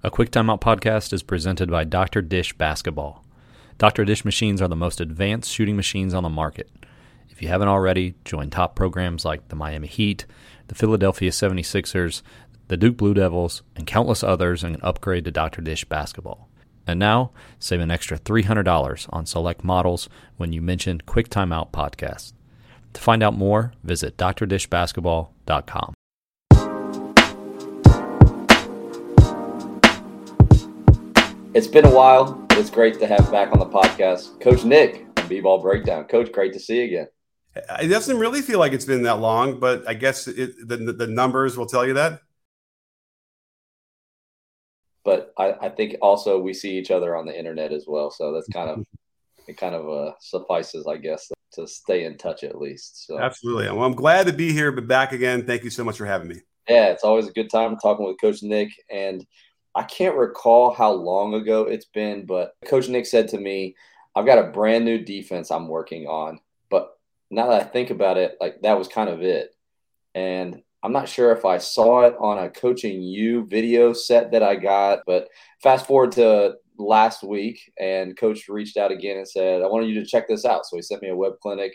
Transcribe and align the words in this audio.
A 0.00 0.12
Quick 0.12 0.30
Timeout 0.30 0.60
podcast 0.60 1.12
is 1.12 1.24
presented 1.24 1.68
by 1.72 1.82
Dr. 1.82 2.22
Dish 2.22 2.52
Basketball. 2.52 3.24
Dr. 3.78 4.04
Dish 4.04 4.24
machines 4.24 4.62
are 4.62 4.68
the 4.68 4.76
most 4.76 5.00
advanced 5.00 5.50
shooting 5.50 5.74
machines 5.74 6.14
on 6.14 6.22
the 6.22 6.28
market. 6.28 6.70
If 7.28 7.42
you 7.42 7.48
haven't 7.48 7.66
already, 7.66 8.14
join 8.24 8.48
top 8.48 8.76
programs 8.76 9.24
like 9.24 9.48
the 9.48 9.56
Miami 9.56 9.88
Heat, 9.88 10.24
the 10.68 10.76
Philadelphia 10.76 11.32
76ers, 11.32 12.22
the 12.68 12.76
Duke 12.76 12.96
Blue 12.96 13.12
Devils, 13.12 13.62
and 13.74 13.88
countless 13.88 14.22
others 14.22 14.62
and 14.62 14.78
upgrade 14.84 15.24
to 15.24 15.32
Dr. 15.32 15.62
Dish 15.62 15.84
Basketball. 15.84 16.48
And 16.86 17.00
now, 17.00 17.32
save 17.58 17.80
an 17.80 17.90
extra 17.90 18.20
$300 18.20 19.08
on 19.12 19.26
select 19.26 19.64
models 19.64 20.08
when 20.36 20.52
you 20.52 20.62
mention 20.62 21.00
Quick 21.06 21.28
Timeout 21.28 21.72
Podcast. 21.72 22.34
To 22.92 23.00
find 23.00 23.20
out 23.20 23.34
more, 23.34 23.72
visit 23.82 24.16
drdishbasketball.com. 24.16 25.94
It's 31.54 31.66
been 31.66 31.86
a 31.86 31.90
while, 31.90 32.34
but 32.34 32.58
it's 32.58 32.68
great 32.68 33.00
to 33.00 33.06
have 33.06 33.32
back 33.32 33.52
on 33.52 33.58
the 33.58 33.66
podcast 33.66 34.38
Coach 34.38 34.64
Nick 34.64 35.06
from 35.16 35.28
B-Ball 35.28 35.62
Breakdown. 35.62 36.04
Coach, 36.04 36.30
great 36.30 36.52
to 36.52 36.60
see 36.60 36.76
you 36.76 36.84
again. 36.84 37.06
It 37.80 37.88
doesn't 37.88 38.18
really 38.18 38.42
feel 38.42 38.58
like 38.58 38.74
it's 38.74 38.84
been 38.84 39.02
that 39.04 39.18
long, 39.18 39.58
but 39.58 39.88
I 39.88 39.94
guess 39.94 40.28
it, 40.28 40.68
the, 40.68 40.76
the 40.76 41.06
numbers 41.06 41.56
will 41.56 41.64
tell 41.64 41.86
you 41.86 41.94
that. 41.94 42.20
But 45.04 45.32
I, 45.38 45.54
I, 45.62 45.68
think 45.70 45.96
also 46.02 46.38
we 46.38 46.52
see 46.52 46.76
each 46.76 46.90
other 46.90 47.16
on 47.16 47.24
the 47.24 47.36
internet 47.36 47.72
as 47.72 47.86
well, 47.88 48.10
so 48.10 48.30
that's 48.34 48.48
kind 48.48 48.68
of 48.68 48.84
it. 49.48 49.56
Kind 49.56 49.74
of 49.74 49.88
uh, 49.88 50.12
suffices, 50.20 50.86
I 50.86 50.98
guess, 50.98 51.32
to 51.54 51.66
stay 51.66 52.04
in 52.04 52.18
touch 52.18 52.44
at 52.44 52.58
least. 52.58 53.06
So. 53.06 53.18
Absolutely. 53.18 53.70
Well, 53.70 53.84
I'm 53.84 53.94
glad 53.94 54.26
to 54.26 54.34
be 54.34 54.52
here, 54.52 54.70
but 54.70 54.86
back 54.86 55.12
again. 55.12 55.46
Thank 55.46 55.64
you 55.64 55.70
so 55.70 55.82
much 55.82 55.96
for 55.96 56.04
having 56.04 56.28
me. 56.28 56.42
Yeah, 56.68 56.88
it's 56.88 57.04
always 57.04 57.26
a 57.26 57.32
good 57.32 57.48
time 57.48 57.78
talking 57.78 58.04
with 58.04 58.20
Coach 58.20 58.42
Nick 58.42 58.68
and 58.90 59.26
I 59.78 59.84
can't 59.84 60.16
recall 60.16 60.74
how 60.74 60.90
long 60.90 61.34
ago 61.34 61.62
it's 61.62 61.84
been, 61.84 62.26
but 62.26 62.56
Coach 62.66 62.88
Nick 62.88 63.06
said 63.06 63.28
to 63.28 63.38
me, 63.38 63.76
I've 64.16 64.26
got 64.26 64.40
a 64.40 64.50
brand 64.50 64.84
new 64.84 64.98
defense 64.98 65.52
I'm 65.52 65.68
working 65.68 66.08
on. 66.08 66.40
But 66.68 66.98
now 67.30 67.46
that 67.50 67.62
I 67.62 67.64
think 67.64 67.90
about 67.90 68.16
it, 68.16 68.36
like 68.40 68.60
that 68.62 68.76
was 68.76 68.88
kind 68.88 69.08
of 69.08 69.22
it. 69.22 69.54
And 70.16 70.62
I'm 70.82 70.90
not 70.90 71.08
sure 71.08 71.30
if 71.30 71.44
I 71.44 71.58
saw 71.58 72.00
it 72.00 72.16
on 72.18 72.38
a 72.38 72.50
coaching 72.50 73.00
you 73.02 73.46
video 73.46 73.92
set 73.92 74.32
that 74.32 74.42
I 74.42 74.56
got, 74.56 75.04
but 75.06 75.28
fast 75.62 75.86
forward 75.86 76.10
to 76.12 76.56
last 76.76 77.22
week 77.22 77.72
and 77.78 78.16
coach 78.16 78.48
reached 78.48 78.78
out 78.78 78.90
again 78.90 79.18
and 79.18 79.28
said, 79.28 79.62
I 79.62 79.68
wanted 79.68 79.90
you 79.90 80.00
to 80.00 80.06
check 80.06 80.26
this 80.26 80.44
out. 80.44 80.66
So 80.66 80.74
he 80.74 80.82
sent 80.82 81.02
me 81.02 81.10
a 81.10 81.16
web 81.16 81.34
clinic 81.40 81.72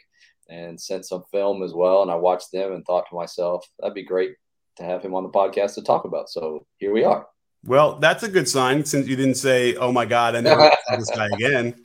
and 0.50 0.78
sent 0.78 1.06
some 1.06 1.24
film 1.32 1.64
as 1.64 1.74
well. 1.74 2.02
And 2.02 2.12
I 2.12 2.16
watched 2.16 2.52
them 2.52 2.74
and 2.74 2.84
thought 2.84 3.06
to 3.10 3.16
myself, 3.16 3.66
that'd 3.80 3.94
be 3.96 4.04
great 4.04 4.32
to 4.76 4.84
have 4.84 5.02
him 5.02 5.16
on 5.16 5.24
the 5.24 5.30
podcast 5.30 5.76
to 5.76 5.82
talk 5.84 6.04
about. 6.04 6.28
So 6.28 6.66
here 6.80 6.92
we 6.92 7.06
are. 7.06 7.28
Well, 7.66 8.00
that's 8.00 8.24
a 8.24 8.30
good 8.30 8.48
sign 8.48 8.84
since 8.84 9.08
you 9.08 9.16
didn't 9.16 9.36
say, 9.36 9.76
"Oh 9.76 9.92
my 9.92 10.06
God, 10.06 10.36
I 10.36 10.42
never 10.42 10.72
saw 10.88 10.96
this 10.98 11.10
guy 11.10 11.28
again." 11.34 11.76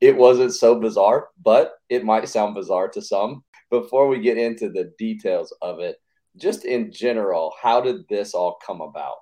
It 0.00 0.16
wasn't 0.16 0.54
so 0.54 0.80
bizarre, 0.80 1.28
but 1.42 1.74
it 1.88 2.04
might 2.04 2.28
sound 2.28 2.54
bizarre 2.54 2.88
to 2.88 3.02
some. 3.02 3.44
Before 3.70 4.08
we 4.08 4.18
get 4.20 4.36
into 4.36 4.68
the 4.68 4.92
details 4.98 5.54
of 5.62 5.78
it, 5.78 5.96
just 6.36 6.64
in 6.64 6.90
general, 6.90 7.52
how 7.62 7.80
did 7.80 8.08
this 8.08 8.34
all 8.34 8.58
come 8.66 8.80
about? 8.80 9.16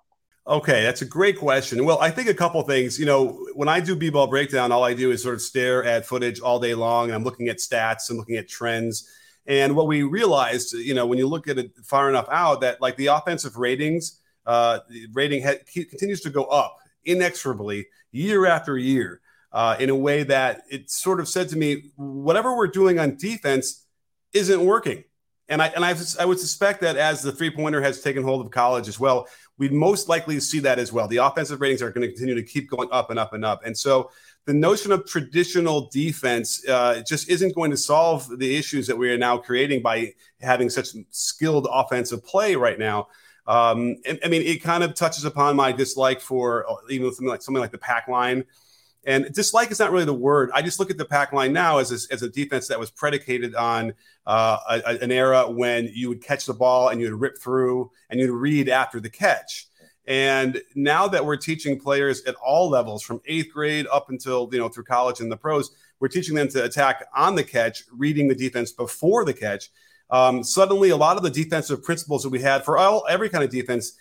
Okay, 0.47 0.83
that's 0.83 1.03
a 1.03 1.07
great 1.07 1.37
question. 1.37 1.85
Well, 1.85 1.99
I 2.01 2.11
think 2.11 2.29
a 2.29 2.35
couple 2.35 2.63
things. 2.63 2.99
You 2.99 3.05
know, 3.05 3.47
when 3.55 3.69
I 3.69 3.81
do 3.81 3.95
b-ball 3.95 4.29
breakdown, 4.29 4.73
all 4.73 4.83
I 4.83 4.95
do 4.95 5.11
is 5.11 5.23
sort 5.23 5.35
of 5.35 5.43
stare 5.43 5.85
at 5.85 6.07
footage 6.07 6.41
all 6.41 6.59
day 6.59 6.75
long, 6.75 7.07
and 7.07 7.15
I'm 7.15 7.25
looking 7.25 7.49
at 7.49 7.59
stats 7.59 8.09
and 8.09 8.19
looking 8.19 8.37
at 8.37 8.49
trends. 8.49 9.07
And 9.47 9.77
what 9.77 9.87
we 9.87 10.05
realized, 10.05 10.73
you 10.73 10.95
know, 10.95 11.07
when 11.07 11.19
you 11.19 11.27
look 11.27 11.49
at 11.49 11.59
it 11.59 11.73
far 11.85 12.09
enough 12.09 12.29
out, 12.31 12.63
that 12.63 12.81
like 12.81 12.97
the 12.97 13.09
offensive 13.09 13.57
ratings 13.59 14.21
uh, 14.49 14.81
rating 15.13 15.43
ha- 15.43 15.63
continues 15.73 16.23
to 16.23 16.31
go 16.31 16.45
up 16.45 16.79
inexorably 17.05 17.87
year 18.11 18.47
after 18.47 18.77
year 18.77 19.21
uh, 19.53 19.77
in 19.79 19.91
a 19.91 19.95
way 19.95 20.23
that 20.25 20.63
it 20.71 20.91
sort 20.91 21.21
of 21.21 21.29
said 21.29 21.49
to 21.51 21.57
me, 21.57 21.91
whatever 21.97 22.57
we're 22.57 22.67
doing 22.67 22.99
on 22.99 23.17
defense 23.17 23.87
isn't 24.33 24.65
working. 24.65 25.05
And 25.51 25.63
I 25.63 25.69
and 25.69 25.85
I, 25.85 25.95
I 26.21 26.27
would 26.27 26.39
suspect 26.39 26.83
that 26.83 26.97
as 26.97 27.23
the 27.23 27.33
three 27.33 27.51
pointer 27.51 27.81
has 27.81 28.03
taken 28.03 28.23
hold 28.23 28.45
of 28.45 28.51
college 28.51 28.87
as 28.87 29.01
well, 29.01 29.27
we'd 29.57 29.73
most 29.73 30.09
likely 30.09 30.41
see 30.41 30.59
that 30.61 30.79
as 30.79 30.93
well. 30.93 31.09
The 31.09 31.19
offensive 31.19 31.61
ratings 31.61 31.81
are 31.81 31.91
going 31.91 32.07
to 32.07 32.09
continue 32.09 32.35
to 32.35 32.43
keep 32.43 32.69
going 32.69 32.91
up 32.93 33.09
and 33.11 33.19
up 33.19 33.33
and 33.33 33.45
up. 33.45 33.65
And 33.65 33.77
so 33.77 34.11
the 34.45 34.53
notion 34.53 34.93
of 34.93 35.07
traditional 35.07 35.89
defense 35.91 36.67
uh, 36.69 37.03
just 37.07 37.31
isn't 37.31 37.55
going 37.55 37.71
to 37.71 37.79
solve 37.79 38.39
the 38.39 38.57
issues 38.57 38.87
that 38.87 38.97
we 38.97 39.11
are 39.11 39.19
now 39.19 39.39
creating 39.39 39.83
by 39.83 40.13
having 40.41 40.69
such 40.69 40.89
skilled 41.11 41.67
offensive 41.71 42.25
play 42.25 42.55
right 42.55 42.79
now. 42.79 43.09
Um, 43.49 43.97
and, 44.05 44.21
I 44.23 44.29
mean, 44.29 44.43
it 44.43 44.63
kind 44.63 44.85
of 44.85 44.95
touches 44.95 45.25
upon 45.25 45.57
my 45.57 45.73
dislike 45.73 46.21
for 46.21 46.71
uh, 46.71 46.75
even 46.91 47.11
something 47.11 47.29
like 47.29 47.43
something 47.43 47.61
like 47.61 47.73
the 47.73 47.79
pack 47.79 48.07
line. 48.07 48.45
And 49.05 49.33
dislike 49.33 49.71
is 49.71 49.79
not 49.79 49.91
really 49.91 50.05
the 50.05 50.13
word. 50.13 50.51
I 50.53 50.61
just 50.61 50.79
look 50.79 50.91
at 50.91 50.99
the 50.99 51.05
pack 51.07 51.33
line 51.33 51.55
now 51.55 51.79
as 51.79 51.91
a, 51.91 52.13
as 52.13 52.23
a 52.23 52.29
defense 52.29 52.69
that 52.69 52.79
was 52.79 52.91
predicated 52.91 53.55
on 53.55 53.95
uh, 54.27 54.59
a, 54.69 55.03
an 55.03 55.11
era 55.11 55.51
when 55.51 55.91
you 55.95 56.11
would 56.11 56.23
catch 56.23 56.45
the 56.45 56.53
ball 56.53 56.91
and 56.91 57.01
you'd 57.01 57.15
rip 57.15 57.39
through 57.39 57.91
and 58.11 58.21
you'd 58.21 58.31
read 58.31 58.69
after 58.69 59.01
the 59.01 59.09
catch. 59.09 59.67
And 60.07 60.61
now 60.75 61.09
that 61.09 61.25
we're 61.25 61.37
teaching 61.37 61.81
players 61.81 62.23
at 62.25 62.35
all 62.35 62.69
levels, 62.69 63.03
from 63.03 63.23
eighth 63.25 63.53
grade 63.53 63.87
up 63.91 64.11
until 64.11 64.49
you 64.53 64.59
know 64.59 64.69
through 64.69 64.85
college 64.85 65.21
and 65.21 65.33
the 65.33 65.37
pros, 65.37 65.71
we're 66.01 66.09
teaching 66.09 66.35
them 66.35 66.49
to 66.49 66.65
attack 66.65 67.07
on 67.15 67.35
the 67.35 67.45
catch, 67.45 67.85
reading 67.93 68.29
the 68.29 68.35
defense 68.35 68.73
before 68.73 69.25
the 69.25 69.35
catch 69.35 69.71
um, 70.11 70.43
suddenly 70.43 70.91
a 70.91 70.97
lot 70.97 71.17
of 71.17 71.23
the 71.23 71.31
defensive 71.31 71.83
principles 71.83 72.23
that 72.23 72.31
we 72.31 72.41
had 72.41 72.65
for 72.65 72.79
all 72.79 73.05
every 73.09 73.29
kind 73.29 73.45
of 73.45 73.51
defense 73.51 73.93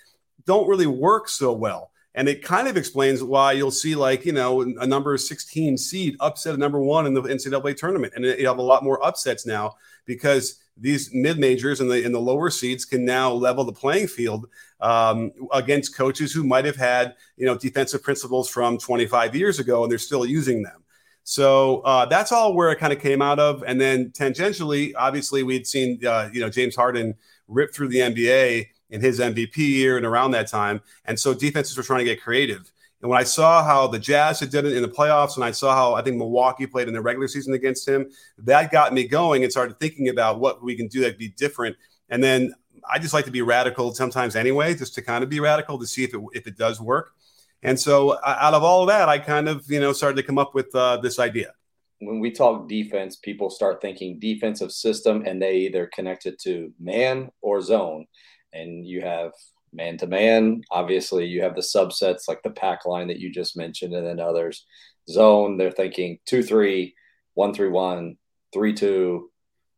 don't 0.46 0.68
really 0.68 0.88
work 0.88 1.28
so 1.30 1.52
well. 1.52 1.92
And 2.16 2.28
it 2.28 2.42
kind 2.42 2.68
of 2.68 2.78
explains 2.78 3.22
why 3.22 3.52
you'll 3.52 3.70
see, 3.70 3.94
like, 3.94 4.26
you 4.26 4.32
know, 4.32 4.62
a 4.62 4.88
number 4.88 5.16
16 5.16 5.78
seed 5.78 6.18
upset 6.20 6.56
a 6.56 6.58
number 6.58 6.80
one 6.80 7.06
in 7.06 7.14
the 7.14 7.22
NCAA 7.22 7.78
tournament. 7.78 8.14
And 8.16 8.26
you 8.26 8.48
have 8.48 8.58
a 8.58 8.64
lot 8.64 8.84
more 8.84 9.06
upsets 9.06 9.46
now 9.46 9.76
because 10.06 10.60
these 10.76 11.14
mid 11.14 11.38
majors 11.38 11.80
and 11.80 11.92
the, 11.92 12.04
and 12.04 12.16
the 12.16 12.20
lower 12.20 12.50
seeds 12.50 12.86
can 12.86 13.06
now 13.06 13.32
level 13.32 13.64
the 13.64 13.72
playing 13.72 14.08
field 14.08 14.48
um, 14.82 15.32
against 15.54 15.96
coaches 15.96 16.34
who 16.34 16.44
might 16.44 16.66
have 16.66 16.76
had, 16.76 17.14
you 17.36 17.46
know, 17.46 17.56
defensive 17.56 18.02
principles 18.02 18.50
from 18.50 18.80
25 18.80 19.36
years 19.36 19.60
ago 19.60 19.84
and 19.84 19.92
they're 19.92 20.00
still 20.00 20.26
using 20.26 20.64
them. 20.64 20.84
So 21.30 21.82
uh, 21.82 22.06
that's 22.06 22.32
all 22.32 22.54
where 22.54 22.72
it 22.72 22.78
kind 22.80 22.94
of 22.94 23.02
came 23.02 23.22
out 23.22 23.38
of. 23.38 23.62
And 23.68 23.82
then 23.82 24.12
tangentially, 24.12 24.94
obviously, 24.96 25.44
we'd 25.44 25.68
seen 25.68 26.00
uh, 26.06 26.30
you 26.32 26.40
know 26.40 26.50
James 26.50 26.74
Harden 26.74 27.16
rip 27.50 27.74
through 27.74 27.90
the 27.90 27.98
NBA 27.98 28.68
in 28.92 29.02
his 29.02 29.20
MVP 29.20 29.58
year 29.58 29.98
and 29.98 30.06
around 30.06 30.32
that 30.32 30.48
time, 30.48 30.80
and 31.04 31.20
so 31.20 31.34
defenses 31.34 31.76
were 31.76 31.84
trying 31.84 32.00
to 32.00 32.06
get 32.06 32.22
creative. 32.22 32.72
And 33.02 33.10
when 33.10 33.20
I 33.20 33.26
saw 33.26 33.62
how 33.62 33.88
the 33.88 34.00
Jazz 34.00 34.40
had 34.40 34.52
done 34.52 34.66
it 34.66 34.72
in 34.72 34.82
the 34.82 34.88
playoffs, 34.88 35.36
and 35.36 35.44
I 35.44 35.52
saw 35.52 35.76
how 35.76 35.96
I 35.96 36.02
think 36.02 36.16
Milwaukee 36.16 36.66
played 36.66 36.88
in 36.88 36.94
the 36.94 37.02
regular 37.02 37.28
season 37.28 37.54
against 37.54 37.86
him, 37.86 38.10
that 38.38 38.72
got 38.72 38.94
me 38.94 39.06
going 39.06 39.44
and 39.44 39.52
started 39.52 39.78
thinking 39.82 40.08
about 40.08 40.40
what 40.40 40.64
we 40.64 40.78
can 40.78 40.88
do 40.88 41.02
that'd 41.02 41.18
be 41.18 41.28
different. 41.28 41.76
And 42.08 42.24
then 42.24 42.54
I 42.90 43.00
just 43.00 43.14
like 43.14 43.26
to 43.26 43.32
be 43.32 43.42
radical 43.42 43.94
sometimes 43.94 44.38
anyway, 44.38 44.76
just 44.76 44.96
to 44.96 45.02
kind 45.02 45.26
of 45.26 45.30
be 45.30 45.42
radical 45.42 45.78
to 45.78 45.86
see 45.86 46.06
if 46.06 46.14
it 46.14 46.22
if 46.32 46.48
it 46.48 46.58
does 46.58 46.80
work. 46.80 47.17
And 47.64 47.80
so, 47.80 48.18
out 48.24 48.54
of 48.54 48.64
all 48.64 48.84
of 48.84 48.88
that, 48.90 49.10
I 49.10 49.20
kind 49.20 49.50
of 49.50 49.66
you 49.70 49.80
know 49.80 49.94
started 49.94 50.18
to 50.18 50.24
come 50.24 50.38
up 50.38 50.54
with 50.54 50.74
uh, 50.76 50.98
this 50.98 51.20
idea. 51.20 51.54
When 52.00 52.20
we 52.20 52.32
talk 52.32 52.70
defense, 52.70 53.16
people 53.16 53.50
start 53.50 53.82
thinking 53.82 54.20
defensive 54.20 54.72
system, 54.72 55.24
and 55.26 55.42
they 55.42 55.58
either 55.58 55.90
connect 55.94 56.28
it 56.28 56.40
to 56.42 56.72
man 56.80 57.30
or 57.42 57.62
zone. 57.62 58.06
And 58.54 58.86
you 58.86 59.02
have 59.02 59.32
man 59.74 59.98
to 59.98 60.08
man. 60.08 60.62
Obviously, 60.70 61.26
you 61.26 61.42
have 61.42 61.56
the 61.56 61.62
subsets 61.62 62.28
like 62.28 62.44
the 62.44 62.52
pack 62.52 62.86
line 62.86 63.08
that 63.08 63.20
you 63.20 63.32
just 63.32 63.58
mentioned, 63.58 63.94
and 63.94 64.06
then 64.06 64.20
others. 64.20 64.66
Zone, 65.10 65.58
they're 65.58 65.72
thinking 65.72 66.20
two 66.26 66.44
three, 66.44 66.94
one 67.34 67.54
three 67.54 67.70
one, 67.70 68.18
three 68.54 68.74
two. 68.74 69.32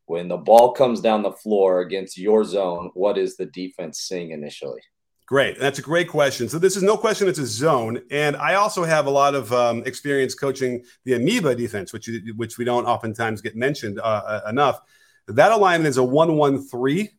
When 0.06 0.28
the 0.28 0.38
ball 0.38 0.74
comes 0.74 1.02
down 1.02 1.22
the 1.22 1.32
floor 1.32 1.82
against 1.82 2.18
your 2.18 2.44
zone, 2.44 2.90
what 2.96 3.18
is 3.18 3.38
the 3.38 3.46
defense 3.46 4.00
seeing 4.00 4.32
initially? 4.32 4.82
Great. 5.30 5.60
That's 5.60 5.78
a 5.78 5.84
great 5.84 6.08
question. 6.08 6.50
So 6.50 6.58
this 6.58 6.76
is 6.76 6.82
no 6.82 6.98
question 6.98 7.28
it's 7.28 7.38
a 7.38 7.46
zone, 7.46 8.02
and 8.10 8.36
I 8.36 8.56
also 8.56 8.84
have 8.84 9.06
a 9.06 9.12
lot 9.12 9.36
of 9.36 9.54
um, 9.54 9.84
experience 9.86 10.34
coaching 10.34 10.84
the 11.06 11.14
amoeba 11.14 11.54
defense, 11.54 11.94
which 11.94 12.10
which 12.36 12.58
we 12.58 12.66
don't 12.66 12.86
oftentimes 12.86 13.40
get 13.40 13.56
mentioned 13.56 14.00
uh, 14.00 14.24
uh, 14.26 14.50
enough. 14.50 14.82
That 15.28 15.52
alignment 15.52 15.88
is 15.88 15.98
a 15.98 16.04
one-one-three 16.04 17.12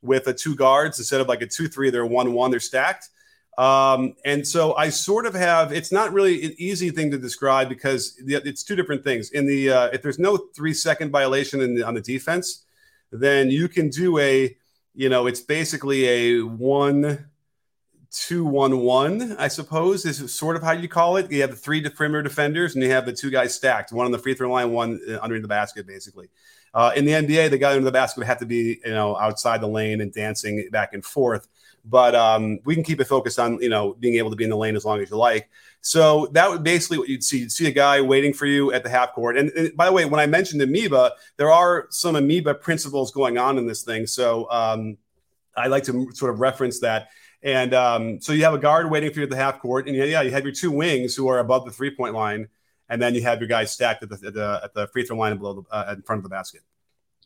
with 0.00 0.26
a 0.28 0.32
two 0.32 0.56
guards 0.56 0.98
instead 0.98 1.20
of 1.20 1.28
like 1.28 1.42
a 1.42 1.46
two-three. 1.46 1.90
They're 1.90 2.06
one-one. 2.06 2.50
They're 2.50 2.58
stacked. 2.58 3.10
Um, 3.58 4.14
and 4.24 4.48
so 4.48 4.74
I 4.76 4.88
sort 4.88 5.26
of 5.26 5.34
have. 5.34 5.70
It's 5.70 5.92
not 5.92 6.14
really 6.14 6.42
an 6.46 6.54
easy 6.56 6.88
thing 6.88 7.10
to 7.10 7.18
describe 7.18 7.68
because 7.68 8.18
it's 8.26 8.62
two 8.62 8.76
different 8.76 9.04
things. 9.04 9.32
In 9.32 9.46
the 9.46 9.68
uh, 9.68 9.86
if 9.88 10.00
there's 10.00 10.18
no 10.18 10.38
three-second 10.56 11.10
violation 11.10 11.60
the, 11.74 11.82
on 11.82 11.92
the 11.92 12.00
defense, 12.00 12.64
then 13.12 13.50
you 13.50 13.68
can 13.68 13.90
do 13.90 14.16
a. 14.16 14.56
You 14.94 15.10
know, 15.10 15.26
it's 15.26 15.42
basically 15.42 16.08
a 16.08 16.40
one 16.40 17.28
two 18.10 18.44
one 18.44 18.78
one, 18.80 19.36
I 19.38 19.48
suppose, 19.48 20.04
is 20.04 20.34
sort 20.34 20.56
of 20.56 20.62
how 20.62 20.72
you 20.72 20.88
call 20.88 21.16
it. 21.16 21.30
You 21.30 21.42
have 21.42 21.50
the 21.50 21.56
three 21.56 21.86
perimeter 21.88 22.22
defenders, 22.22 22.74
and 22.74 22.82
you 22.82 22.90
have 22.90 23.06
the 23.06 23.12
two 23.12 23.30
guys 23.30 23.54
stacked, 23.54 23.92
one 23.92 24.06
on 24.06 24.12
the 24.12 24.18
free 24.18 24.34
throw 24.34 24.50
line, 24.50 24.72
one 24.72 25.00
uh, 25.08 25.18
under 25.20 25.40
the 25.40 25.48
basket, 25.48 25.86
basically. 25.86 26.28
Uh, 26.74 26.92
in 26.94 27.04
the 27.04 27.12
NBA, 27.12 27.50
the 27.50 27.58
guy 27.58 27.72
under 27.72 27.84
the 27.84 27.92
basket 27.92 28.18
would 28.18 28.26
have 28.26 28.38
to 28.38 28.46
be, 28.46 28.80
you 28.84 28.92
know, 28.92 29.16
outside 29.16 29.60
the 29.60 29.66
lane 29.66 30.00
and 30.00 30.12
dancing 30.12 30.68
back 30.70 30.92
and 30.92 31.04
forth. 31.04 31.48
but 31.84 32.14
um, 32.14 32.58
we 32.64 32.74
can 32.74 32.84
keep 32.84 33.00
it 33.00 33.06
focused 33.06 33.38
on 33.38 33.60
you 33.62 33.68
know 33.68 33.94
being 33.94 34.16
able 34.16 34.30
to 34.30 34.36
be 34.36 34.44
in 34.44 34.50
the 34.50 34.56
lane 34.56 34.76
as 34.76 34.84
long 34.84 35.00
as 35.00 35.10
you 35.10 35.16
like. 35.16 35.48
So 35.80 36.26
that 36.32 36.50
would 36.50 36.62
basically 36.62 36.98
what 36.98 37.08
you'd 37.08 37.24
see. 37.24 37.38
You'd 37.38 37.52
see 37.52 37.66
a 37.66 37.72
guy 37.72 38.00
waiting 38.00 38.32
for 38.32 38.46
you 38.46 38.72
at 38.72 38.82
the 38.82 38.90
half 38.90 39.12
court. 39.12 39.38
And, 39.38 39.50
and 39.50 39.76
by 39.76 39.86
the 39.86 39.92
way, 39.92 40.04
when 40.04 40.20
I 40.20 40.26
mentioned 40.26 40.60
amoeba, 40.60 41.12
there 41.36 41.50
are 41.50 41.86
some 41.90 42.16
amoeba 42.16 42.54
principles 42.54 43.12
going 43.12 43.38
on 43.38 43.58
in 43.58 43.66
this 43.66 43.82
thing. 43.82 44.06
So 44.06 44.50
um, 44.50 44.98
I 45.56 45.68
like 45.68 45.84
to 45.84 46.10
sort 46.12 46.32
of 46.32 46.40
reference 46.40 46.80
that. 46.80 47.08
And 47.42 47.72
um, 47.72 48.20
so 48.20 48.32
you 48.32 48.44
have 48.44 48.54
a 48.54 48.58
guard 48.58 48.90
waiting 48.90 49.12
for 49.12 49.20
you 49.20 49.24
at 49.24 49.30
the 49.30 49.36
half 49.36 49.60
court, 49.60 49.86
and 49.86 49.96
yeah, 49.96 50.22
you 50.22 50.30
have 50.32 50.42
your 50.42 50.52
two 50.52 50.72
wings 50.72 51.14
who 51.14 51.28
are 51.28 51.38
above 51.38 51.64
the 51.64 51.70
three 51.70 51.94
point 51.94 52.14
line, 52.14 52.48
and 52.88 53.00
then 53.00 53.14
you 53.14 53.22
have 53.22 53.38
your 53.38 53.48
guys 53.48 53.70
stacked 53.70 54.02
at 54.02 54.08
the 54.08 54.26
at 54.26 54.34
the, 54.34 54.60
at 54.64 54.74
the 54.74 54.88
free 54.88 55.04
throw 55.04 55.16
line 55.16 55.36
below 55.38 55.54
the, 55.54 55.74
uh, 55.74 55.94
in 55.96 56.02
front 56.02 56.18
of 56.18 56.24
the 56.24 56.28
basket. 56.28 56.62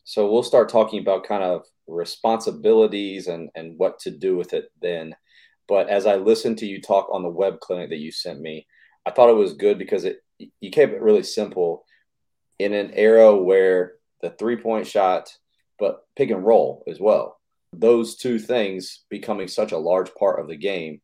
So 0.05 0.31
we'll 0.31 0.43
start 0.43 0.69
talking 0.69 1.01
about 1.01 1.25
kind 1.25 1.43
of 1.43 1.65
responsibilities 1.87 3.27
and 3.27 3.49
and 3.55 3.79
what 3.79 3.99
to 4.01 4.11
do 4.11 4.37
with 4.37 4.53
it 4.53 4.71
then. 4.83 5.17
But 5.67 5.89
as 5.89 6.07
I 6.07 6.17
listened 6.17 6.59
to 6.59 6.67
you 6.67 6.83
talk 6.83 7.09
on 7.11 7.23
the 7.23 7.31
web 7.31 7.61
clinic 7.61 7.89
that 7.89 7.99
you 7.99 8.13
sent 8.13 8.41
me, 8.41 8.67
I 9.07 9.13
thought 9.13 9.31
it 9.31 9.37
was 9.37 9.55
good 9.55 9.79
because 9.79 10.05
it 10.05 10.23
you 10.61 10.71
kept 10.71 10.93
it 10.93 11.01
really 11.01 11.23
simple 11.23 11.87
in 12.59 12.75
an 12.75 12.91
era 12.93 13.35
where 13.35 13.95
the 14.21 14.31
three 14.31 14.57
point 14.57 14.87
shot, 14.87 15.35
but 15.79 16.05
pick 16.17 16.29
and 16.29 16.45
roll 16.45 16.85
as 16.87 17.01
well 17.01 17.39
those 17.73 18.17
two 18.17 18.39
things 18.39 19.05
becoming 19.09 19.49
such 19.49 19.73
a 19.73 19.79
large 19.79 20.15
part 20.15 20.41
of 20.41 20.49
the 20.49 20.57
game, 20.57 21.01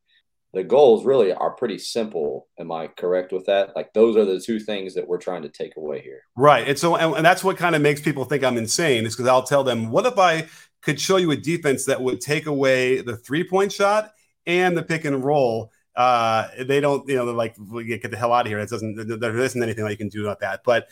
the 0.55 0.65
goals 0.65 1.05
really 1.05 1.33
are 1.33 1.51
pretty 1.51 1.79
simple. 1.79 2.49
Am 2.59 2.73
I 2.73 2.89
correct 2.89 3.33
with 3.33 3.47
that? 3.47 3.77
Like 3.77 3.93
those 3.93 4.17
are 4.17 4.25
the 4.25 4.41
two 4.41 4.59
things 4.59 4.95
that 4.95 5.07
we're 5.07 5.19
trying 5.19 5.43
to 5.43 5.49
take 5.49 5.77
away 5.77 6.01
here. 6.01 6.23
Right. 6.37 6.67
And 6.67 6.79
so, 6.79 6.97
and, 6.97 7.25
that's 7.25 7.45
what 7.45 7.59
kind 7.59 7.75
of 7.75 7.83
makes 7.83 8.01
people 8.01 8.25
think 8.25 8.45
I'm 8.45 8.57
insane 8.57 9.05
is 9.05 9.15
because 9.15 9.29
I'll 9.29 9.43
tell 9.43 9.65
them, 9.65 9.91
what 9.91 10.07
if 10.07 10.19
I 10.19 10.47
could 10.81 11.01
show 11.01 11.17
you 11.17 11.31
a 11.33 11.37
defense 11.37 11.85
that 11.87 12.01
would 12.01 12.21
take 12.21 12.47
away 12.47 13.03
the 13.03 13.17
three 13.17 13.45
point 13.45 13.73
shot 13.73 14.13
and 14.47 14.77
the 14.77 14.83
pick 14.83 15.05
and 15.05 15.23
roll? 15.23 15.71
Uh, 15.95 16.49
they 16.61 16.81
don't, 16.81 17.07
you 17.09 17.17
know, 17.17 17.27
they're 17.27 17.35
like, 17.35 17.57
get 17.87 18.11
the 18.11 18.17
hell 18.17 18.33
out 18.33 18.47
of 18.47 18.51
here. 18.51 18.61
It 18.61 18.71
doesn't, 18.71 19.21
there 19.21 19.37
isn't 19.37 19.63
anything 19.63 19.85
that 19.85 19.91
you 19.91 19.97
can 19.97 20.09
do 20.09 20.25
about 20.25 20.41
that. 20.41 20.61
But, 20.65 20.89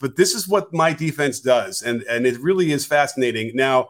but 0.00 0.16
this 0.16 0.34
is 0.34 0.48
what 0.48 0.74
my 0.74 0.92
defense 0.92 1.40
does. 1.40 1.82
And, 1.82 2.02
and 2.02 2.26
it 2.26 2.38
really 2.40 2.72
is 2.72 2.84
fascinating. 2.84 3.52
Now, 3.54 3.88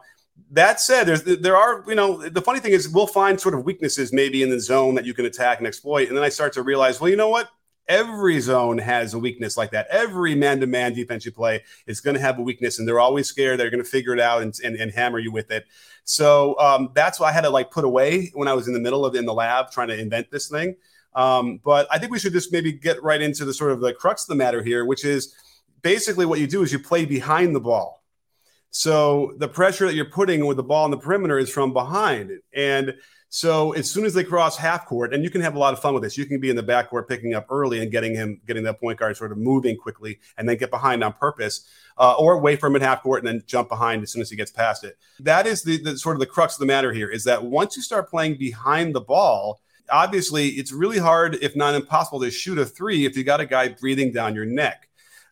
that 0.51 0.79
said, 0.79 1.05
there's 1.05 1.23
there 1.23 1.57
are 1.57 1.83
you 1.87 1.95
know 1.95 2.27
the 2.27 2.41
funny 2.41 2.59
thing 2.59 2.71
is 2.71 2.89
we'll 2.89 3.07
find 3.07 3.39
sort 3.39 3.53
of 3.53 3.65
weaknesses 3.65 4.13
maybe 4.13 4.43
in 4.43 4.49
the 4.49 4.59
zone 4.59 4.95
that 4.95 5.05
you 5.05 5.13
can 5.13 5.25
attack 5.25 5.59
and 5.59 5.67
exploit, 5.67 6.07
and 6.07 6.17
then 6.17 6.23
I 6.23 6.29
start 6.29 6.53
to 6.53 6.63
realize, 6.63 6.99
well, 6.99 7.09
you 7.09 7.15
know 7.15 7.29
what? 7.29 7.49
Every 7.87 8.39
zone 8.39 8.77
has 8.77 9.15
a 9.15 9.19
weakness 9.19 9.57
like 9.57 9.71
that. 9.71 9.87
Every 9.89 10.35
man-to-man 10.35 10.93
defense 10.93 11.25
you 11.25 11.31
play 11.31 11.63
is 11.87 12.01
going 12.01 12.13
to 12.13 12.21
have 12.21 12.37
a 12.37 12.41
weakness, 12.43 12.77
and 12.77 12.87
they're 12.87 12.99
always 12.99 13.27
scared 13.27 13.59
they're 13.59 13.71
going 13.71 13.83
to 13.83 13.89
figure 13.89 14.13
it 14.13 14.19
out 14.19 14.43
and, 14.43 14.53
and, 14.63 14.75
and 14.75 14.91
hammer 14.91 15.17
you 15.17 15.31
with 15.31 15.49
it. 15.49 15.65
So 16.03 16.57
um, 16.59 16.91
that's 16.93 17.19
why 17.19 17.29
I 17.29 17.31
had 17.31 17.41
to 17.41 17.49
like 17.49 17.71
put 17.71 17.85
away 17.85 18.31
when 18.35 18.47
I 18.47 18.53
was 18.53 18.67
in 18.67 18.73
the 18.75 18.79
middle 18.79 19.05
of 19.05 19.15
in 19.15 19.25
the 19.25 19.33
lab 19.33 19.71
trying 19.71 19.87
to 19.87 19.99
invent 19.99 20.29
this 20.29 20.47
thing. 20.47 20.75
Um, 21.15 21.59
but 21.63 21.87
I 21.89 21.97
think 21.97 22.11
we 22.11 22.19
should 22.19 22.33
just 22.33 22.51
maybe 22.51 22.71
get 22.71 23.01
right 23.01 23.21
into 23.21 23.43
the 23.43 23.53
sort 23.53 23.71
of 23.71 23.79
the 23.79 23.93
crux 23.93 24.23
of 24.23 24.27
the 24.27 24.35
matter 24.35 24.61
here, 24.61 24.85
which 24.85 25.03
is 25.03 25.33
basically 25.81 26.25
what 26.25 26.39
you 26.39 26.47
do 26.47 26.61
is 26.61 26.71
you 26.71 26.79
play 26.79 27.05
behind 27.05 27.55
the 27.55 27.59
ball. 27.59 27.98
So 28.71 29.33
the 29.37 29.47
pressure 29.47 29.85
that 29.87 29.95
you're 29.95 30.05
putting 30.05 30.45
with 30.45 30.57
the 30.57 30.63
ball 30.63 30.85
in 30.85 30.91
the 30.91 30.97
perimeter 30.97 31.37
is 31.37 31.49
from 31.49 31.73
behind. 31.73 32.31
And 32.53 32.95
so 33.31 33.73
as 33.73 33.89
soon 33.89 34.05
as 34.05 34.15
they 34.15 34.23
cross 34.23 34.57
half 34.57 34.87
court, 34.87 35.13
and 35.13 35.23
you 35.23 35.29
can 35.29 35.41
have 35.41 35.55
a 35.55 35.59
lot 35.59 35.73
of 35.73 35.79
fun 35.79 35.93
with 35.93 36.01
this, 36.01 36.17
you 36.17 36.25
can 36.25 36.39
be 36.39 36.49
in 36.49 36.55
the 36.55 36.63
backcourt 36.63 37.07
picking 37.07 37.35
up 37.35 37.45
early 37.49 37.79
and 37.79 37.91
getting 37.91 38.15
him, 38.15 38.41
getting 38.47 38.63
that 38.63 38.79
point 38.79 38.97
guard 38.97 39.17
sort 39.17 39.31
of 39.31 39.37
moving 39.37 39.77
quickly 39.77 40.19
and 40.37 40.49
then 40.49 40.57
get 40.57 40.71
behind 40.71 41.03
on 41.03 41.13
purpose, 41.13 41.67
uh, 41.97 42.15
or 42.17 42.39
wait 42.39 42.59
for 42.59 42.67
him 42.67 42.75
at 42.75 42.81
half 42.81 43.03
court 43.03 43.23
and 43.23 43.27
then 43.27 43.43
jump 43.45 43.69
behind 43.69 44.01
as 44.01 44.11
soon 44.11 44.21
as 44.21 44.31
he 44.31 44.35
gets 44.35 44.51
past 44.51 44.83
it. 44.83 44.97
That 45.19 45.45
is 45.45 45.61
the, 45.61 45.77
the 45.77 45.97
sort 45.97 46.15
of 46.15 46.19
the 46.19 46.25
crux 46.25 46.55
of 46.55 46.59
the 46.59 46.65
matter 46.65 46.91
here 46.91 47.09
is 47.09 47.23
that 47.25 47.43
once 47.43 47.75
you 47.77 47.83
start 47.83 48.09
playing 48.09 48.37
behind 48.37 48.95
the 48.95 49.01
ball, 49.01 49.61
obviously 49.91 50.49
it's 50.49 50.71
really 50.71 50.97
hard, 50.99 51.37
if 51.41 51.55
not 51.55 51.75
impossible, 51.75 52.19
to 52.21 52.31
shoot 52.31 52.57
a 52.57 52.65
three 52.65 53.05
if 53.05 53.15
you 53.15 53.23
got 53.23 53.39
a 53.39 53.45
guy 53.45 53.67
breathing 53.67 54.11
down 54.11 54.33
your 54.33 54.45
neck. 54.45 54.88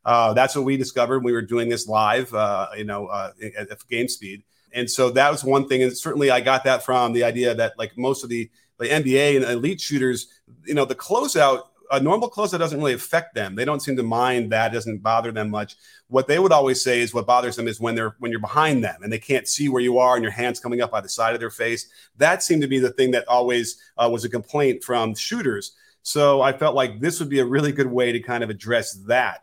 Uh, 0.08 0.34
that's 0.34 0.56
what 0.56 0.64
we 0.64 0.78
discovered 0.78 1.22
we 1.22 1.34
were 1.34 1.42
doing 1.42 1.68
this 1.68 1.86
live, 1.86 2.34
uh, 2.34 2.70
you 2.78 2.86
know, 2.86 3.08
uh, 3.08 3.34
at, 3.58 3.70
at, 3.70 3.88
game 3.90 4.08
speed. 4.08 4.42
And 4.72 4.90
so 4.90 5.10
that 5.10 5.30
was 5.30 5.44
one 5.44 5.68
thing. 5.68 5.84
And 5.84 5.96
certainly 5.96 6.32
I 6.32 6.40
got 6.40 6.64
that 6.64 6.86
from 6.86 7.12
the 7.12 7.26
idea 7.26 7.54
that 7.54 7.78
like 7.78 7.98
most 7.98 8.24
of 8.24 8.30
the, 8.30 8.50
the 8.80 8.86
NBA 8.86 9.36
and 9.36 9.44
elite 9.44 9.82
shooters, 9.82 10.28
you 10.66 10.74
know, 10.74 10.86
the 10.86 10.96
closeout, 10.96 11.64
a 11.92 12.00
normal 12.00 12.30
closeout 12.30 12.60
doesn't 12.60 12.78
really 12.78 12.94
affect 12.94 13.36
them. 13.36 13.56
They 13.56 13.66
don't 13.66 13.82
seem 13.82 13.98
to 13.98 14.04
mind 14.04 14.54
that. 14.54 14.72
Doesn't 14.72 15.00
bother 15.00 15.34
them 15.34 15.50
much. 15.50 15.76
What 16.08 16.28
they 16.28 16.40
would 16.40 16.54
always 16.54 16.82
say 16.82 17.02
is 17.02 17.14
what 17.14 17.28
bothers 17.28 17.58
them 17.58 17.68
is 17.68 17.82
when 17.82 17.96
they're 17.96 18.16
when 18.20 18.32
you're 18.32 18.40
behind 18.40 18.84
them 18.84 19.04
and 19.04 19.12
they 19.12 19.20
can't 19.20 19.48
see 19.48 19.68
where 19.68 19.82
you 19.82 19.98
are 19.98 20.16
and 20.16 20.24
your 20.24 20.32
hands 20.32 20.60
coming 20.60 20.82
up 20.82 20.92
by 20.92 21.02
the 21.02 21.10
side 21.10 21.34
of 21.34 21.42
their 21.42 21.50
face. 21.50 21.90
That 22.18 22.44
seemed 22.44 22.62
to 22.62 22.68
be 22.68 22.80
the 22.80 22.92
thing 22.92 23.12
that 23.12 23.28
always 23.28 23.78
uh, 23.98 24.10
was 24.10 24.24
a 24.24 24.30
complaint 24.30 24.84
from 24.86 25.16
shooters. 25.16 25.76
So 26.02 26.42
I 26.42 26.54
felt 26.54 26.76
like 26.76 27.02
this 27.02 27.20
would 27.20 27.30
be 27.30 27.40
a 27.40 27.46
really 27.46 27.74
good 27.74 27.92
way 27.92 28.14
to 28.14 28.20
kind 28.22 28.44
of 28.44 28.50
address 28.50 28.94
that. 29.08 29.42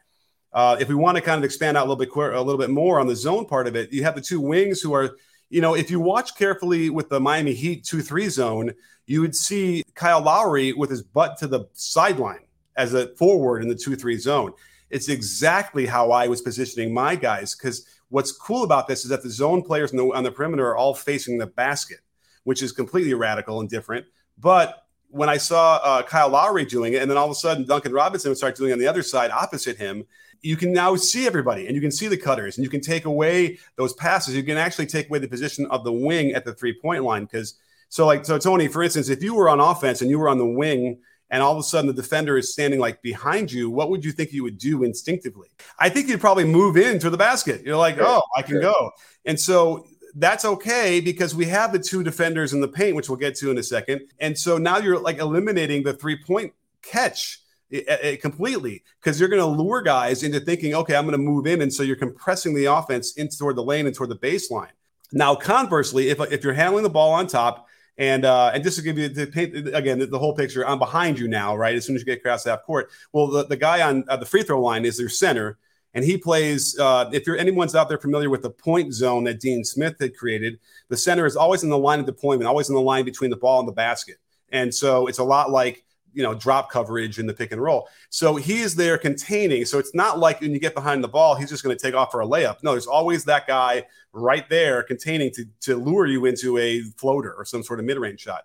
Uh, 0.55 0.77
if 0.79 0.89
we 0.89 0.95
want 0.95 1.17
to 1.17 1.21
kind 1.21 1.37
of 1.37 1.45
expand 1.45 1.77
out 1.77 1.87
a 1.87 1.91
little 1.91 1.97
bit 1.97 2.09
a 2.17 2.41
little 2.41 2.59
bit 2.59 2.71
more 2.71 3.01
on 3.01 3.09
the 3.09 3.17
zone 3.17 3.45
part 3.45 3.67
of 3.67 3.75
it, 3.75 3.93
you 3.93 4.05
have 4.05 4.15
the 4.15 4.21
two 4.21 4.41
wings 4.41 4.81
who 4.81 4.95
are, 4.95 5.17
you 5.51 5.61
know, 5.61 5.75
if 5.75 5.91
you 5.91 5.99
watch 5.99 6.37
carefully 6.37 6.91
with 6.91 7.09
the 7.09 7.19
Miami 7.19 7.53
Heat 7.53 7.85
two 7.85 8.01
three 8.01 8.29
zone, 8.29 8.73
you 9.07 9.21
would 9.21 9.35
see 9.35 9.83
Kyle 9.95 10.23
Lowry 10.23 10.73
with 10.73 10.91
his 10.91 11.03
butt 11.03 11.37
to 11.39 11.49
the 11.49 11.67
sideline 11.73 12.45
as 12.77 12.95
a 12.95 13.09
forward 13.17 13.63
in 13.63 13.69
the 13.69 13.75
two 13.75 13.97
three 13.97 14.17
zone. 14.17 14.53
It's 14.91 15.09
exactly 15.09 15.87
how 15.87 16.13
I 16.13 16.29
was 16.29 16.41
positioning 16.41 16.95
my 16.95 17.17
guys 17.17 17.57
because 17.57 17.85
what's 18.11 18.31
cool 18.31 18.63
about 18.63 18.87
this 18.87 19.03
is 19.03 19.11
that 19.11 19.25
the 19.25 19.31
zone 19.31 19.61
players 19.63 19.91
on 19.91 19.97
the, 19.97 20.05
on 20.15 20.23
the 20.23 20.31
perimeter 20.31 20.69
are 20.69 20.77
all 20.77 20.95
facing 20.95 21.37
the 21.37 21.49
basket, 21.49 21.99
which 22.45 22.63
is 22.63 22.71
completely 22.71 23.15
radical 23.15 23.59
and 23.59 23.69
different. 23.69 24.07
But 24.39 24.87
when 25.09 25.29
I 25.29 25.37
saw 25.37 25.81
uh, 25.83 26.03
Kyle 26.05 26.29
Lowry 26.29 26.65
doing 26.65 26.93
it, 26.93 27.03
and 27.03 27.11
then 27.11 27.19
all 27.19 27.27
of 27.27 27.33
a 27.33 27.35
sudden 27.35 27.65
Duncan 27.65 27.93
Robinson 27.93 28.31
would 28.31 28.39
start 28.39 28.55
doing 28.55 28.71
it 28.71 28.75
on 28.75 28.79
the 28.79 28.87
other 28.87 29.03
side 29.03 29.33
opposite 29.33 29.77
him, 29.79 30.05
you 30.45 30.57
can 30.57 30.73
now 30.73 30.95
see 30.95 31.27
everybody 31.27 31.67
and 31.67 31.75
you 31.75 31.81
can 31.81 31.91
see 31.91 32.07
the 32.07 32.17
cutters 32.17 32.59
and 32.59 32.65
you 32.65 32.71
can 32.71 32.81
take 32.81 33.07
away 33.07 33.59
those 33.77 33.95
passes. 33.95 34.37
You 34.37 34.43
can 34.43 34.59
actually 34.59 34.87
take 34.87 35.09
away 35.09 35.19
the 35.19 35.29
position 35.29 35.67
of 35.71 35.85
the 35.85 35.93
wing 35.93 36.33
at 36.33 36.45
the 36.45 36.53
three 36.53 36.79
point 36.79 37.03
line. 37.03 37.25
Because 37.25 37.55
so, 37.89 38.07
like, 38.07 38.27
so 38.27 38.39
Tony, 38.39 38.69
for 38.69 38.83
instance, 38.83 39.09
if 39.09 39.23
you 39.23 39.35
were 39.35 39.49
on 39.49 39.59
offense 39.59 40.03
and 40.03 40.11
you 40.11 40.19
were 40.19 40.29
on 40.29 40.37
the 40.37 40.47
wing 40.47 40.99
and 41.31 41.43
all 41.43 41.53
of 41.53 41.59
a 41.59 41.63
sudden 41.63 41.87
the 41.87 41.95
defender 41.95 42.37
is 42.37 42.53
standing 42.53 42.79
like 42.79 43.01
behind 43.01 43.51
you, 43.51 43.71
what 43.71 43.89
would 43.89 44.05
you 44.05 44.13
think 44.13 44.33
you 44.33 44.43
would 44.43 44.59
do 44.59 44.85
instinctively? 44.85 45.49
I 45.79 45.89
think 45.89 46.09
you'd 46.09 46.21
probably 46.21 46.45
move 46.45 46.77
into 46.77 47.09
the 47.09 47.17
basket. 47.17 47.63
You're 47.65 47.79
like, 47.79 47.97
oh, 47.99 48.23
I 48.37 48.43
can 48.43 48.61
go. 48.61 48.91
And 49.25 49.41
so 49.41 49.87
that's 50.15 50.45
okay 50.45 51.01
because 51.01 51.35
we 51.35 51.47
have 51.47 51.73
the 51.73 51.79
two 51.79 52.03
defenders 52.03 52.53
in 52.53 52.61
the 52.61 52.69
paint, 52.69 52.97
which 52.97 53.09
we'll 53.09 53.19
get 53.19 53.35
to 53.37 53.51
in 53.51 53.57
a 53.57 53.63
second. 53.63 54.03
And 54.21 54.39
so 54.39 54.59
now 54.59 54.77
you're 54.77 54.99
like 54.99 55.19
eliminating 55.19 55.83
the 55.83 55.95
three 55.95 56.23
point 56.23 56.53
catch 56.83 57.41
it, 57.75 58.05
it 58.05 58.23
completely 58.23 58.83
because 59.01 59.19
you're 59.19 59.29
going 59.29 59.43
to 59.43 59.63
lure 59.63 59.83
guys 59.83 60.23
into 60.23 60.41
thinking, 60.41 60.75
okay, 60.75 60.97
I'm 60.97 61.05
going 61.05 61.13
to 61.13 61.19
move 61.19 61.47
in, 61.47 61.63
and 61.63 61.73
so 61.73 61.83
you're 61.83 61.97
compressing 61.97 62.55
the 62.55 62.67
offense 62.67 63.17
into 63.17 63.37
toward 63.37 63.57
the 63.57 63.65
lane 63.65 63.87
and 63.87 63.95
toward 63.95 64.11
the 64.11 64.17
baseline. 64.17 64.71
Now, 65.13 65.35
conversely, 65.35 66.09
if 66.09 66.21
if 66.21 66.45
you're 66.45 66.55
handling 66.55 66.85
the 66.85 66.91
ball 66.91 67.13
on 67.13 67.27
top, 67.27 67.67
and 67.99 68.25
uh, 68.25 68.53
and 68.55 68.63
just 68.63 68.77
to 68.79 68.83
give 68.83 68.99
you 68.99 69.09
the 69.09 69.27
paint 69.27 69.55
again 69.75 69.99
the, 69.99 70.07
the, 70.07 70.19
whole 70.19 70.35
picture, 70.35 70.67
I'm 70.67 70.79
behind 70.79 71.19
you 71.19 71.29
now, 71.29 71.57
right? 71.57 71.75
As 71.75 71.85
soon 71.85 71.97
as 71.97 72.03
you 72.03 72.07
get 72.07 72.19
across 72.19 72.45
half 72.45 72.63
court, 72.63 72.91
well, 73.13 73.29
the, 73.29 73.47
the 73.47 73.57
guy 73.57 73.83
on 73.89 74.05
uh, 74.09 74.17
the 74.17 74.27
free 74.27 74.43
throw 74.43 74.61
line 74.61 74.85
is 74.85 74.97
their 74.97 75.09
center, 75.09 75.59
and 75.95 76.05
he 76.05 76.17
plays. 76.17 76.79
Uh, 76.79 77.11
if 77.13 77.27
you're 77.27 77.37
anyone's 77.37 77.75
out 77.75 77.89
there 77.89 77.99
familiar 77.99 78.31
with 78.31 78.43
the 78.43 78.51
point 78.51 78.93
zone 78.93 79.25
that 79.25 79.41
Dean 79.41 79.65
Smith 79.65 79.97
had 80.01 80.17
created, 80.17 80.59
the 80.89 80.97
center 80.97 81.27
is 81.27 81.37
always 81.37 81.65
in 81.65 81.71
the 81.71 81.79
line 81.79 82.01
of 82.01 82.07
deployment, 82.07 82.47
always 82.47 82.69
in 82.69 82.75
the 82.75 82.81
line 82.81 83.05
between 83.05 83.31
the 83.31 83.37
ball 83.37 83.61
and 83.61 83.69
the 83.69 83.73
basket, 83.73 84.19
and 84.51 84.75
so 84.75 85.07
it's 85.07 85.19
a 85.19 85.25
lot 85.25 85.51
like 85.51 85.85
you 86.15 86.23
know 86.23 86.35
drop 86.35 86.71
coverage 86.71 87.19
in 87.19 87.27
the 87.27 87.35
pick 87.35 87.53
and 87.53 87.61
roll. 87.61 87.89
So 88.11 88.37
he 88.37 88.61
is 88.61 88.75
there 88.75 88.97
containing. 88.99 89.65
So 89.65 89.79
it's 89.79 89.95
not 89.95 90.19
like 90.19 90.41
when 90.41 90.53
you 90.53 90.61
get 90.61 90.75
behind 90.75 91.05
the 91.05 91.09
ball, 91.09 91.35
he's 91.35 91.51
just 91.51 91.63
going 91.63 91.77
to 91.77 91.83
take 91.83 91.95
off 91.95 92.11
for 92.11 92.23
a 92.23 92.27
layup. 92.27 92.63
No, 92.63 92.73
there's 92.73 92.87
always 92.87 93.25
that 93.25 93.47
guy 93.47 93.85
right 94.13 94.49
there 94.49 94.83
containing 94.83 95.33
to 95.33 95.45
to 95.63 95.77
lure 95.77 96.07
you 96.07 96.25
into 96.25 96.59
a 96.59 96.83
floater 96.97 97.33
or 97.35 97.45
some 97.45 97.63
sort 97.63 97.81
of 97.81 97.85
mid 97.85 97.99
range 97.99 98.21
shot. 98.21 98.45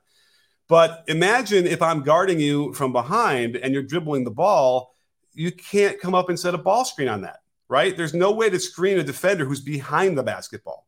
But 0.68 1.04
imagine 1.08 1.66
if 1.66 1.82
I'm 1.82 2.04
guarding 2.04 2.40
you 2.40 2.74
from 2.74 2.94
behind 2.94 3.56
and 3.56 3.74
you're 3.74 3.84
dribbling 3.84 4.24
the 4.24 4.32
ball, 4.32 4.96
you 5.34 5.52
can't 5.52 6.00
come 6.00 6.14
up 6.14 6.30
and 6.30 6.40
set 6.40 6.54
a 6.54 6.60
ball 6.60 6.86
screen 6.86 7.08
on 7.08 7.22
that, 7.22 7.40
right? 7.68 7.96
There's 7.96 8.14
no 8.14 8.32
way 8.32 8.50
to 8.50 8.60
screen 8.60 9.00
a 9.00 9.04
defender 9.04 9.46
who's 9.46 9.62
behind 9.62 10.18
the 10.18 10.24
basketball. 10.24 10.86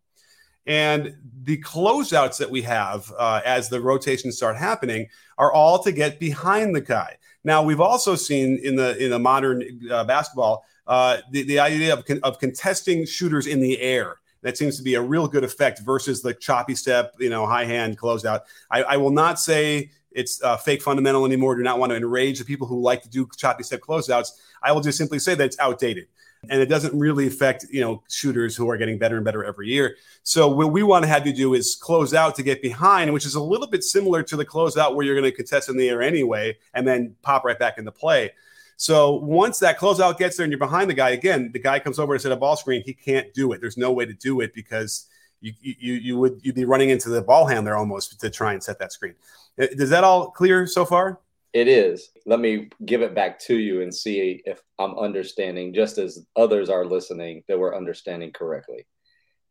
And 0.68 1.16
the 1.44 1.58
closeouts 1.62 2.38
that 2.38 2.50
we 2.50 2.62
have 2.62 3.12
uh, 3.18 3.42
as 3.46 3.70
the 3.70 3.82
rotations 3.82 4.38
start 4.38 4.58
happening 4.58 5.08
are 5.38 5.52
all 5.52 5.82
to 5.84 5.92
get 5.92 6.20
behind 6.20 6.76
the 6.76 6.82
guy. 6.82 7.18
Now 7.44 7.64
we've 7.64 7.82
also 7.82 8.16
seen 8.16 8.60
in 8.64 8.76
the 8.76 8.96
in 9.04 9.10
the 9.10 9.18
modern 9.18 9.64
uh, 9.92 10.04
basketball 10.04 10.64
uh, 10.88 11.18
the, 11.32 11.44
the 11.44 11.60
idea 11.60 11.94
of, 11.94 12.06
con- 12.06 12.20
of 12.24 12.40
contesting 12.40 13.06
shooters 13.06 13.48
in 13.48 13.60
the 13.60 13.80
air. 13.80 14.18
That 14.44 14.58
seems 14.58 14.78
to 14.78 14.84
be 14.84 14.96
a 14.96 15.02
real 15.02 15.28
good 15.28 15.44
effect 15.44 15.80
versus 15.82 16.22
the 16.22 16.34
choppy 16.34 16.74
step, 16.74 17.14
you 17.20 17.30
know, 17.30 17.46
high 17.46 17.66
hand 17.66 18.00
closeout. 18.00 18.42
I, 18.72 18.84
I 18.84 18.98
will 18.98 19.12
not 19.12 19.40
say 19.40 19.92
it's 20.12 20.42
uh, 20.44 20.58
fake 20.58 20.82
fundamental 20.82 21.26
anymore. 21.26 21.56
Do 21.56 21.64
not 21.64 21.80
want 21.80 21.92
to 21.92 21.96
enrage 21.96 22.40
the 22.40 22.46
people 22.46 22.68
who 22.68 22.82
like 22.82 23.04
to 23.04 23.10
do 23.10 23.28
choppy 23.38 23.64
step 23.64 23.82
closeouts. 23.82 24.32
I 24.62 24.72
will 24.72 24.82
just 24.82 24.98
simply 24.98 25.20
say 25.20 25.36
that 25.36 25.44
it's 25.44 25.60
outdated. 25.60 26.08
And 26.50 26.60
it 26.60 26.68
doesn't 26.68 26.98
really 26.98 27.28
affect 27.28 27.66
you 27.70 27.82
know 27.82 28.04
shooters 28.10 28.56
who 28.56 28.70
are 28.70 28.78
getting 28.78 28.98
better 28.98 29.16
and 29.16 29.26
better 29.26 29.44
every 29.44 29.68
year. 29.68 29.96
So 30.24 30.48
what 30.48 30.72
we 30.72 30.84
want 30.84 31.04
to 31.04 31.10
have 31.10 31.26
you 31.28 31.34
do 31.34 31.54
is 31.54 31.76
close 31.76 32.14
out 32.14 32.36
to 32.36 32.44
get 32.44 32.62
behind, 32.62 33.12
which 33.14 33.26
is 33.26 33.36
a 33.36 33.42
little 33.42 33.68
bit 33.68 33.84
similar 33.84 34.24
to 34.24 34.36
the 34.36 34.46
closeout 34.46 34.96
where 34.96 35.06
you're 35.06 35.16
going 35.16 35.30
to 35.30 35.36
contest 35.36 35.70
in 35.70 35.78
the 35.78 35.90
air 35.90 36.02
anyway, 36.02 36.58
and 36.74 36.88
then 36.88 37.16
pop 37.22 37.46
right 37.46 37.60
back 37.60 37.78
into 37.78 37.92
play. 37.92 38.32
So 38.78 39.16
once 39.18 39.60
that 39.60 39.78
closeout 39.78 40.18
gets 40.18 40.38
there 40.38 40.44
and 40.44 40.52
you're 40.52 40.58
behind 40.58 40.90
the 40.90 40.96
guy, 40.96 41.12
again, 41.12 41.52
the 41.54 41.60
guy 41.60 41.78
comes 41.78 42.00
over 42.00 42.16
to 42.16 42.20
set 42.20 42.32
a 42.32 42.36
ball 42.36 42.56
screen. 42.56 42.82
He 42.84 42.94
can't 42.94 43.32
do 43.34 43.52
it. 43.52 43.62
There's 43.62 43.78
no 43.78 43.92
way 43.92 44.06
to 44.06 44.14
do 44.14 44.42
it 44.42 44.56
because 44.56 45.08
you 45.42 45.54
you 45.62 45.94
you 45.94 46.18
would 46.18 46.40
you'd 46.42 46.56
be 46.56 46.66
running 46.66 46.90
into 46.90 47.10
the 47.10 47.22
ball 47.22 47.46
handler 47.46 47.76
almost 47.76 48.20
to 48.20 48.30
try 48.30 48.54
and 48.54 48.64
set 48.64 48.80
that 48.80 48.92
screen. 48.92 49.14
Uh, 49.60 49.68
does 49.78 49.90
that 49.92 50.04
all 50.04 50.32
clear 50.32 50.66
so 50.66 50.86
far? 50.86 51.20
It 51.54 51.68
is. 51.68 52.10
Let 52.26 52.40
me 52.40 52.70
give 52.86 53.02
it 53.02 53.14
back 53.14 53.40
to 53.42 53.56
you 53.56 53.82
and 53.82 53.94
see 53.94 54.42
if 54.46 54.62
I'm 54.80 54.98
understanding, 54.98 55.74
just 55.74 55.98
as 55.98 56.26
others 56.36 56.70
are 56.70 56.86
listening, 56.86 57.44
that 57.48 57.60
we're 57.60 57.76
understanding 57.76 58.32
correctly. 58.32 58.86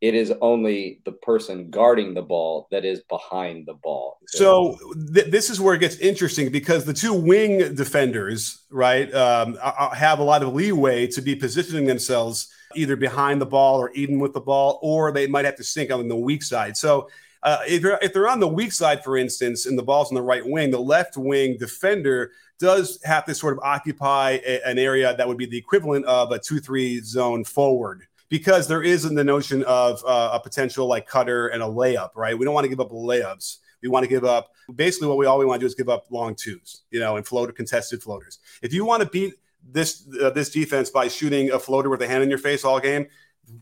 It 0.01 0.15
is 0.15 0.33
only 0.41 1.01
the 1.05 1.11
person 1.11 1.69
guarding 1.69 2.15
the 2.15 2.23
ball 2.23 2.67
that 2.71 2.85
is 2.85 3.03
behind 3.07 3.67
the 3.67 3.75
ball. 3.75 4.17
So 4.29 4.75
th- 5.13 5.27
this 5.27 5.51
is 5.51 5.61
where 5.61 5.75
it 5.75 5.79
gets 5.79 5.97
interesting 5.97 6.51
because 6.51 6.85
the 6.85 6.93
two 6.93 7.13
wing 7.13 7.75
defenders, 7.75 8.63
right, 8.71 9.13
um, 9.13 9.59
have 9.93 10.17
a 10.17 10.23
lot 10.23 10.41
of 10.41 10.55
leeway 10.55 11.05
to 11.05 11.21
be 11.21 11.35
positioning 11.35 11.85
themselves 11.85 12.51
either 12.75 12.95
behind 12.95 13.39
the 13.39 13.45
ball 13.45 13.79
or 13.79 13.91
even 13.91 14.17
with 14.17 14.33
the 14.33 14.41
ball, 14.41 14.79
or 14.81 15.11
they 15.11 15.27
might 15.27 15.45
have 15.45 15.57
to 15.57 15.63
sink 15.63 15.91
on 15.91 16.07
the 16.07 16.15
weak 16.15 16.41
side. 16.41 16.75
So 16.75 17.07
uh, 17.43 17.59
if, 17.67 17.83
if 18.01 18.13
they're 18.13 18.29
on 18.29 18.39
the 18.39 18.47
weak 18.47 18.71
side, 18.71 19.03
for 19.03 19.17
instance, 19.17 19.65
and 19.65 19.77
the 19.77 19.83
ball's 19.83 20.09
on 20.09 20.15
the 20.15 20.21
right 20.21 20.45
wing, 20.45 20.71
the 20.71 20.79
left 20.79 21.17
wing 21.17 21.57
defender 21.57 22.31
does 22.59 22.99
have 23.03 23.25
to 23.25 23.33
sort 23.33 23.53
of 23.53 23.63
occupy 23.63 24.39
a, 24.45 24.61
an 24.65 24.77
area 24.77 25.15
that 25.15 25.27
would 25.27 25.37
be 25.37 25.47
the 25.47 25.57
equivalent 25.57 26.05
of 26.05 26.31
a 26.31 26.39
2 26.39 26.59
3 26.59 27.01
zone 27.01 27.43
forward 27.43 28.03
because 28.29 28.67
there 28.67 28.83
isn't 28.83 29.15
the 29.15 29.23
notion 29.23 29.63
of 29.63 30.03
uh, 30.05 30.31
a 30.33 30.39
potential 30.39 30.87
like 30.87 31.07
cutter 31.07 31.47
and 31.47 31.61
a 31.63 31.65
layup, 31.65 32.11
right? 32.15 32.37
We 32.37 32.45
don't 32.45 32.53
want 32.53 32.65
to 32.65 32.69
give 32.69 32.79
up 32.79 32.91
layups. 32.91 33.57
We 33.81 33.89
want 33.89 34.03
to 34.03 34.07
give 34.07 34.23
up 34.23 34.51
basically 34.75 35.07
what 35.07 35.17
we 35.17 35.25
all 35.25 35.39
we 35.39 35.45
want 35.45 35.59
to 35.59 35.63
do 35.63 35.67
is 35.67 35.75
give 35.75 35.89
up 35.89 36.05
long 36.11 36.35
twos, 36.35 36.83
you 36.91 36.99
know, 36.99 37.17
and 37.17 37.27
floater 37.27 37.51
contested 37.51 38.01
floaters. 38.01 38.39
If 38.61 38.73
you 38.73 38.85
want 38.85 39.01
to 39.01 39.09
beat 39.09 39.33
this 39.69 40.07
uh, 40.21 40.29
this 40.29 40.49
defense 40.49 40.89
by 40.89 41.07
shooting 41.07 41.51
a 41.51 41.59
floater 41.59 41.89
with 41.89 42.01
a 42.01 42.07
hand 42.07 42.23
in 42.23 42.29
your 42.29 42.39
face 42.39 42.63
all 42.63 42.79
game, 42.79 43.07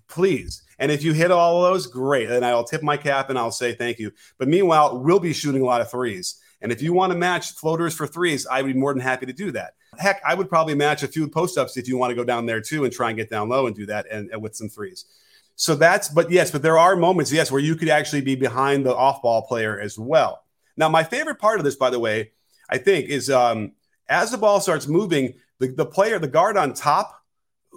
please. 0.08 0.64
And 0.80 0.92
if 0.92 1.04
you 1.04 1.14
hit 1.14 1.30
all 1.30 1.64
of 1.64 1.72
those, 1.72 1.88
great. 1.88 2.30
And 2.30 2.46
I'll 2.46 2.64
tip 2.64 2.82
my 2.82 2.98
cap 2.98 3.30
and 3.30 3.38
I'll 3.38 3.52
say 3.52 3.74
thank 3.74 4.00
you. 4.00 4.12
But 4.38 4.48
meanwhile, 4.48 4.98
we'll 4.98 5.20
be 5.20 5.34
shooting 5.34 5.62
a 5.62 5.66
lot 5.66 5.82
of 5.82 5.92
threes. 5.92 6.40
And 6.62 6.72
if 6.72 6.82
you 6.82 6.94
want 6.94 7.12
to 7.14 7.18
match 7.18 7.54
floaters 7.54 7.94
for 7.94 8.08
threes, 8.08 8.48
I 8.48 8.62
would 8.62 8.74
be 8.74 8.80
more 8.80 8.94
than 8.94 9.02
happy 9.02 9.26
to 9.26 9.34
do 9.34 9.52
that. 9.52 9.76
Heck, 9.98 10.22
I 10.26 10.34
would 10.34 10.50
probably 10.50 10.76
match 10.76 11.04
a 11.04 11.08
few 11.08 11.28
post 11.28 11.58
ups 11.58 11.78
if 11.78 11.88
you 11.88 11.98
want 11.98 12.12
to 12.12 12.16
go 12.16 12.24
down 12.24 12.46
there 12.46 12.62
too 12.62 12.84
and 12.84 12.94
try 12.94 13.10
and 13.10 13.18
get 13.18 13.30
down 13.30 13.50
low 13.50 13.68
and 13.68 13.76
do 13.76 13.86
that 13.88 14.08
and, 14.12 14.30
and 14.32 14.42
with 14.42 14.56
some 14.56 14.70
threes. 14.70 15.06
So 15.56 15.76
that's, 15.76 16.08
but 16.08 16.32
yes, 16.32 16.52
but 16.52 16.62
there 16.62 16.78
are 16.78 16.96
moments, 16.96 17.32
yes, 17.32 17.52
where 17.52 17.62
you 17.62 17.76
could 17.76 17.90
actually 17.90 18.22
be 18.22 18.36
behind 18.36 18.86
the 18.86 18.96
off 18.96 19.22
ball 19.22 19.42
player 19.42 19.80
as 19.80 20.00
well. 20.00 20.44
Now, 20.78 20.88
my 20.88 21.04
favorite 21.04 21.40
part 21.40 21.60
of 21.60 21.66
this, 21.66 21.76
by 21.76 21.90
the 21.90 22.00
way, 22.00 22.32
I 22.70 22.78
think 22.78 23.10
is 23.10 23.30
um, 23.30 23.74
as 24.08 24.32
the 24.32 24.38
ball 24.38 24.62
starts 24.62 24.88
moving, 24.88 25.34
the, 25.60 25.68
the 25.68 25.86
player, 25.86 26.18
the 26.20 26.28
guard 26.28 26.56
on 26.56 26.74
top, 26.74 27.22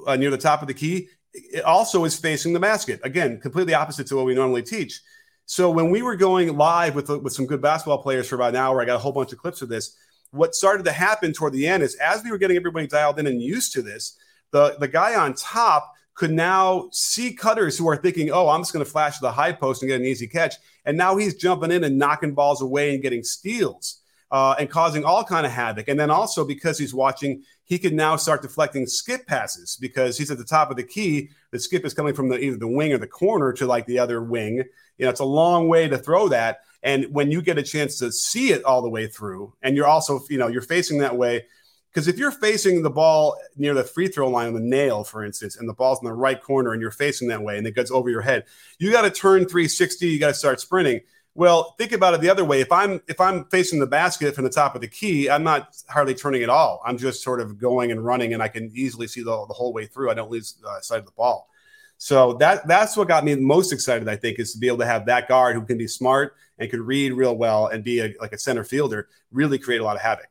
uh, 0.07 0.15
near 0.15 0.31
the 0.31 0.39
top 0.39 0.63
of 0.63 0.69
the 0.69 0.75
key, 0.75 1.09
it 1.35 1.65
also 1.65 2.05
is 2.05 2.19
facing 2.19 2.53
the 2.53 2.61
basket. 2.61 3.01
Again, 3.05 3.41
completely 3.41 3.75
opposite 3.75 4.07
to 4.09 4.17
what 4.17 4.27
we 4.27 4.35
normally 4.35 4.63
teach. 4.63 5.01
So 5.47 5.71
when 5.71 5.91
we 5.91 6.03
were 6.03 6.17
going 6.17 6.57
live 6.57 6.95
with 6.95 7.09
with 7.09 7.33
some 7.33 7.47
good 7.47 7.61
basketball 7.61 8.03
players 8.03 8.29
for 8.29 8.37
about 8.37 8.51
an 8.51 8.57
hour, 8.57 8.81
I 8.81 8.85
got 8.85 8.97
a 8.97 8.99
whole 8.99 9.13
bunch 9.13 9.33
of 9.33 9.39
clips 9.39 9.63
of 9.63 9.69
this. 9.69 9.97
What 10.31 10.55
started 10.55 10.85
to 10.85 10.93
happen 10.93 11.33
toward 11.33 11.53
the 11.53 11.67
end 11.67 11.83
is 11.83 11.95
as 11.97 12.23
we 12.23 12.31
were 12.31 12.39
getting 12.39 12.57
everybody 12.57 12.87
dialed 12.87 13.19
in 13.19 13.27
and 13.27 13.41
used 13.41 13.73
to 13.75 13.83
this, 13.83 14.17
the 14.51 14.77
the 14.79 14.89
guy 14.89 15.15
on 15.15 15.35
top 15.35 15.93
could 16.15 16.31
now 16.31 16.89
see 16.93 17.33
cutters 17.33 17.77
who 17.77 17.89
are 17.89 17.97
thinking, 17.97 18.31
"Oh, 18.31 18.49
I'm 18.49 18.61
just 18.61 18.73
going 18.73 18.85
to 18.85 18.91
flash 18.91 19.19
the 19.19 19.33
high 19.33 19.53
post 19.53 19.83
and 19.83 19.89
get 19.89 20.01
an 20.01 20.07
easy 20.07 20.27
catch," 20.27 20.55
and 20.85 20.97
now 20.97 21.17
he's 21.17 21.35
jumping 21.35 21.71
in 21.71 21.85
and 21.85 21.99
knocking 21.99 22.35
balls 22.35 22.63
away 22.63 22.95
and 22.95 23.03
getting 23.03 23.23
steals 23.23 24.01
uh, 24.33 24.55
and 24.59 24.71
causing 24.71 25.05
all 25.05 25.23
kind 25.23 25.45
of 25.47 25.53
havoc. 25.53 25.89
And 25.89 26.01
then 26.01 26.11
also 26.11 26.45
because 26.45 26.79
he's 26.79 26.95
watching, 26.95 27.45
he 27.65 27.79
can 27.79 27.97
now 27.97 28.17
start 28.17 28.43
deflecting 28.43 28.87
skip 28.87 29.27
passes 29.27 29.77
because 29.81 30.19
he's 30.19 30.31
at 30.31 30.39
the 30.39 30.45
top 30.45 30.71
of 30.71 30.77
the 30.77 30.83
key. 30.83 31.31
The 31.51 31.59
skip 31.59 31.85
is 31.85 31.95
coming 31.95 32.15
from 32.15 32.29
the, 32.29 32.39
either 32.39 32.57
the 32.57 32.69
wing 32.69 32.93
or 32.93 32.99
the 32.99 33.07
corner 33.07 33.53
to 33.55 33.67
like 33.67 33.87
the 33.87 33.99
other 33.99 34.23
wing. 34.23 34.65
You 34.99 35.05
know, 35.05 35.11
it's 35.11 35.21
a 35.21 35.25
long 35.25 35.69
way 35.69 35.89
to 35.89 35.99
throw 35.99 36.29
that. 36.29 36.61
And 36.83 37.07
when 37.13 37.31
you 37.31 37.41
get 37.41 37.59
a 37.59 37.63
chance 37.63 37.99
to 37.99 38.11
see 38.11 38.51
it 38.51 38.65
all 38.65 38.83
the 38.83 38.91
way 38.91 39.07
through, 39.07 39.55
and 39.63 39.77
you're 39.77 39.87
also, 39.87 40.21
you 40.29 40.39
know, 40.39 40.49
you're 40.49 40.63
facing 40.63 40.99
that 40.99 41.17
way. 41.17 41.47
Because 41.93 42.09
if 42.09 42.17
you're 42.17 42.33
facing 42.33 42.83
the 42.83 42.91
ball 42.91 43.37
near 43.57 43.75
the 43.75 43.85
free 43.85 44.09
throw 44.09 44.29
line 44.29 44.49
on 44.49 44.55
the 44.55 44.61
nail, 44.61 45.05
for 45.05 45.23
instance, 45.25 45.57
and 45.57 45.69
the 45.69 45.75
ball's 45.75 46.01
in 46.01 46.07
the 46.07 46.13
right 46.15 46.43
corner 46.43 46.73
and 46.73 46.81
you're 46.81 46.91
facing 46.91 47.29
that 47.29 47.43
way 47.43 47.59
and 47.59 47.67
it 47.67 47.73
goes 47.73 47.91
over 47.91 48.09
your 48.09 48.23
head, 48.23 48.47
you 48.79 48.91
got 48.91 49.03
to 49.03 49.11
turn 49.11 49.41
360, 49.41 50.09
you 50.09 50.19
got 50.19 50.29
to 50.29 50.35
start 50.35 50.59
sprinting 50.59 51.03
well, 51.35 51.75
think 51.79 51.93
about 51.93 52.13
it 52.15 52.21
the 52.21 52.29
other 52.29 52.45
way. 52.45 52.61
If 52.61 52.71
I'm 52.71 53.01
if 53.09 53.21
I'm 53.21 53.47
facing 53.47 53.81
the 53.81 53.87
basket 53.87 54.35
from 54.35 54.45
the 54.45 54.51
top 54.51 54.75
of 54.75 54.83
the 54.83 54.89
key, 54.89 55.31
I'm 55.31 55.43
not 55.43 55.75
hardly 55.89 56.15
turning 56.15 56.43
at 56.43 56.51
all. 56.51 56.83
I'm 56.85 56.99
just 56.99 57.23
sort 57.23 57.41
of 57.41 57.59
going 57.59 57.91
and 57.91 58.05
running, 58.05 58.35
and 58.35 58.43
I 58.43 58.49
can 58.49 58.71
easily 58.75 59.07
see 59.07 59.23
the, 59.23 59.47
the 59.47 59.55
whole 59.55 59.73
way 59.73 59.87
through. 59.87 60.11
I 60.11 60.15
don't 60.15 60.31
lose 60.31 60.57
uh, 60.67 60.81
sight 60.81 60.99
of 60.99 61.07
the 61.07 61.13
ball. 61.13 61.49
So 61.97 62.35
that 62.35 62.67
that's 62.67 62.97
what 62.97 63.09
got 63.09 63.25
me 63.25 63.35
most 63.37 63.73
excited. 63.73 64.09
I 64.09 64.17
think 64.17 64.39
is 64.39 64.53
to 64.53 64.59
be 64.59 64.67
able 64.67 64.79
to 64.79 64.87
have 64.87 65.07
that 65.07 65.29
guard 65.29 65.55
who 65.55 65.65
can 65.65 65.79
be 65.79 65.87
smart 65.87 66.35
and 66.59 66.69
can 66.69 66.85
read 66.85 67.13
real 67.15 67.35
well 67.35 67.69
and 67.69 67.83
be 67.83 68.01
a, 68.01 68.15
like 68.21 68.33
a 68.33 68.39
center 68.39 68.65
fielder, 68.65 69.09
really 69.31 69.59
create 69.59 69.81
a 69.81 69.85
lot 69.85 69.97
of 69.97 70.03
havoc. 70.03 70.29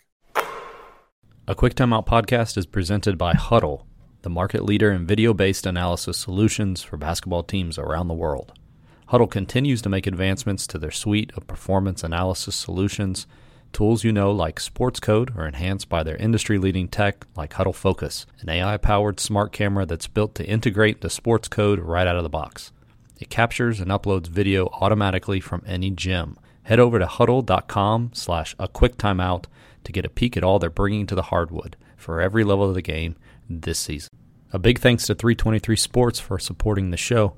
A 1.48 1.56
quick 1.56 1.74
timeout 1.74 2.06
podcast 2.06 2.58
is 2.58 2.68
presented 2.68 3.18
by 3.18 3.34
Hudl, 3.34 3.86
the 4.22 4.30
market 4.30 4.64
leader 4.64 4.92
in 4.92 5.08
video-based 5.08 5.66
analysis 5.66 6.18
solutions 6.18 6.84
for 6.84 6.98
basketball 6.98 7.42
teams 7.42 7.80
around 7.80 8.08
the 8.08 8.14
world. 8.14 8.54
Hudl 9.12 9.30
continues 9.30 9.82
to 9.82 9.90
make 9.90 10.08
advancements 10.08 10.66
to 10.68 10.78
their 10.78 10.90
suite 10.90 11.34
of 11.36 11.46
performance 11.46 12.02
analysis 12.02 12.56
solutions. 12.56 13.28
Tools 13.74 14.06
you 14.06 14.14
know, 14.14 14.32
like 14.32 14.58
Sportscode, 14.58 15.38
are 15.38 15.46
enhanced 15.46 15.90
by 15.90 16.02
their 16.02 16.16
industry 16.16 16.58
leading 16.58 16.88
tech 16.88 17.26
like 17.36 17.52
Hudl 17.52 17.76
Focus, 17.76 18.26
an 18.40 18.48
AI 18.48 18.78
powered 18.78 19.20
smart 19.20 19.52
camera 19.52 19.86
that's 19.86 20.08
built 20.08 20.34
to 20.36 20.46
integrate 20.46 21.02
the 21.02 21.10
Sportscode 21.10 21.80
right 21.84 22.08
out 22.08 22.16
of 22.16 22.24
the 22.24 22.30
box. 22.30 22.72
It 23.20 23.30
captures 23.30 23.82
and 23.82 23.92
uploads 23.92 24.28
video 24.28 24.68
automatically 24.80 25.42
from 25.42 25.62
any 25.68 25.90
gym. 25.90 26.38
Head 26.64 26.80
over 26.80 26.98
to 26.98 27.06
hudl.com 27.06 28.12
slash 28.14 28.56
a 28.60 28.70
quick 28.70 28.96
timeout 28.96 29.44
to 29.84 29.92
get 29.92 30.06
a 30.06 30.10
peek 30.10 30.38
at 30.38 30.44
all 30.46 30.58
they're 30.58 30.70
bringing 30.70 31.06
to 31.08 31.16
the 31.16 31.24
hardwood 31.24 31.76
for 31.98 32.22
every 32.22 32.46
level 32.46 32.70
of 32.70 32.76
the 32.76 32.82
game 32.82 33.18
this 33.50 33.78
season. 33.78 34.10
A 34.54 34.60
big 34.60 34.80
thanks 34.80 35.06
to 35.08 35.16
323 35.16 35.76
Sports 35.76 36.22
for 36.22 36.40
supporting 36.40 36.92
the 36.92 36.98
show. 36.98 37.36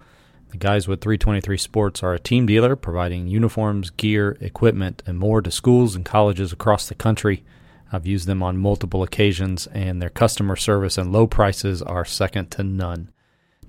The 0.54 0.60
guys 0.60 0.88
with 0.88 1.02
323 1.02 1.58
Sports 1.58 2.04
are 2.04 2.14
a 2.14 2.20
team 2.20 2.46
dealer 2.46 2.76
providing 2.76 3.26
uniforms, 3.26 3.90
gear, 3.90 4.38
equipment, 4.40 5.02
and 5.08 5.18
more 5.18 5.42
to 5.42 5.50
schools 5.50 5.96
and 5.96 6.06
colleges 6.06 6.54
across 6.54 6.88
the 6.88 6.94
country. 6.94 7.44
I've 7.92 8.06
used 8.06 8.28
them 8.28 8.44
on 8.44 8.60
multiple 8.60 9.02
occasions, 9.02 9.66
and 9.66 10.00
their 10.00 10.12
customer 10.12 10.56
service 10.56 10.96
and 10.96 11.12
low 11.12 11.26
prices 11.26 11.82
are 11.82 12.06
second 12.06 12.52
to 12.52 12.62
none. 12.62 13.10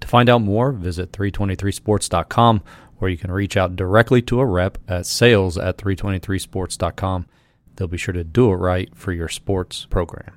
To 0.01 0.07
find 0.07 0.29
out 0.29 0.43
more, 0.43 0.73
visit 0.73 1.11
323sports.com, 1.13 2.63
or 3.01 3.09
you 3.09 3.17
can 3.17 3.33
reach 3.33 3.57
out 3.57 3.77
directly 3.77 4.21
to 4.21 4.41
a 4.41 4.45
rep 4.45 4.77
at 4.87 5.07
sales 5.07 5.57
at 5.57 5.79
323sports.com. 5.79 7.25
They'll 7.77 7.89
be 7.89 7.97
sure 7.97 8.13
to 8.13 8.25
do 8.25 8.53
it 8.53 8.57
right 8.57 8.95
for 8.95 9.11
your 9.11 9.29
sports 9.29 9.87
program. 9.87 10.35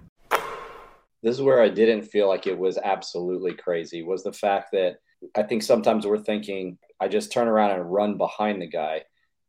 This 1.22 1.36
is 1.36 1.42
where 1.42 1.62
I 1.62 1.68
didn't 1.68 2.04
feel 2.04 2.30
like 2.30 2.48
it 2.48 2.58
was 2.58 2.78
absolutely 2.78 3.54
crazy 3.54 4.02
was 4.02 4.24
the 4.24 4.32
fact 4.32 4.72
that 4.72 5.00
I 5.36 5.44
think 5.44 5.64
sometimes 5.64 6.06
we're 6.06 6.20
thinking, 6.20 6.78
I 7.00 7.08
just 7.08 7.32
turn 7.32 7.48
around 7.48 7.72
and 7.72 7.92
run 7.92 8.18
behind 8.18 8.62
the 8.62 8.68
guy. 8.68 9.04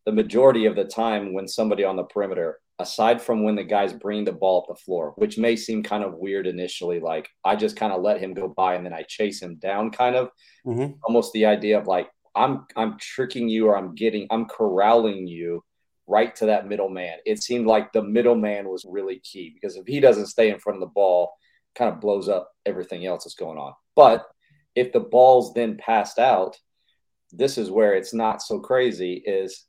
The 0.07 0.13
majority 0.13 0.67
of 0.67 0.77
the 0.77 0.85
time, 0.85 1.33
when 1.33 1.49
somebody 1.49 1.85
on 1.85 1.97
the 1.97 2.05
perimeter, 2.05 2.61
aside 2.79 3.21
from 3.21 3.43
when 3.43 3.57
the 3.57 3.65
guy's 3.65 3.93
bringing 3.93 4.25
the 4.25 4.33
ball 4.33 4.61
up 4.63 4.69
the 4.69 4.83
floor, 4.83 5.13
which 5.17 5.37
may 5.37 5.57
seem 5.57 5.83
kind 5.83 6.05
of 6.05 6.15
weird 6.15 6.47
initially, 6.47 7.01
like 7.01 7.29
I 7.45 7.57
just 7.57 7.77
kind 7.77 7.93
of 7.93 8.03
let 8.03 8.21
him 8.21 8.35
go 8.35 8.49
by 8.49 8.75
and 8.75 8.87
then 8.87 8.95
I 8.95 9.03
chase 9.03 9.43
him 9.43 9.57
down, 9.57 9.91
kind 9.91 10.17
of 10.17 10.31
mm-hmm. 10.67 10.93
almost 11.03 11.33
the 11.33 11.47
idea 11.47 11.79
of 11.79 11.87
like, 11.87 12.09
I'm 12.35 12.67
I'm 12.77 12.97
tricking 12.99 13.49
you 13.49 13.67
or 13.67 13.77
I'm 13.77 13.95
getting 13.95 14.27
I'm 14.31 14.47
corralling 14.47 15.27
you 15.27 15.65
right 16.07 16.35
to 16.37 16.47
that 16.47 16.67
middle 16.67 16.89
man. 16.89 17.19
It 17.27 17.43
seemed 17.43 17.67
like 17.67 17.93
the 17.93 18.03
middle 18.03 18.37
man 18.37 18.69
was 18.69 18.87
really 18.89 19.21
key 19.21 19.51
because 19.53 19.77
if 19.77 19.87
he 19.87 20.01
doesn't 20.01 20.27
stay 20.27 20.51
in 20.51 20.59
front 20.59 20.77
of 20.77 20.81
the 20.81 20.93
ball, 20.95 21.33
kind 21.75 21.93
of 21.93 22.01
blows 22.01 22.29
up 22.29 22.51
everything 22.65 23.05
else 23.07 23.25
that's 23.25 23.35
going 23.35 23.59
on. 23.59 23.75
But 23.97 24.27
if 24.75 24.93
the 24.93 25.01
ball's 25.01 25.55
then 25.55 25.77
passed 25.77 26.19
out, 26.19 26.57
this 27.33 27.59
is 27.59 27.71
where 27.71 27.95
it's 27.95 28.15
not 28.15 28.43
so 28.43 28.59
crazy 28.59 29.15
is 29.15 29.67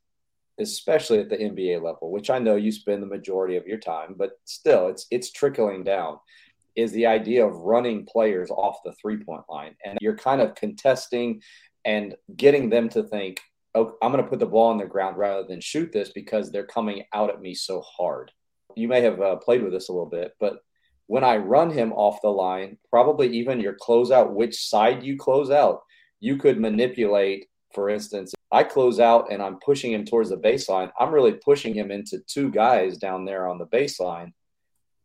especially 0.58 1.18
at 1.18 1.30
the 1.30 1.38
NBA 1.38 1.82
level, 1.82 2.10
which 2.10 2.30
I 2.30 2.38
know 2.38 2.56
you 2.56 2.70
spend 2.70 3.02
the 3.02 3.06
majority 3.06 3.56
of 3.56 3.66
your 3.66 3.78
time, 3.78 4.14
but 4.16 4.32
still 4.44 4.88
it's 4.88 5.06
it's 5.10 5.32
trickling 5.32 5.84
down 5.84 6.18
is 6.76 6.92
the 6.92 7.06
idea 7.06 7.44
of 7.44 7.54
running 7.56 8.06
players 8.06 8.50
off 8.50 8.78
the 8.84 8.92
three-point 8.92 9.42
line 9.48 9.74
and 9.84 9.98
you're 10.00 10.16
kind 10.16 10.40
of 10.40 10.54
contesting 10.54 11.42
and 11.84 12.14
getting 12.36 12.70
them 12.70 12.88
to 12.90 13.02
think, 13.02 13.40
"Oh, 13.74 13.96
I'm 14.02 14.12
going 14.12 14.22
to 14.22 14.30
put 14.30 14.38
the 14.38 14.46
ball 14.46 14.70
on 14.70 14.78
the 14.78 14.84
ground 14.84 15.16
rather 15.16 15.44
than 15.44 15.60
shoot 15.60 15.92
this 15.92 16.10
because 16.10 16.50
they're 16.52 16.66
coming 16.66 17.04
out 17.14 17.30
at 17.30 17.40
me 17.40 17.54
so 17.54 17.80
hard." 17.80 18.30
You 18.76 18.86
may 18.86 19.00
have 19.00 19.20
uh, 19.20 19.36
played 19.36 19.62
with 19.62 19.72
this 19.72 19.88
a 19.88 19.92
little 19.92 20.08
bit, 20.08 20.34
but 20.38 20.60
when 21.10 21.24
I 21.24 21.38
run 21.38 21.72
him 21.72 21.92
off 21.94 22.22
the 22.22 22.28
line, 22.28 22.78
probably 22.88 23.26
even 23.30 23.58
your 23.58 23.74
closeout, 23.82 24.30
which 24.30 24.68
side 24.68 25.02
you 25.02 25.16
close 25.16 25.50
out, 25.50 25.80
you 26.20 26.36
could 26.36 26.60
manipulate. 26.60 27.46
For 27.74 27.90
instance, 27.90 28.32
I 28.52 28.62
close 28.62 29.00
out 29.00 29.32
and 29.32 29.42
I'm 29.42 29.58
pushing 29.58 29.92
him 29.92 30.04
towards 30.04 30.30
the 30.30 30.36
baseline. 30.36 30.88
I'm 31.00 31.10
really 31.12 31.32
pushing 31.32 31.74
him 31.74 31.90
into 31.90 32.20
two 32.28 32.48
guys 32.48 32.96
down 32.96 33.24
there 33.24 33.48
on 33.48 33.58
the 33.58 33.66
baseline. 33.66 34.30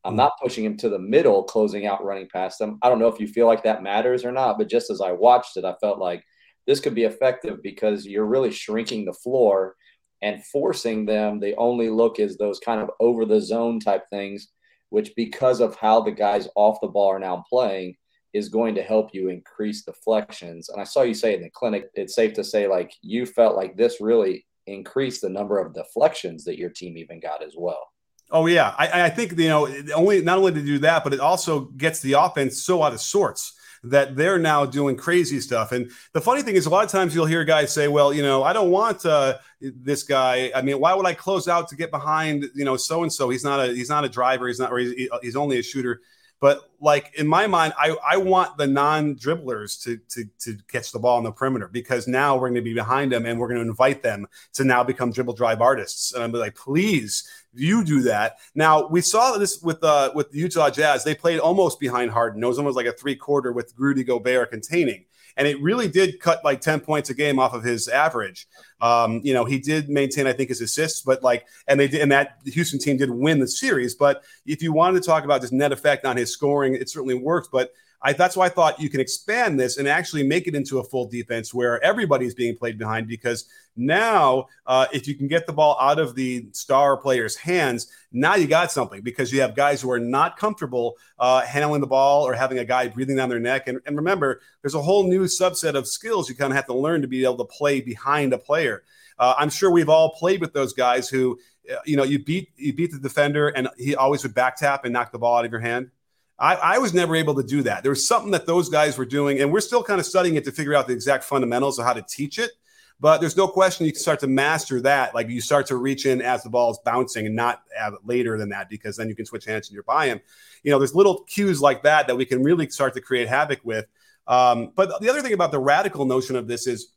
I'm 0.04 0.16
not 0.16 0.40
pushing 0.40 0.64
him 0.64 0.78
to 0.78 0.90
the 0.90 1.00
middle, 1.00 1.42
closing 1.42 1.88
out, 1.88 2.06
running 2.06 2.30
past 2.32 2.60
them. 2.60 2.78
I 2.84 2.90
don't 2.90 3.00
know 3.00 3.08
if 3.08 3.20
you 3.20 3.28
feel 3.28 3.48
like 3.48 3.64
that 3.64 3.82
matters 3.82 4.24
or 4.24 4.32
not, 4.32 4.60
but 4.60 4.70
just 4.70 4.92
as 4.92 5.02
I 5.02 5.12
watched 5.12 5.58
it, 5.58 5.66
I 5.66 5.74
felt 5.82 5.98
like 5.98 6.24
this 6.68 6.80
could 6.80 6.94
be 6.94 7.06
effective 7.06 7.64
because 7.64 8.06
you're 8.06 8.28
really 8.28 8.52
shrinking 8.52 9.06
the 9.06 9.14
floor 9.14 9.74
and 10.22 10.46
forcing 10.46 11.08
them. 11.08 11.40
The 11.40 11.56
only 11.56 11.90
look 11.90 12.20
is 12.20 12.38
those 12.38 12.60
kind 12.60 12.80
of 12.80 12.92
over 13.00 13.26
the 13.26 13.42
zone 13.42 13.80
type 13.80 14.04
things, 14.12 14.50
which 14.96 15.14
because 15.18 15.60
of 15.60 15.76
how 15.76 16.00
the 16.00 16.10
guys 16.10 16.48
off 16.56 16.80
the 16.80 16.88
ball 16.88 17.10
are 17.10 17.20
now 17.20 17.44
playing, 17.50 17.98
is 18.32 18.48
going 18.48 18.76
to 18.76 18.82
help 18.82 19.14
you 19.14 19.28
increase 19.28 19.82
deflections. 19.84 20.70
And 20.70 20.80
I 20.80 20.86
saw 20.86 21.02
you 21.02 21.14
say 21.14 21.36
in 21.36 21.42
the 21.42 21.50
clinic, 21.50 21.90
it's 21.96 22.16
safe 22.16 22.34
to 22.36 22.46
say 22.46 22.66
like 22.66 22.94
you 23.02 23.26
felt 23.26 23.58
like 23.58 23.76
this 23.76 24.00
really 24.00 24.46
increased 24.68 25.22
the 25.22 25.28
number 25.28 25.60
of 25.60 25.74
deflections 25.74 26.46
that 26.46 26.58
your 26.58 26.70
team 26.70 26.98
even 26.98 27.20
got 27.20 27.44
as 27.44 27.56
well. 27.58 27.90
Oh 28.32 28.46
yeah, 28.46 28.74
I, 28.78 29.04
I 29.04 29.10
think 29.10 29.38
you 29.38 29.50
know 29.50 29.68
only 29.94 30.22
not 30.22 30.38
only 30.38 30.54
to 30.54 30.62
do 30.62 30.80
that, 30.80 31.04
but 31.04 31.14
it 31.14 31.20
also 31.20 31.66
gets 31.76 32.00
the 32.00 32.14
offense 32.14 32.64
so 32.64 32.82
out 32.82 32.94
of 32.94 33.02
sorts 33.02 33.55
that 33.90 34.16
they're 34.16 34.40
now 34.40 34.66
doing 34.66 34.96
crazy 34.96 35.40
stuff. 35.40 35.72
And 35.72 35.92
the 36.14 36.22
funny 36.22 36.42
thing 36.42 36.56
is, 36.56 36.66
a 36.66 36.70
lot 36.70 36.86
of 36.86 36.92
times 36.92 37.14
you'll 37.14 37.26
hear 37.26 37.44
guys 37.44 37.74
say, 37.74 37.88
"Well, 37.88 38.14
you 38.14 38.22
know, 38.22 38.44
I 38.44 38.54
don't 38.54 38.72
want 38.72 39.06
uh, 39.06 39.38
this 39.62 40.04
guy. 40.04 40.52
I 40.56 40.62
mean, 40.62 40.80
why 40.80 40.94
would 40.94 41.06
I 41.06 41.14
close 41.14 41.48
out 41.48 41.68
to 41.70 41.76
get 41.76 41.92
behind? 41.92 42.46
You 42.54 42.66
know, 42.66 42.78
so 42.78 43.04
and 43.04 43.12
so. 43.12 43.30
He's 43.30 43.44
not 43.44 43.60
a 43.60 43.74
he's 43.74 43.90
not 43.90 44.06
a 44.06 44.10
driver. 44.10 44.48
He's 44.48 44.60
not. 44.60 44.72
Or 44.72 44.78
he's, 44.78 45.10
he's 45.22 45.36
only 45.36 45.60
a 45.60 45.64
shooter." 45.64 46.02
But 46.42 46.70
like 46.82 47.14
in 47.18 47.28
my 47.28 47.48
mind, 47.48 47.74
I, 47.78 47.96
I 48.06 48.18
want 48.18 48.58
the 48.58 48.68
non 48.68 49.16
dribblers 49.16 49.82
to, 49.84 49.98
to 50.10 50.26
to 50.40 50.58
catch 50.68 50.92
the 50.92 51.00
ball 51.00 51.18
on 51.18 51.24
the 51.24 51.32
perimeter 51.32 51.68
because 51.68 52.08
now 52.08 52.36
we're 52.36 52.50
going 52.50 52.56
to 52.56 52.62
be 52.62 52.74
behind 52.74 53.12
them 53.12 53.26
and 53.26 53.40
we're 53.40 53.48
going 53.48 53.62
to 53.62 53.68
invite 53.68 54.04
them 54.04 54.28
to 54.54 54.66
now 54.66 54.84
become 54.84 55.12
dribble 55.12 55.36
drive 55.36 55.62
artists. 55.62 56.14
And 56.14 56.24
I'm 56.24 56.32
like, 56.34 56.56
please, 56.56 57.28
you 57.56 57.84
do 57.84 58.02
that. 58.04 58.38
Now 58.54 58.88
we 58.88 59.02
saw 59.02 59.38
this 59.38 59.62
with 59.62 59.84
uh 59.84 60.12
with 60.14 60.32
the 60.32 60.40
Utah 60.40 60.70
Jazz. 60.70 61.04
They 61.04 61.16
played 61.16 61.40
almost 61.40 61.80
behind 61.80 62.12
Harden. 62.12 62.44
It 62.44 62.48
was 62.48 62.60
almost 62.60 62.76
like 62.76 62.86
a 62.86 62.94
three 62.94 63.16
quarter 63.16 63.52
with 63.52 63.74
Rudy 63.78 64.04
Gobert 64.04 64.52
containing 64.52 65.06
and 65.38 65.48
it 65.48 65.62
really 65.62 65.88
did 65.88 66.20
cut 66.20 66.44
like 66.44 66.62
10 66.62 66.80
points 66.80 67.10
a 67.10 67.14
game 67.14 67.40
off 67.40 67.54
of 67.54 67.64
his 67.64 67.88
average. 67.88 68.48
Um, 68.82 69.22
you 69.24 69.34
know, 69.34 69.46
he 69.46 69.60
did 69.60 69.90
maintain, 69.90 70.28
I 70.28 70.34
think, 70.34 70.50
his 70.50 70.62
assists, 70.62 71.02
but 71.02 71.24
like, 71.24 71.46
and 71.68 71.80
they 71.80 71.88
did, 71.88 72.02
and 72.02 72.12
that 72.12 72.40
Houston 72.46 72.80
team 72.80 72.98
did 72.98 73.10
win 73.10 73.40
the 73.40 73.48
series. 73.48 73.96
But 73.96 74.24
if 74.46 74.62
you 74.62 74.72
wanted 74.72 75.02
to 75.02 75.08
talk 75.08 75.24
about 75.24 75.42
just 75.42 75.54
net 75.54 75.72
effect 75.72 76.06
on 76.06 76.18
his 76.18 76.32
scoring, 76.32 76.76
it 76.76 76.90
certainly 76.90 77.16
worked. 77.16 77.50
But 77.52 77.72
I, 78.06 78.14
that's 78.14 78.38
why 78.38 78.46
I 78.46 78.50
thought 78.50 78.80
you 78.80 78.88
can 78.88 79.00
expand 79.00 79.60
this 79.60 79.78
and 79.78 79.88
actually 79.88 80.22
make 80.22 80.48
it 80.48 80.54
into 80.54 80.78
a 80.78 80.84
full 80.84 81.08
defense 81.08 81.56
where 81.56 81.84
everybody's 81.84 82.36
being 82.36 82.56
played 82.56 82.78
behind 82.78 83.08
because 83.08 83.46
now, 83.76 84.46
uh, 84.68 84.86
if 84.94 85.08
you 85.08 85.16
can 85.16 85.28
get 85.28 85.48
the 85.48 85.54
ball 85.54 85.76
out 85.82 85.98
of 85.98 86.14
the 86.14 86.48
star 86.52 86.98
player's 86.98 87.36
hands, 87.36 87.88
now 88.12 88.36
you 88.36 88.46
got 88.46 88.72
something 88.72 89.02
because 89.02 89.34
you 89.34 89.42
have 89.42 89.56
guys 89.56 89.82
who 89.82 89.90
are 89.90 90.00
not 90.00 90.38
comfortable 90.38 90.98
uh, 91.18 91.42
handling 91.42 91.82
the 91.82 91.88
ball 91.88 92.28
or 92.28 92.34
having 92.34 92.60
a 92.60 92.64
guy 92.64 92.88
breathing 92.88 93.16
down 93.16 93.28
their 93.28 93.40
neck. 93.40 93.68
And, 93.68 93.80
and 93.88 93.98
remember, 93.98 94.40
there's 94.62 94.76
a 94.76 94.82
whole 94.84 95.08
new 95.08 95.24
subset 95.24 95.74
of 95.74 95.88
skills 95.88 96.30
you 96.30 96.36
kind 96.36 96.54
of 96.54 96.58
have 96.58 96.68
to 96.68 96.76
learn 96.76 97.02
to 97.02 97.08
be 97.08 97.24
able 97.24 97.38
to 97.38 97.46
play 97.46 97.82
behind 97.82 98.34
a 98.34 98.38
player. 98.38 98.84
Uh, 99.18 99.34
I'm 99.36 99.50
sure 99.50 99.72
we've 99.72 99.90
all 99.90 100.12
played 100.12 100.42
with 100.42 100.54
those 100.54 100.74
guys 100.74 101.10
who, 101.10 101.40
uh, 101.72 101.78
you 101.86 101.98
know, 101.98 102.04
you 102.04 102.24
beat 102.24 102.50
you 102.56 102.72
beat 102.72 102.92
the 102.92 103.00
defender 103.00 103.48
and 103.50 103.68
he 103.78 103.96
always 103.96 104.22
would 104.22 104.36
back 104.36 104.58
tap 104.58 104.86
and 104.86 104.94
knock 104.94 105.12
the 105.12 105.18
ball 105.18 105.40
out 105.40 105.46
of 105.46 105.52
your 105.52 105.62
hand. 105.62 105.90
I, 106.38 106.56
I, 106.56 106.78
was 106.80 106.94
never 106.94 107.16
able 107.16 107.36
to 107.36 107.44
do 107.44 107.64
that. 107.64 107.82
There 107.82 107.92
was 107.92 108.06
something 108.06 108.32
that 108.32 108.46
those 108.46 108.68
guys 108.68 108.98
were 108.98 109.06
doing, 109.06 109.40
and 109.40 109.52
we're 109.54 109.62
still 109.62 109.84
kind 109.84 110.00
of 110.00 110.06
studying 110.06 110.36
it 110.36 110.44
to 110.46 110.52
figure 110.52 110.76
out 110.76 110.88
the 110.88 110.94
exact 110.94 111.24
fundamentals 111.24 111.80
of 111.80 111.86
how 111.86 111.94
to 111.94 112.02
teach 112.02 112.40
it. 112.40 112.52
But 113.00 113.20
there's 113.20 113.36
no 113.36 113.48
question 113.48 113.86
you 113.86 113.92
can 113.92 114.02
start 114.02 114.20
to 114.22 114.28
master 114.28 114.82
that. 114.82 115.14
Like 115.14 115.30
you 115.30 115.42
start 115.42 115.68
to 115.68 115.76
reach 115.76 116.06
in 116.06 116.22
as 116.22 116.44
the 116.44 116.50
ball 116.50 116.72
is 116.72 116.80
bouncing 116.84 117.26
and 117.26 117.36
not 117.36 117.64
later 118.04 118.38
than 118.38 118.50
that, 118.50 118.70
because 118.70 118.96
then 118.96 119.10
you 119.10 119.16
can 119.16 119.26
switch 119.26 119.46
hands 119.46 119.70
and 119.70 119.76
you're 119.76 120.04
him. 120.04 120.20
You 120.64 120.72
know, 120.72 120.80
there's 120.80 120.96
little 120.96 121.24
cues 121.24 121.62
like 121.62 121.84
that 121.84 122.08
that 122.08 122.16
we 122.16 122.26
can 122.26 122.42
really 122.44 122.70
start 122.70 122.94
to 122.94 123.02
create 123.02 123.28
havoc 123.28 123.60
with. 123.64 123.86
Um, 124.28 124.72
but 124.76 125.02
the 125.02 125.10
other 125.10 125.22
thing 125.22 125.34
about 125.34 125.52
the 125.52 125.60
radical 125.60 126.06
notion 126.06 126.36
of 126.36 126.48
this 126.48 126.68
is 126.68 126.94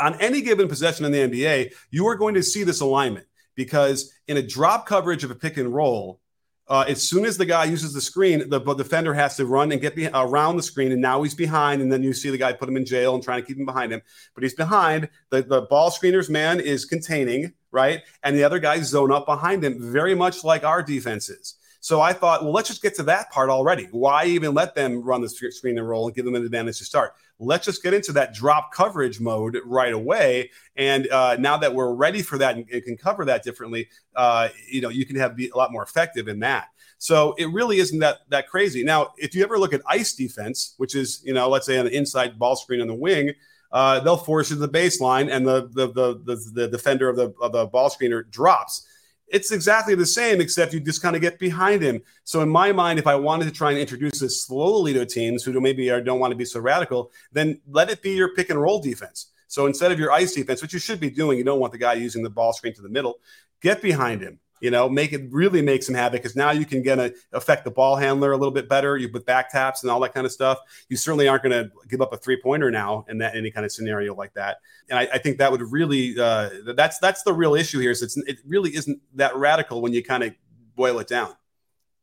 on 0.00 0.20
any 0.20 0.40
given 0.40 0.68
possession 0.68 1.04
in 1.04 1.12
the 1.12 1.18
NBA, 1.18 1.74
you 1.90 2.06
are 2.06 2.16
going 2.16 2.34
to 2.34 2.42
see 2.42 2.64
this 2.64 2.80
alignment 2.80 3.26
because 3.54 4.12
in 4.26 4.36
a 4.36 4.42
drop 4.42 4.86
coverage 4.86 5.24
of 5.24 5.30
a 5.30 5.34
pick 5.34 5.56
and 5.56 5.72
roll, 5.72 6.20
uh, 6.66 6.84
as 6.88 7.02
soon 7.02 7.26
as 7.26 7.36
the 7.36 7.44
guy 7.44 7.64
uses 7.64 7.92
the 7.92 8.00
screen, 8.00 8.48
the, 8.48 8.58
the 8.58 8.74
defender 8.74 9.12
has 9.12 9.36
to 9.36 9.44
run 9.44 9.70
and 9.72 9.80
get 9.80 9.94
be- 9.94 10.08
around 10.08 10.56
the 10.56 10.62
screen, 10.62 10.92
and 10.92 11.00
now 11.00 11.22
he's 11.22 11.34
behind. 11.34 11.82
And 11.82 11.92
then 11.92 12.02
you 12.02 12.14
see 12.14 12.30
the 12.30 12.38
guy 12.38 12.52
put 12.52 12.68
him 12.68 12.76
in 12.76 12.86
jail 12.86 13.14
and 13.14 13.22
trying 13.22 13.42
to 13.42 13.46
keep 13.46 13.58
him 13.58 13.66
behind 13.66 13.92
him, 13.92 14.00
but 14.34 14.42
he's 14.42 14.54
behind. 14.54 15.08
The, 15.30 15.42
the 15.42 15.62
ball 15.62 15.90
screener's 15.90 16.30
man 16.30 16.60
is 16.60 16.86
containing, 16.86 17.52
right? 17.70 18.02
And 18.22 18.34
the 18.34 18.44
other 18.44 18.58
guys 18.58 18.88
zone 18.88 19.12
up 19.12 19.26
behind 19.26 19.62
him, 19.62 19.92
very 19.92 20.14
much 20.14 20.42
like 20.42 20.64
our 20.64 20.82
defense 20.82 21.28
is. 21.28 21.56
So 21.84 22.00
I 22.00 22.14
thought, 22.14 22.42
well, 22.42 22.52
let's 22.54 22.70
just 22.70 22.80
get 22.80 22.94
to 22.94 23.02
that 23.02 23.30
part 23.30 23.50
already. 23.50 23.88
Why 23.90 24.24
even 24.24 24.54
let 24.54 24.74
them 24.74 25.02
run 25.02 25.20
the 25.20 25.28
screen 25.28 25.76
and 25.76 25.86
roll 25.86 26.06
and 26.06 26.16
give 26.16 26.24
them 26.24 26.34
an 26.34 26.42
advantage 26.42 26.78
to 26.78 26.84
start? 26.86 27.12
Let's 27.38 27.66
just 27.66 27.82
get 27.82 27.92
into 27.92 28.10
that 28.12 28.32
drop 28.32 28.72
coverage 28.72 29.20
mode 29.20 29.58
right 29.66 29.92
away. 29.92 30.50
And 30.76 31.06
uh, 31.08 31.36
now 31.38 31.58
that 31.58 31.74
we're 31.74 31.92
ready 31.92 32.22
for 32.22 32.38
that 32.38 32.56
and, 32.56 32.66
and 32.70 32.82
can 32.82 32.96
cover 32.96 33.26
that 33.26 33.42
differently, 33.42 33.90
uh, 34.16 34.48
you 34.66 34.80
know, 34.80 34.88
you 34.88 35.04
can 35.04 35.16
have 35.16 35.36
be 35.36 35.50
a 35.50 35.56
lot 35.58 35.72
more 35.72 35.82
effective 35.82 36.26
in 36.26 36.38
that. 36.38 36.68
So 36.96 37.34
it 37.36 37.52
really 37.52 37.80
isn't 37.80 37.98
that 37.98 38.20
that 38.30 38.48
crazy. 38.48 38.82
Now, 38.82 39.12
if 39.18 39.34
you 39.34 39.44
ever 39.44 39.58
look 39.58 39.74
at 39.74 39.82
ice 39.86 40.14
defense, 40.14 40.72
which 40.78 40.94
is 40.94 41.20
you 41.22 41.34
know, 41.34 41.50
let's 41.50 41.66
say 41.66 41.76
on 41.76 41.84
the 41.84 41.94
inside 41.94 42.38
ball 42.38 42.56
screen 42.56 42.80
on 42.80 42.86
the 42.86 42.94
wing, 42.94 43.34
uh, 43.72 44.00
they'll 44.00 44.16
force 44.16 44.48
you 44.48 44.56
to 44.56 44.66
the 44.66 44.70
baseline, 44.70 45.30
and 45.30 45.46
the 45.46 45.68
the, 45.72 45.88
the 45.88 46.18
the 46.24 46.50
the 46.54 46.68
defender 46.68 47.10
of 47.10 47.16
the 47.16 47.34
of 47.42 47.52
the 47.52 47.66
ball 47.66 47.90
screener 47.90 48.26
drops 48.30 48.86
it's 49.28 49.50
exactly 49.50 49.94
the 49.94 50.06
same, 50.06 50.40
except 50.40 50.72
you 50.72 50.80
just 50.80 51.02
kind 51.02 51.16
of 51.16 51.22
get 51.22 51.38
behind 51.38 51.82
him. 51.82 52.02
So 52.24 52.40
in 52.42 52.48
my 52.48 52.72
mind, 52.72 52.98
if 52.98 53.06
I 53.06 53.14
wanted 53.14 53.46
to 53.46 53.50
try 53.50 53.70
and 53.70 53.78
introduce 53.78 54.20
this 54.20 54.44
slowly 54.44 54.92
to 54.92 55.06
teams 55.06 55.42
who 55.42 55.60
maybe 55.60 55.86
don't 55.88 56.20
want 56.20 56.30
to 56.32 56.36
be 56.36 56.44
so 56.44 56.60
radical, 56.60 57.10
then 57.32 57.60
let 57.68 57.90
it 57.90 58.02
be 58.02 58.10
your 58.10 58.34
pick 58.34 58.50
and 58.50 58.60
roll 58.60 58.80
defense. 58.80 59.32
So 59.48 59.66
instead 59.66 59.92
of 59.92 59.98
your 59.98 60.12
ice 60.12 60.34
defense, 60.34 60.62
which 60.62 60.72
you 60.72 60.78
should 60.78 61.00
be 61.00 61.10
doing, 61.10 61.38
you 61.38 61.44
don't 61.44 61.60
want 61.60 61.72
the 61.72 61.78
guy 61.78 61.94
using 61.94 62.22
the 62.22 62.30
ball 62.30 62.52
screen 62.52 62.74
to 62.74 62.82
the 62.82 62.88
middle. 62.88 63.16
Get 63.60 63.80
behind 63.80 64.20
him. 64.20 64.40
You 64.64 64.70
know, 64.70 64.88
make 64.88 65.12
it 65.12 65.30
really 65.30 65.60
make 65.60 65.82
some 65.82 65.94
havoc 65.94 66.22
because 66.22 66.36
now 66.36 66.50
you 66.50 66.64
can 66.64 66.80
get 66.80 66.98
a 66.98 67.12
affect 67.34 67.64
the 67.64 67.70
ball 67.70 67.96
handler 67.96 68.32
a 68.32 68.36
little 68.38 68.50
bit 68.50 68.66
better. 68.66 68.96
You 68.96 69.10
with 69.12 69.26
back 69.26 69.50
taps 69.50 69.82
and 69.82 69.90
all 69.90 70.00
that 70.00 70.14
kind 70.14 70.24
of 70.24 70.32
stuff. 70.32 70.58
You 70.88 70.96
certainly 70.96 71.28
aren't 71.28 71.42
going 71.42 71.52
to 71.52 71.70
give 71.90 72.00
up 72.00 72.14
a 72.14 72.16
three 72.16 72.40
pointer 72.40 72.70
now 72.70 73.04
in 73.10 73.18
that 73.18 73.36
any 73.36 73.50
kind 73.50 73.66
of 73.66 73.72
scenario 73.72 74.14
like 74.14 74.32
that. 74.32 74.60
And 74.88 74.98
I, 74.98 75.02
I 75.02 75.18
think 75.18 75.36
that 75.36 75.52
would 75.52 75.60
really 75.60 76.18
uh, 76.18 76.48
that's 76.74 76.98
that's 76.98 77.22
the 77.24 77.34
real 77.34 77.54
issue 77.54 77.78
here. 77.78 77.90
Is 77.90 78.00
it's 78.00 78.16
it 78.16 78.38
really 78.46 78.74
isn't 78.74 79.02
that 79.16 79.36
radical 79.36 79.82
when 79.82 79.92
you 79.92 80.02
kind 80.02 80.22
of 80.22 80.34
boil 80.74 80.98
it 80.98 81.08
down. 81.08 81.34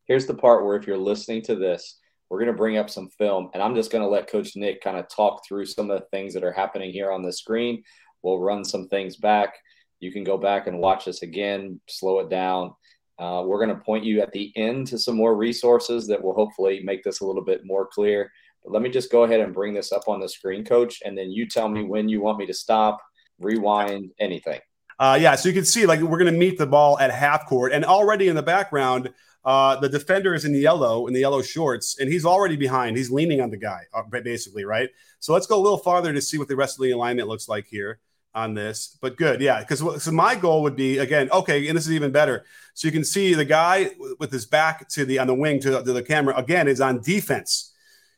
Here's 0.06 0.28
the 0.28 0.36
part 0.36 0.64
where 0.64 0.76
if 0.76 0.86
you're 0.86 1.00
listening 1.00 1.42
to 1.46 1.56
this, 1.56 1.98
we're 2.30 2.38
going 2.38 2.52
to 2.52 2.56
bring 2.56 2.78
up 2.78 2.92
some 2.92 3.10
film, 3.10 3.50
and 3.56 3.64
I'm 3.64 3.74
just 3.74 3.92
going 3.92 4.04
to 4.04 4.08
let 4.08 4.30
Coach 4.30 4.56
Nick 4.56 4.84
kind 4.84 4.98
of 4.98 5.10
talk 5.10 5.42
through 5.48 5.66
some 5.66 5.90
of 5.90 6.00
the 6.00 6.06
things 6.12 6.36
that 6.36 6.44
are 6.44 6.52
happening 6.52 6.92
here 6.92 7.12
on 7.12 7.24
the 7.24 7.34
screen. 7.34 7.82
We'll 8.22 8.38
run 8.38 8.64
some 8.64 8.88
things 8.88 9.18
back 9.18 9.56
you 10.02 10.12
can 10.12 10.24
go 10.24 10.38
back 10.38 10.68
and 10.68 10.80
watch 10.80 11.06
this 11.06 11.22
again, 11.22 11.80
slow 11.88 12.20
it 12.20 12.30
down. 12.30 12.74
Uh, 13.18 13.44
we're 13.46 13.64
going 13.64 13.78
to 13.78 13.84
point 13.84 14.04
you 14.04 14.20
at 14.20 14.32
the 14.32 14.52
end 14.56 14.88
to 14.88 14.98
some 14.98 15.16
more 15.16 15.36
resources 15.36 16.08
that 16.08 16.22
will 16.22 16.34
hopefully 16.34 16.82
make 16.84 17.04
this 17.04 17.22
a 17.22 17.26
little 17.26 17.44
bit 17.44 17.62
more 17.64 17.88
clear. 17.88 18.32
But 18.64 18.74
let 18.74 18.82
me 18.82 18.90
just 18.90 19.12
go 19.12 19.24
ahead 19.24 19.40
and 19.40 19.54
bring 19.54 19.74
this 19.76 19.92
up 19.92 20.08
on 20.08 20.20
the 20.20 20.28
screen, 20.28 20.66
coach, 20.66 21.02
and 21.06 21.16
then 21.16 21.32
you 21.32 21.48
tell 21.48 21.70
me 21.70 21.84
when 21.84 22.10
you 22.10 22.20
want 22.20 22.40
me 22.40 22.48
to 22.48 22.54
stop, 22.54 23.00
rewind, 23.40 24.10
anything. 24.20 24.60
Uh, 25.00 25.18
yeah, 25.22 25.36
so 25.36 25.50
you 25.50 25.54
can 25.54 25.66
see 25.66 25.86
like 25.86 26.00
we're 26.00 26.18
going 26.18 26.34
to 26.34 26.38
meet 26.38 26.58
the 26.58 26.68
ball 26.68 26.98
at 27.00 27.12
half 27.12 27.46
court, 27.46 27.72
and 27.72 27.86
already 27.86 28.28
in 28.28 28.36
the 28.36 28.44
background, 28.44 29.12
uh, 29.46 29.76
the 29.80 29.90
defender 29.90 30.34
is 30.34 30.46
in 30.46 30.54
yellow 30.56 31.08
in 31.08 31.14
the 31.14 31.20
yellow 31.20 31.42
shorts, 31.42 32.00
and 32.00 32.12
he's 32.12 32.26
already 32.26 32.56
behind. 32.56 32.98
He's 32.98 33.12
leaning 33.12 33.42
on 33.42 33.52
the 33.52 33.58
guy, 33.58 33.82
uh, 33.94 34.04
basically, 34.24 34.66
right? 34.66 34.90
So 35.20 35.34
let's 35.34 35.48
go 35.48 35.58
a 35.58 35.62
little 35.62 35.80
farther 35.80 36.12
to 36.14 36.22
see 36.22 36.40
what 36.40 36.48
the 36.48 36.56
rest 36.56 36.80
of 36.80 36.84
the 36.84 36.92
alignment 36.92 37.28
looks 37.28 37.48
like 37.48 37.68
here 37.68 38.00
on 38.34 38.54
this, 38.54 38.98
but 39.02 39.18
good. 39.18 39.42
Yeah. 39.42 39.60
Because 39.60 40.04
so 40.04 40.12
my 40.12 40.36
goal 40.36 40.64
would 40.64 40.76
be 40.76 41.00
again, 41.00 41.30
okay, 41.32 41.68
and 41.68 41.78
this 41.78 41.86
is 41.86 41.94
even 41.94 42.12
better. 42.12 42.46
So 42.74 42.88
you 42.88 42.92
can 42.92 43.04
see 43.04 43.34
the 43.34 43.46
guy 43.46 43.92
with 44.20 44.32
his 44.32 44.46
back 44.46 44.88
to 44.90 45.06
the 45.06 45.20
on 45.20 45.28
the 45.28 45.34
wing 45.34 45.60
to, 45.62 45.84
to 45.84 45.94
the 45.94 46.04
camera 46.04 46.36
again 46.38 46.68
is 46.68 46.82
on 46.82 47.02
defense. 47.02 47.74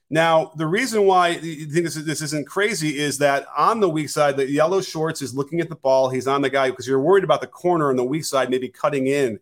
Now, 0.10 0.52
the 0.56 0.67
reason 0.67 1.08
why 1.08 1.30
you 1.30 1.65
think 1.65 1.86
this, 1.86 1.95
is, 1.95 2.06
this 2.06 2.21
isn't 2.21 2.45
crazy 2.45 2.99
is 2.99 3.17
that 3.17 3.47
on 3.58 3.80
the 3.80 3.89
weak 3.89 4.10
side, 4.10 4.38
the 4.38 4.47
yellow 4.47 4.80
shorts 4.80 5.23
is 5.23 5.34
looking 5.34 5.60
at 5.60 5.69
the 5.69 5.76
ball. 5.76 6.10
He's 6.10 6.28
on 6.28 6.43
the 6.43 6.52
guy 6.52 6.69
because 6.69 6.88
you're 6.88 7.02
worried 7.02 7.23
about 7.23 7.41
the 7.41 7.47
corner 7.47 7.89
on 7.89 7.95
the 7.95 8.04
weak 8.04 8.26
side, 8.26 8.52
maybe 8.52 8.69
cutting 8.69 9.08
in. 9.08 9.39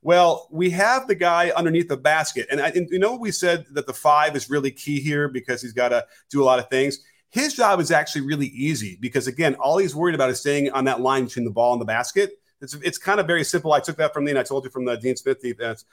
Well, 0.00 0.48
we 0.50 0.70
have 0.70 1.08
the 1.08 1.14
guy 1.14 1.50
underneath 1.50 1.88
the 1.88 1.98
basket. 1.98 2.46
And, 2.50 2.60
I, 2.60 2.68
and 2.68 2.88
you 2.90 2.98
know, 2.98 3.16
we 3.16 3.32
said 3.32 3.66
that 3.72 3.86
the 3.86 3.92
five 3.92 4.34
is 4.34 4.48
really 4.48 4.70
key 4.70 5.00
here 5.00 5.28
because 5.28 5.60
he's 5.60 5.74
got 5.74 5.88
to 5.90 6.06
do 6.30 6.42
a 6.42 6.44
lot 6.44 6.58
of 6.58 6.70
things. 6.70 7.00
His 7.34 7.52
job 7.52 7.80
is 7.80 7.90
actually 7.90 8.20
really 8.20 8.46
easy 8.46 8.96
because, 9.00 9.26
again, 9.26 9.56
all 9.56 9.78
he's 9.78 9.92
worried 9.92 10.14
about 10.14 10.30
is 10.30 10.38
staying 10.38 10.70
on 10.70 10.84
that 10.84 11.00
line 11.00 11.24
between 11.24 11.44
the 11.44 11.50
ball 11.50 11.72
and 11.72 11.80
the 11.80 11.84
basket. 11.84 12.38
It's, 12.60 12.74
it's 12.74 12.96
kind 12.96 13.18
of 13.18 13.26
very 13.26 13.42
simple. 13.42 13.72
I 13.72 13.80
took 13.80 13.96
that 13.96 14.14
from 14.14 14.24
the, 14.24 14.30
and 14.30 14.38
I 14.38 14.44
told 14.44 14.62
you 14.62 14.70
from 14.70 14.84
the 14.84 14.96
Dean 14.96 15.16
Smith 15.16 15.42
defense. 15.42 15.84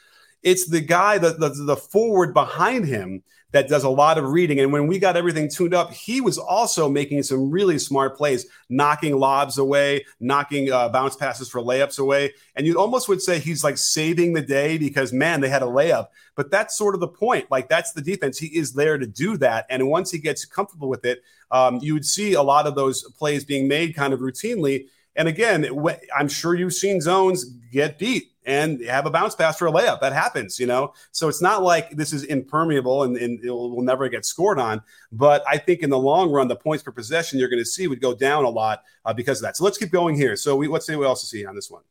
It's 0.43 0.67
the 0.67 0.81
guy, 0.81 1.17
the, 1.17 1.33
the, 1.33 1.49
the 1.49 1.75
forward 1.75 2.33
behind 2.33 2.85
him 2.85 3.23
that 3.51 3.67
does 3.67 3.83
a 3.83 3.89
lot 3.89 4.17
of 4.17 4.31
reading. 4.31 4.59
And 4.59 4.71
when 4.71 4.87
we 4.87 4.97
got 4.97 5.17
everything 5.17 5.49
tuned 5.49 5.73
up, 5.73 5.91
he 5.91 6.21
was 6.21 6.37
also 6.37 6.89
making 6.89 7.23
some 7.23 7.51
really 7.51 7.77
smart 7.77 8.15
plays, 8.17 8.45
knocking 8.69 9.17
lobs 9.17 9.57
away, 9.57 10.05
knocking 10.19 10.71
uh, 10.71 10.89
bounce 10.89 11.15
passes 11.15 11.49
for 11.49 11.61
layups 11.61 11.99
away. 11.99 12.33
And 12.55 12.65
you 12.65 12.79
almost 12.79 13.09
would 13.09 13.21
say 13.21 13.39
he's 13.39 13.63
like 13.63 13.77
saving 13.77 14.33
the 14.33 14.41
day 14.41 14.77
because, 14.77 15.11
man, 15.11 15.41
they 15.41 15.49
had 15.49 15.63
a 15.63 15.67
layup. 15.67 16.07
But 16.35 16.49
that's 16.49 16.77
sort 16.77 16.95
of 16.95 17.01
the 17.01 17.07
point. 17.09 17.51
Like, 17.51 17.67
that's 17.67 17.91
the 17.91 18.01
defense. 18.01 18.37
He 18.37 18.47
is 18.47 18.73
there 18.73 18.97
to 18.97 19.05
do 19.05 19.37
that. 19.37 19.65
And 19.69 19.89
once 19.89 20.11
he 20.11 20.17
gets 20.17 20.45
comfortable 20.45 20.87
with 20.87 21.05
it, 21.05 21.21
um, 21.51 21.79
you 21.81 21.93
would 21.93 22.05
see 22.05 22.33
a 22.33 22.41
lot 22.41 22.67
of 22.67 22.75
those 22.75 23.03
plays 23.19 23.43
being 23.43 23.67
made 23.67 23.95
kind 23.95 24.13
of 24.13 24.21
routinely. 24.21 24.85
And 25.17 25.27
again, 25.27 25.67
I'm 26.17 26.29
sure 26.29 26.55
you've 26.55 26.73
seen 26.73 27.01
zones 27.01 27.43
get 27.43 27.99
beat 27.99 28.30
and 28.45 28.81
have 28.85 29.05
a 29.05 29.11
bounce 29.11 29.35
pass 29.35 29.57
for 29.57 29.67
a 29.67 29.71
layup. 29.71 30.01
That 30.01 30.13
happens, 30.13 30.59
you 30.59 30.65
know. 30.65 30.93
So 31.11 31.27
it's 31.27 31.41
not 31.41 31.63
like 31.63 31.91
this 31.91 32.11
is 32.13 32.23
impermeable 32.23 33.03
and, 33.03 33.15
and 33.17 33.43
it 33.43 33.49
will, 33.49 33.75
will, 33.75 33.83
never 33.83 34.09
get 34.09 34.25
scored 34.25 34.59
on. 34.59 34.81
But 35.11 35.43
I 35.47 35.57
think 35.57 35.81
in 35.81 35.89
the 35.89 35.99
long 35.99 36.31
run, 36.31 36.47
the 36.47 36.55
points 36.55 36.83
per 36.83 36.91
possession 36.91 37.39
you're 37.39 37.49
going 37.49 37.61
to 37.61 37.65
see 37.65 37.87
would 37.87 38.01
go 38.01 38.15
down 38.15 38.45
a 38.45 38.49
lot 38.49 38.83
uh, 39.05 39.13
because 39.13 39.39
of 39.39 39.43
that. 39.43 39.57
So 39.57 39.63
let's 39.63 39.77
keep 39.77 39.91
going 39.91 40.15
here. 40.15 40.35
So 40.35 40.55
we, 40.55 40.67
let's 40.67 40.87
see 40.87 40.95
what 40.95 41.05
else 41.05 41.21
to 41.21 41.27
see 41.27 41.45
on 41.45 41.55
this 41.55 41.69
one. 41.69 41.83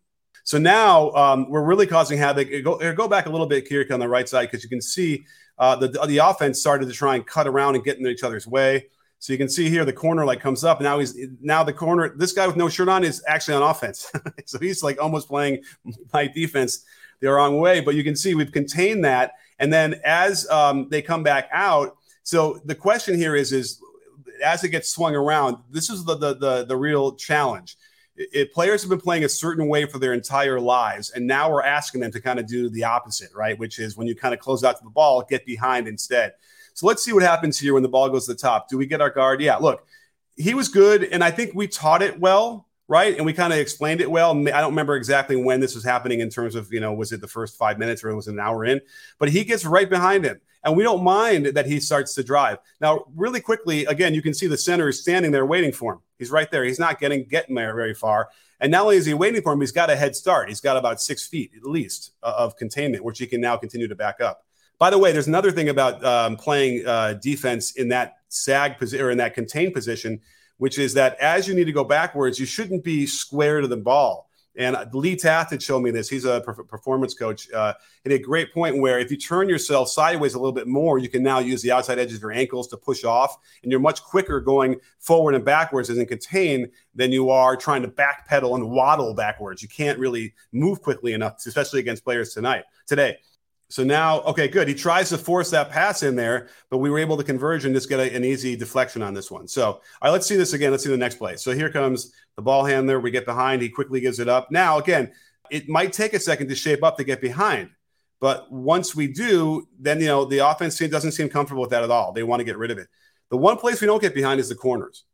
So 0.42 0.58
now 0.58 1.10
um, 1.12 1.48
we're 1.48 1.62
really 1.62 1.86
causing 1.86 2.18
havoc. 2.18 2.48
Go, 2.64 2.94
go 2.94 3.06
back 3.06 3.26
a 3.26 3.30
little 3.30 3.46
bit, 3.46 3.68
Kirk, 3.68 3.90
on 3.92 4.00
the 4.00 4.08
right 4.08 4.28
side 4.28 4.50
because 4.50 4.64
you 4.64 4.70
can 4.70 4.80
see 4.80 5.24
uh, 5.58 5.76
the 5.76 5.88
the 6.06 6.18
offense 6.18 6.58
started 6.58 6.88
to 6.88 6.94
try 6.94 7.14
and 7.14 7.26
cut 7.26 7.46
around 7.46 7.74
and 7.74 7.84
get 7.84 7.98
in 7.98 8.06
each 8.06 8.24
other's 8.24 8.46
way. 8.46 8.86
So 9.20 9.34
you 9.34 9.38
can 9.38 9.50
see 9.50 9.68
here 9.68 9.84
the 9.84 9.92
corner 9.92 10.24
like 10.24 10.40
comes 10.40 10.64
up. 10.64 10.80
Now 10.80 10.98
he's 10.98 11.14
now 11.42 11.62
the 11.62 11.74
corner. 11.74 12.08
This 12.16 12.32
guy 12.32 12.46
with 12.46 12.56
no 12.56 12.70
shirt 12.70 12.88
on 12.88 13.04
is 13.04 13.22
actually 13.28 13.54
on 13.54 13.62
offense. 13.62 14.10
so 14.46 14.58
he's 14.58 14.82
like 14.82 15.00
almost 15.00 15.28
playing 15.28 15.62
my 16.12 16.26
defense 16.26 16.84
the 17.20 17.30
wrong 17.30 17.60
way. 17.60 17.80
But 17.80 17.94
you 17.94 18.02
can 18.02 18.16
see 18.16 18.34
we've 18.34 18.50
contained 18.50 19.04
that. 19.04 19.34
And 19.58 19.70
then 19.70 20.00
as 20.04 20.48
um, 20.48 20.88
they 20.88 21.02
come 21.02 21.22
back 21.22 21.50
out, 21.52 21.98
so 22.22 22.62
the 22.64 22.74
question 22.74 23.14
here 23.14 23.36
is 23.36 23.52
is 23.52 23.82
as 24.42 24.64
it 24.64 24.70
gets 24.70 24.88
swung 24.88 25.14
around, 25.14 25.58
this 25.70 25.90
is 25.90 26.02
the 26.06 26.16
the 26.16 26.34
the, 26.34 26.64
the 26.64 26.76
real 26.76 27.14
challenge. 27.14 27.76
It, 28.16 28.54
players 28.54 28.82
have 28.82 28.90
been 28.90 29.00
playing 29.00 29.24
a 29.24 29.28
certain 29.28 29.68
way 29.68 29.84
for 29.84 29.98
their 29.98 30.14
entire 30.14 30.60
lives, 30.60 31.10
and 31.10 31.26
now 31.26 31.50
we're 31.50 31.62
asking 31.62 32.00
them 32.00 32.12
to 32.12 32.20
kind 32.20 32.38
of 32.38 32.46
do 32.46 32.70
the 32.70 32.84
opposite, 32.84 33.30
right? 33.34 33.58
Which 33.58 33.78
is 33.78 33.98
when 33.98 34.06
you 34.06 34.14
kind 34.14 34.32
of 34.32 34.40
close 34.40 34.64
out 34.64 34.78
to 34.78 34.84
the 34.84 34.90
ball, 34.90 35.24
get 35.28 35.44
behind 35.44 35.88
instead. 35.88 36.32
So 36.74 36.86
let's 36.86 37.02
see 37.02 37.12
what 37.12 37.22
happens 37.22 37.58
here 37.58 37.74
when 37.74 37.82
the 37.82 37.88
ball 37.88 38.08
goes 38.08 38.26
to 38.26 38.32
the 38.32 38.38
top. 38.38 38.68
Do 38.68 38.78
we 38.78 38.86
get 38.86 39.00
our 39.00 39.10
guard? 39.10 39.40
Yeah, 39.40 39.56
look, 39.56 39.86
he 40.36 40.54
was 40.54 40.68
good, 40.68 41.04
and 41.04 41.22
I 41.22 41.30
think 41.30 41.54
we 41.54 41.68
taught 41.68 42.02
it 42.02 42.18
well, 42.18 42.66
right? 42.88 43.16
And 43.16 43.26
we 43.26 43.32
kind 43.32 43.52
of 43.52 43.58
explained 43.58 44.00
it 44.00 44.10
well. 44.10 44.32
I 44.32 44.60
don't 44.60 44.70
remember 44.70 44.96
exactly 44.96 45.36
when 45.36 45.60
this 45.60 45.74
was 45.74 45.84
happening 45.84 46.20
in 46.20 46.30
terms 46.30 46.54
of, 46.54 46.72
you 46.72 46.80
know, 46.80 46.92
was 46.92 47.12
it 47.12 47.20
the 47.20 47.28
first 47.28 47.56
five 47.56 47.78
minutes 47.78 48.02
or 48.02 48.14
was 48.14 48.26
it 48.26 48.32
an 48.32 48.40
hour 48.40 48.64
in? 48.64 48.80
But 49.18 49.28
he 49.28 49.44
gets 49.44 49.64
right 49.64 49.88
behind 49.88 50.24
him. 50.24 50.40
And 50.62 50.76
we 50.76 50.82
don't 50.82 51.02
mind 51.02 51.46
that 51.46 51.66
he 51.66 51.80
starts 51.80 52.14
to 52.14 52.22
drive. 52.22 52.58
Now, 52.80 53.06
really 53.14 53.40
quickly, 53.40 53.86
again, 53.86 54.12
you 54.12 54.20
can 54.20 54.34
see 54.34 54.46
the 54.46 54.58
center 54.58 54.88
is 54.88 55.00
standing 55.00 55.30
there 55.30 55.46
waiting 55.46 55.72
for 55.72 55.94
him. 55.94 56.00
He's 56.18 56.30
right 56.30 56.50
there. 56.50 56.64
He's 56.64 56.78
not 56.78 57.00
getting 57.00 57.24
getting 57.24 57.54
there 57.54 57.74
very 57.74 57.94
far. 57.94 58.28
And 58.60 58.70
not 58.70 58.82
only 58.82 58.96
is 58.96 59.06
he 59.06 59.14
waiting 59.14 59.40
for 59.40 59.54
him, 59.54 59.60
he's 59.60 59.72
got 59.72 59.88
a 59.88 59.96
head 59.96 60.14
start. 60.14 60.48
He's 60.50 60.60
got 60.60 60.76
about 60.76 61.00
six 61.00 61.26
feet 61.26 61.52
at 61.56 61.64
least 61.64 62.12
uh, 62.22 62.34
of 62.36 62.56
containment, 62.56 63.04
which 63.04 63.18
he 63.18 63.26
can 63.26 63.40
now 63.40 63.56
continue 63.56 63.88
to 63.88 63.94
back 63.94 64.20
up. 64.20 64.44
By 64.80 64.88
the 64.88 64.96
way, 64.96 65.12
there's 65.12 65.28
another 65.28 65.52
thing 65.52 65.68
about 65.68 66.02
um, 66.02 66.36
playing 66.36 66.86
uh, 66.86 67.12
defense 67.22 67.72
in 67.72 67.90
that 67.90 68.14
sag 68.28 68.78
position 68.78 69.04
or 69.04 69.10
in 69.10 69.18
that 69.18 69.34
contained 69.34 69.74
position, 69.74 70.20
which 70.56 70.78
is 70.78 70.94
that 70.94 71.18
as 71.20 71.46
you 71.46 71.54
need 71.54 71.66
to 71.66 71.72
go 71.72 71.84
backwards, 71.84 72.40
you 72.40 72.46
shouldn't 72.46 72.82
be 72.82 73.06
square 73.06 73.60
to 73.60 73.68
the 73.68 73.76
ball. 73.76 74.30
And 74.56 74.76
Lee 74.94 75.16
Taft 75.16 75.50
had 75.50 75.62
shown 75.62 75.82
me 75.82 75.90
this. 75.90 76.08
He's 76.08 76.24
a 76.24 76.40
performance 76.40 77.14
coach. 77.14 77.50
Uh, 77.52 77.74
a 78.06 78.18
great 78.18 78.52
point 78.52 78.78
where 78.78 78.98
if 78.98 79.10
you 79.10 79.16
turn 79.16 79.48
yourself 79.48 79.88
sideways 79.90 80.34
a 80.34 80.38
little 80.38 80.52
bit 80.52 80.66
more, 80.66 80.98
you 80.98 81.08
can 81.08 81.22
now 81.22 81.38
use 81.38 81.62
the 81.62 81.70
outside 81.70 81.98
edges 81.98 82.16
of 82.16 82.22
your 82.22 82.32
ankles 82.32 82.66
to 82.68 82.76
push 82.76 83.04
off, 83.04 83.36
and 83.62 83.70
you're 83.70 83.80
much 83.80 84.02
quicker 84.02 84.40
going 84.40 84.76
forward 84.98 85.34
and 85.34 85.44
backwards 85.44 85.88
as 85.88 85.98
in 85.98 86.06
contain 86.06 86.68
than 86.94 87.12
you 87.12 87.30
are 87.30 87.54
trying 87.54 87.82
to 87.82 87.88
backpedal 87.88 88.54
and 88.54 88.70
waddle 88.70 89.14
backwards. 89.14 89.62
You 89.62 89.68
can't 89.68 89.98
really 89.98 90.34
move 90.52 90.80
quickly 90.82 91.12
enough, 91.12 91.36
especially 91.46 91.80
against 91.80 92.02
players 92.02 92.34
tonight 92.34 92.64
today. 92.86 93.18
So 93.70 93.84
now, 93.84 94.22
okay, 94.22 94.48
good. 94.48 94.66
He 94.66 94.74
tries 94.74 95.10
to 95.10 95.18
force 95.18 95.48
that 95.50 95.70
pass 95.70 96.02
in 96.02 96.16
there, 96.16 96.48
but 96.70 96.78
we 96.78 96.90
were 96.90 96.98
able 96.98 97.16
to 97.16 97.22
converge 97.22 97.64
and 97.64 97.72
just 97.72 97.88
get 97.88 98.00
a, 98.00 98.14
an 98.14 98.24
easy 98.24 98.56
deflection 98.56 99.00
on 99.00 99.14
this 99.14 99.30
one. 99.30 99.46
So, 99.46 99.64
all 99.64 99.80
right, 100.02 100.10
let's 100.10 100.26
see 100.26 100.34
this 100.34 100.54
again. 100.54 100.72
Let's 100.72 100.82
see 100.82 100.90
the 100.90 100.96
next 100.96 101.16
play. 101.16 101.36
So 101.36 101.52
here 101.52 101.70
comes 101.70 102.12
the 102.34 102.42
ball 102.42 102.64
handler. 102.64 102.98
We 102.98 103.12
get 103.12 103.24
behind. 103.24 103.62
He 103.62 103.68
quickly 103.68 104.00
gives 104.00 104.18
it 104.18 104.28
up. 104.28 104.50
Now, 104.50 104.78
again, 104.78 105.12
it 105.52 105.68
might 105.68 105.92
take 105.92 106.14
a 106.14 106.18
second 106.18 106.48
to 106.48 106.56
shape 106.56 106.82
up 106.82 106.96
to 106.96 107.04
get 107.04 107.20
behind. 107.20 107.70
But 108.18 108.50
once 108.50 108.96
we 108.96 109.06
do, 109.06 109.68
then, 109.78 110.00
you 110.00 110.06
know, 110.06 110.24
the 110.24 110.38
offense 110.38 110.76
doesn't 110.76 111.12
seem 111.12 111.28
comfortable 111.28 111.62
with 111.62 111.70
that 111.70 111.84
at 111.84 111.92
all. 111.92 112.12
They 112.12 112.24
want 112.24 112.40
to 112.40 112.44
get 112.44 112.58
rid 112.58 112.72
of 112.72 112.78
it. 112.78 112.88
The 113.30 113.36
one 113.36 113.56
place 113.56 113.80
we 113.80 113.86
don't 113.86 114.02
get 114.02 114.16
behind 114.16 114.40
is 114.40 114.48
the 114.48 114.56
corners 114.56 115.04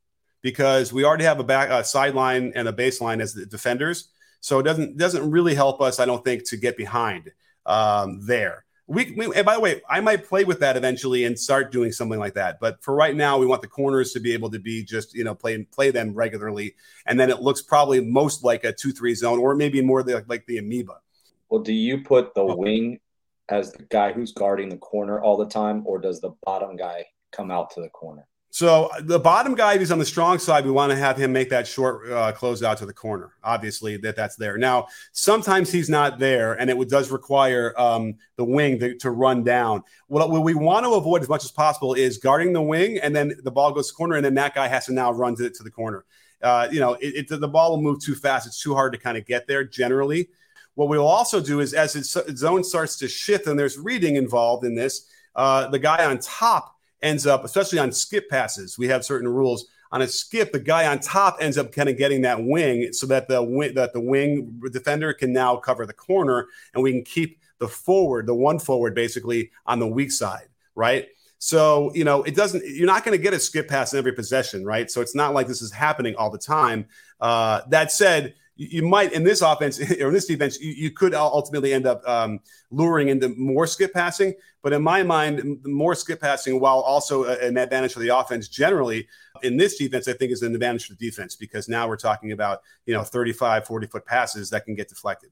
because 0.40 0.94
we 0.94 1.04
already 1.04 1.24
have 1.24 1.40
a 1.40 1.44
back 1.44 1.68
a 1.68 1.84
sideline 1.84 2.52
and 2.54 2.68
a 2.68 2.72
baseline 2.72 3.20
as 3.20 3.34
the 3.34 3.44
defenders. 3.44 4.08
So 4.40 4.60
it 4.60 4.62
doesn't 4.62 4.96
doesn't 4.96 5.30
really 5.30 5.54
help 5.54 5.82
us, 5.82 6.00
I 6.00 6.06
don't 6.06 6.24
think, 6.24 6.48
to 6.48 6.56
get 6.56 6.78
behind 6.78 7.30
um, 7.66 8.24
there. 8.24 8.64
We, 8.88 9.12
we, 9.16 9.34
and 9.34 9.44
by 9.44 9.54
the 9.54 9.60
way, 9.60 9.82
I 9.88 10.00
might 10.00 10.24
play 10.24 10.44
with 10.44 10.60
that 10.60 10.76
eventually 10.76 11.24
and 11.24 11.36
start 11.36 11.72
doing 11.72 11.90
something 11.90 12.20
like 12.20 12.34
that. 12.34 12.60
But 12.60 12.80
for 12.84 12.94
right 12.94 13.16
now, 13.16 13.36
we 13.36 13.44
want 13.44 13.62
the 13.62 13.68
corners 13.68 14.12
to 14.12 14.20
be 14.20 14.32
able 14.32 14.48
to 14.50 14.60
be 14.60 14.84
just 14.84 15.12
you 15.12 15.24
know 15.24 15.34
play 15.34 15.60
play 15.64 15.90
them 15.90 16.14
regularly, 16.14 16.76
and 17.04 17.18
then 17.18 17.28
it 17.28 17.40
looks 17.40 17.62
probably 17.62 18.00
most 18.00 18.44
like 18.44 18.62
a 18.62 18.72
two 18.72 18.92
three 18.92 19.14
zone 19.14 19.40
or 19.40 19.56
maybe 19.56 19.82
more 19.82 20.04
the, 20.04 20.24
like 20.28 20.46
the 20.46 20.58
amoeba. 20.58 21.00
Well, 21.48 21.62
do 21.62 21.72
you 21.72 22.02
put 22.02 22.34
the 22.34 22.44
wing 22.44 23.00
as 23.48 23.72
the 23.72 23.84
guy 23.84 24.12
who's 24.12 24.32
guarding 24.32 24.68
the 24.68 24.76
corner 24.76 25.20
all 25.20 25.36
the 25.36 25.48
time, 25.48 25.82
or 25.84 25.98
does 25.98 26.20
the 26.20 26.30
bottom 26.44 26.76
guy 26.76 27.06
come 27.32 27.50
out 27.50 27.70
to 27.70 27.80
the 27.80 27.88
corner? 27.88 28.26
So 28.56 28.90
the 29.02 29.18
bottom 29.18 29.54
guy 29.54 29.76
who's 29.76 29.92
on 29.92 29.98
the 29.98 30.06
strong 30.06 30.38
side, 30.38 30.64
we 30.64 30.70
want 30.70 30.90
to 30.90 30.96
have 30.96 31.18
him 31.18 31.30
make 31.30 31.50
that 31.50 31.66
short 31.66 32.10
uh, 32.10 32.32
close 32.32 32.62
out 32.62 32.78
to 32.78 32.86
the 32.86 32.92
corner. 32.94 33.34
Obviously, 33.44 33.98
that 33.98 34.16
that's 34.16 34.34
there. 34.36 34.56
Now, 34.56 34.86
sometimes 35.12 35.70
he's 35.70 35.90
not 35.90 36.18
there, 36.18 36.54
and 36.54 36.70
it 36.70 36.88
does 36.88 37.10
require 37.10 37.78
um, 37.78 38.14
the 38.36 38.46
wing 38.46 38.78
to, 38.78 38.96
to, 38.96 39.10
run 39.10 39.44
down. 39.44 39.82
What, 40.06 40.30
what, 40.30 40.42
we 40.42 40.54
want 40.54 40.86
to 40.86 40.94
avoid 40.94 41.20
as 41.20 41.28
much 41.28 41.44
as 41.44 41.50
possible 41.50 41.92
is 41.92 42.16
guarding 42.16 42.54
the 42.54 42.62
wing, 42.62 42.96
and 42.96 43.14
then 43.14 43.34
the 43.44 43.50
ball 43.50 43.72
goes 43.72 43.88
to 43.88 43.92
the 43.92 43.96
corner, 43.98 44.16
and 44.16 44.24
then 44.24 44.32
that 44.36 44.54
guy 44.54 44.68
has 44.68 44.86
to 44.86 44.94
now 44.94 45.12
run 45.12 45.36
to, 45.36 45.50
to 45.50 45.62
the 45.62 45.70
corner. 45.70 46.06
Uh, 46.40 46.66
you 46.72 46.80
know, 46.80 46.94
it, 46.94 47.30
it, 47.30 47.40
the 47.40 47.46
ball 47.46 47.72
will 47.72 47.82
move 47.82 48.00
too 48.00 48.14
fast. 48.14 48.46
It's 48.46 48.62
too 48.62 48.72
hard 48.72 48.94
to 48.94 48.98
kind 48.98 49.18
of 49.18 49.26
get 49.26 49.46
there 49.46 49.64
generally. 49.64 50.30
What 50.76 50.88
we'll 50.88 51.06
also 51.06 51.42
do 51.42 51.60
is 51.60 51.74
as 51.74 51.94
its 51.94 52.16
zone 52.38 52.64
starts 52.64 52.96
to 53.00 53.08
shift, 53.08 53.48
and 53.48 53.58
there's 53.58 53.76
reading 53.76 54.16
involved 54.16 54.64
in 54.64 54.74
this, 54.74 55.10
uh, 55.34 55.68
the 55.68 55.78
guy 55.78 56.06
on 56.06 56.20
top 56.20 56.75
ends 57.02 57.26
up, 57.26 57.44
especially 57.44 57.78
on 57.78 57.92
skip 57.92 58.28
passes, 58.28 58.78
we 58.78 58.88
have 58.88 59.04
certain 59.04 59.28
rules. 59.28 59.66
On 59.92 60.02
a 60.02 60.08
skip, 60.08 60.52
the 60.52 60.58
guy 60.58 60.86
on 60.88 60.98
top 60.98 61.38
ends 61.40 61.56
up 61.56 61.70
kind 61.70 61.88
of 61.88 61.96
getting 61.96 62.22
that 62.22 62.42
wing, 62.42 62.92
so 62.92 63.06
that 63.06 63.28
the 63.28 63.42
wing 63.42 63.74
that 63.74 63.92
the 63.92 64.00
wing 64.00 64.60
defender 64.72 65.12
can 65.12 65.32
now 65.32 65.56
cover 65.56 65.86
the 65.86 65.92
corner, 65.92 66.48
and 66.74 66.82
we 66.82 66.90
can 66.92 67.04
keep 67.04 67.38
the 67.58 67.68
forward, 67.68 68.26
the 68.26 68.34
one 68.34 68.58
forward, 68.58 68.94
basically 68.94 69.50
on 69.64 69.78
the 69.78 69.86
weak 69.86 70.10
side, 70.10 70.48
right? 70.74 71.06
So, 71.38 71.92
you 71.94 72.04
know, 72.04 72.22
it 72.22 72.34
doesn't, 72.34 72.64
you're 72.66 72.86
not 72.86 73.04
going 73.04 73.16
to 73.16 73.22
get 73.22 73.34
a 73.34 73.38
skip 73.38 73.68
pass 73.68 73.92
in 73.92 73.98
every 73.98 74.12
possession, 74.12 74.64
right? 74.64 74.90
So 74.90 75.00
it's 75.00 75.14
not 75.14 75.34
like 75.34 75.46
this 75.46 75.62
is 75.62 75.70
happening 75.70 76.16
all 76.16 76.30
the 76.30 76.38
time. 76.38 76.86
Uh, 77.20 77.60
that 77.68 77.92
said, 77.92 78.34
you 78.56 78.82
might 78.82 79.12
in 79.12 79.22
this 79.22 79.42
offense 79.42 79.78
or 80.00 80.08
in 80.08 80.14
this 80.14 80.26
defense, 80.26 80.60
you, 80.60 80.72
you 80.72 80.90
could 80.90 81.14
ultimately 81.14 81.72
end 81.72 81.86
up 81.86 82.06
um, 82.08 82.40
luring 82.70 83.08
into 83.08 83.28
more 83.30 83.66
skip 83.66 83.92
passing. 83.92 84.34
But 84.62 84.72
in 84.72 84.82
my 84.82 85.02
mind, 85.02 85.60
more 85.64 85.94
skip 85.94 86.20
passing, 86.20 86.58
while 86.58 86.80
also 86.80 87.24
an 87.24 87.56
advantage 87.56 87.92
for 87.92 88.00
the 88.00 88.16
offense 88.16 88.48
generally, 88.48 89.06
in 89.42 89.56
this 89.56 89.76
defense, 89.76 90.08
I 90.08 90.14
think 90.14 90.32
is 90.32 90.42
an 90.42 90.54
advantage 90.54 90.86
for 90.86 90.94
the 90.94 91.06
defense 91.06 91.36
because 91.36 91.68
now 91.68 91.86
we're 91.86 91.96
talking 91.96 92.32
about, 92.32 92.62
you 92.86 92.94
know, 92.94 93.02
35, 93.02 93.66
40 93.66 93.86
foot 93.86 94.06
passes 94.06 94.50
that 94.50 94.64
can 94.64 94.74
get 94.74 94.88
deflected. 94.88 95.30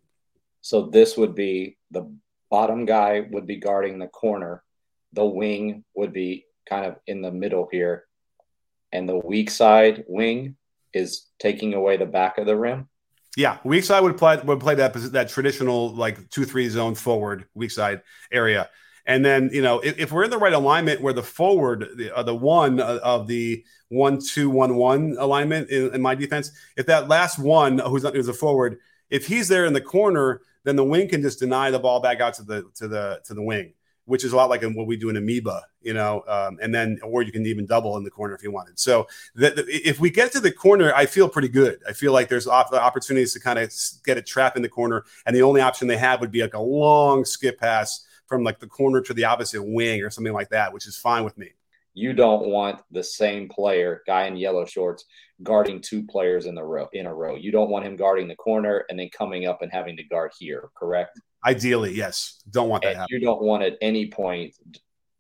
So 0.60 0.82
this 0.82 1.16
would 1.16 1.34
be 1.34 1.78
the 1.90 2.10
bottom 2.50 2.84
guy 2.84 3.26
would 3.30 3.46
be 3.46 3.56
guarding 3.56 3.98
the 3.98 4.06
corner. 4.06 4.62
The 5.12 5.24
wing 5.24 5.84
would 5.94 6.12
be 6.12 6.46
kind 6.68 6.86
of 6.86 6.96
in 7.06 7.22
the 7.22 7.32
middle 7.32 7.68
here. 7.70 8.04
And 8.92 9.08
the 9.08 9.16
weak 9.16 9.50
side 9.50 10.04
wing 10.06 10.56
is 10.92 11.26
taking 11.38 11.74
away 11.74 11.96
the 11.96 12.06
back 12.06 12.38
of 12.38 12.46
the 12.46 12.56
rim. 12.56 12.88
Yeah, 13.36 13.58
weak 13.64 13.84
side 13.84 14.00
would 14.00 14.16
play 14.16 14.40
would 14.44 14.60
play 14.60 14.76
that 14.76 14.92
that 15.12 15.28
traditional 15.28 15.92
like 15.94 16.30
two 16.30 16.44
three 16.44 16.68
zone 16.68 16.94
forward 16.94 17.46
weak 17.54 17.72
side 17.72 18.02
area, 18.30 18.70
and 19.06 19.24
then 19.24 19.50
you 19.52 19.60
know 19.60 19.80
if, 19.80 19.98
if 19.98 20.12
we're 20.12 20.24
in 20.24 20.30
the 20.30 20.38
right 20.38 20.52
alignment 20.52 21.00
where 21.00 21.12
the 21.12 21.22
forward 21.22 21.88
the, 21.96 22.14
uh, 22.14 22.22
the 22.22 22.34
one 22.34 22.78
of 22.78 23.26
the 23.26 23.64
one 23.88 24.20
two 24.20 24.50
one 24.50 24.76
one 24.76 25.16
alignment 25.18 25.68
in, 25.70 25.94
in, 25.94 26.00
my 26.00 26.14
defense, 26.14 26.52
if 26.76 26.86
that 26.86 27.08
last 27.08 27.38
one 27.38 27.78
who's 27.78 28.04
not 28.04 28.14
who's 28.14 28.28
a 28.28 28.32
forward, 28.32 28.78
if 29.10 29.26
he's 29.26 29.48
there 29.48 29.64
in 29.64 29.72
the 29.72 29.80
corner, 29.80 30.40
then 30.62 30.76
the 30.76 30.84
wing 30.84 31.08
can 31.08 31.20
just 31.20 31.40
deny 31.40 31.72
the 31.72 31.78
ball 31.78 32.00
back 32.00 32.20
out 32.20 32.34
to 32.34 32.44
the 32.44 32.64
to 32.76 32.86
the 32.86 33.20
to 33.24 33.34
the 33.34 33.42
wing. 33.42 33.74
Which 34.06 34.24
is 34.24 34.32
a 34.32 34.36
lot 34.36 34.50
like 34.50 34.62
what 34.62 34.86
we 34.86 34.96
do 34.96 35.08
in 35.08 35.16
amoeba, 35.16 35.62
you 35.80 35.94
know, 35.94 36.22
um, 36.28 36.58
and 36.60 36.74
then, 36.74 36.98
or 37.02 37.22
you 37.22 37.32
can 37.32 37.46
even 37.46 37.66
double 37.66 37.96
in 37.96 38.04
the 38.04 38.10
corner 38.10 38.34
if 38.34 38.42
you 38.42 38.50
wanted. 38.50 38.78
So 38.78 39.06
the, 39.34 39.50
the, 39.50 39.64
if 39.68 39.98
we 39.98 40.10
get 40.10 40.32
to 40.32 40.40
the 40.40 40.52
corner, 40.52 40.92
I 40.94 41.06
feel 41.06 41.28
pretty 41.28 41.48
good. 41.48 41.80
I 41.88 41.92
feel 41.92 42.12
like 42.12 42.28
there's 42.28 42.46
opportunities 42.46 43.32
to 43.32 43.40
kind 43.40 43.58
of 43.58 43.72
get 44.04 44.18
a 44.18 44.22
trap 44.22 44.56
in 44.56 44.62
the 44.62 44.68
corner. 44.68 45.04
And 45.26 45.34
the 45.34 45.42
only 45.42 45.60
option 45.60 45.88
they 45.88 45.96
have 45.96 46.20
would 46.20 46.30
be 46.30 46.42
like 46.42 46.54
a 46.54 46.60
long 46.60 47.24
skip 47.24 47.58
pass 47.58 48.06
from 48.26 48.44
like 48.44 48.60
the 48.60 48.66
corner 48.66 49.00
to 49.00 49.14
the 49.14 49.24
opposite 49.24 49.62
wing 49.62 50.02
or 50.02 50.10
something 50.10 50.32
like 50.32 50.50
that, 50.50 50.72
which 50.72 50.86
is 50.86 50.96
fine 50.96 51.24
with 51.24 51.36
me. 51.38 51.50
You 51.96 52.12
don't 52.12 52.48
want 52.48 52.82
the 52.90 53.04
same 53.04 53.48
player, 53.48 54.02
guy 54.04 54.26
in 54.26 54.36
yellow 54.36 54.66
shorts, 54.66 55.04
guarding 55.42 55.80
two 55.80 56.04
players 56.04 56.46
in 56.46 56.54
the 56.54 56.62
row 56.64 56.88
in 56.92 57.06
a 57.06 57.14
row. 57.14 57.36
You 57.36 57.52
don't 57.52 57.70
want 57.70 57.86
him 57.86 57.94
guarding 57.94 58.26
the 58.26 58.34
corner 58.34 58.84
and 58.88 58.98
then 58.98 59.10
coming 59.16 59.46
up 59.46 59.62
and 59.62 59.70
having 59.70 59.96
to 59.96 60.02
guard 60.02 60.32
here, 60.38 60.70
correct? 60.76 61.20
Ideally, 61.44 61.94
yes. 61.94 62.42
Don't 62.50 62.68
want 62.68 62.82
that. 62.84 63.06
you 63.10 63.20
don't 63.20 63.42
want 63.42 63.62
at 63.62 63.76
any 63.82 64.10
point, 64.10 64.54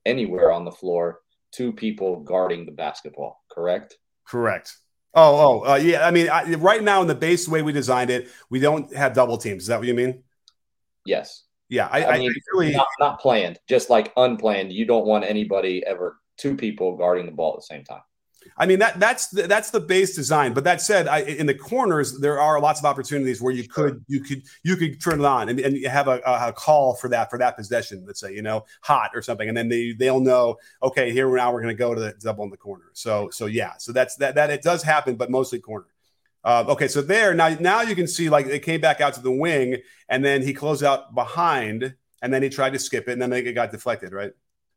anywhere 0.06 0.52
on 0.52 0.64
the 0.64 0.72
floor, 0.72 1.20
two 1.52 1.72
people 1.72 2.20
guarding 2.20 2.64
the 2.66 2.72
basketball. 2.72 3.42
Correct. 3.50 3.98
Correct. 4.26 4.76
Oh, 5.14 5.62
oh, 5.62 5.72
uh, 5.72 5.76
yeah. 5.76 6.06
I 6.06 6.10
mean, 6.10 6.28
I, 6.28 6.54
right 6.54 6.82
now 6.82 7.02
in 7.02 7.08
the 7.08 7.14
base 7.14 7.46
way 7.46 7.62
we 7.62 7.72
designed 7.72 8.10
it, 8.10 8.28
we 8.50 8.58
don't 8.58 8.94
have 8.94 9.12
double 9.12 9.38
teams. 9.38 9.62
Is 9.62 9.68
that 9.68 9.78
what 9.78 9.86
you 9.86 9.94
mean? 9.94 10.22
Yes. 11.06 11.44
Yeah, 11.68 11.88
I, 11.90 12.04
I 12.04 12.18
mean, 12.18 12.30
I 12.30 12.34
really 12.52 12.72
not, 12.72 12.86
not 13.00 13.20
planned, 13.20 13.58
just 13.68 13.90
like 13.90 14.12
unplanned. 14.16 14.72
You 14.72 14.84
don't 14.84 15.06
want 15.06 15.24
anybody 15.24 15.82
ever 15.86 16.18
two 16.36 16.56
people 16.56 16.96
guarding 16.96 17.26
the 17.26 17.32
ball 17.32 17.54
at 17.54 17.60
the 17.60 17.74
same 17.74 17.84
time. 17.84 18.02
I 18.56 18.66
mean 18.66 18.78
that 18.78 19.00
that's 19.00 19.28
the, 19.28 19.42
that's 19.46 19.70
the 19.70 19.80
base 19.80 20.14
design. 20.14 20.54
But 20.54 20.64
that 20.64 20.80
said, 20.80 21.08
I, 21.08 21.20
in 21.20 21.46
the 21.46 21.54
corners 21.54 22.18
there 22.20 22.40
are 22.40 22.60
lots 22.60 22.80
of 22.80 22.86
opportunities 22.86 23.42
where 23.42 23.52
you 23.52 23.68
could 23.68 24.04
you 24.06 24.20
could 24.20 24.42
you 24.62 24.76
could 24.76 25.00
turn 25.00 25.20
it 25.20 25.26
on 25.26 25.48
and, 25.48 25.60
and 25.60 25.84
have 25.86 26.08
a, 26.08 26.20
a, 26.24 26.52
call 26.52 26.94
for 26.94 27.08
that 27.08 27.30
for 27.30 27.38
that 27.38 27.56
possession. 27.56 28.04
Let's 28.06 28.20
say 28.20 28.34
you 28.34 28.42
know 28.42 28.64
hot 28.82 29.10
or 29.14 29.22
something, 29.22 29.48
and 29.48 29.56
then 29.56 29.68
they 29.68 29.92
they'll 29.92 30.20
know 30.20 30.56
okay 30.82 31.10
here 31.10 31.28
now 31.34 31.52
we're 31.52 31.62
going 31.62 31.74
to 31.74 31.78
go 31.78 31.94
to 31.94 32.00
the 32.00 32.14
double 32.20 32.44
in 32.44 32.50
the 32.50 32.56
corner. 32.56 32.84
So 32.92 33.30
so 33.30 33.46
yeah, 33.46 33.72
so 33.78 33.92
that's 33.92 34.16
that 34.16 34.34
that 34.36 34.50
it 34.50 34.62
does 34.62 34.82
happen, 34.82 35.16
but 35.16 35.30
mostly 35.30 35.58
corner. 35.58 35.86
Uh, 36.44 36.64
okay, 36.68 36.88
so 36.88 37.00
there 37.00 37.34
now 37.34 37.48
now 37.60 37.80
you 37.80 37.96
can 37.96 38.06
see 38.06 38.28
like 38.28 38.46
it 38.46 38.60
came 38.60 38.80
back 38.80 39.00
out 39.00 39.14
to 39.14 39.20
the 39.20 39.32
wing, 39.32 39.78
and 40.08 40.24
then 40.24 40.42
he 40.42 40.52
closed 40.52 40.84
out 40.84 41.14
behind, 41.14 41.94
and 42.20 42.32
then 42.32 42.42
he 42.42 42.50
tried 42.50 42.74
to 42.74 42.78
skip 42.78 43.08
it, 43.08 43.12
and 43.12 43.22
then 43.22 43.32
it 43.32 43.52
got 43.54 43.70
deflected, 43.70 44.12
right? 44.12 44.32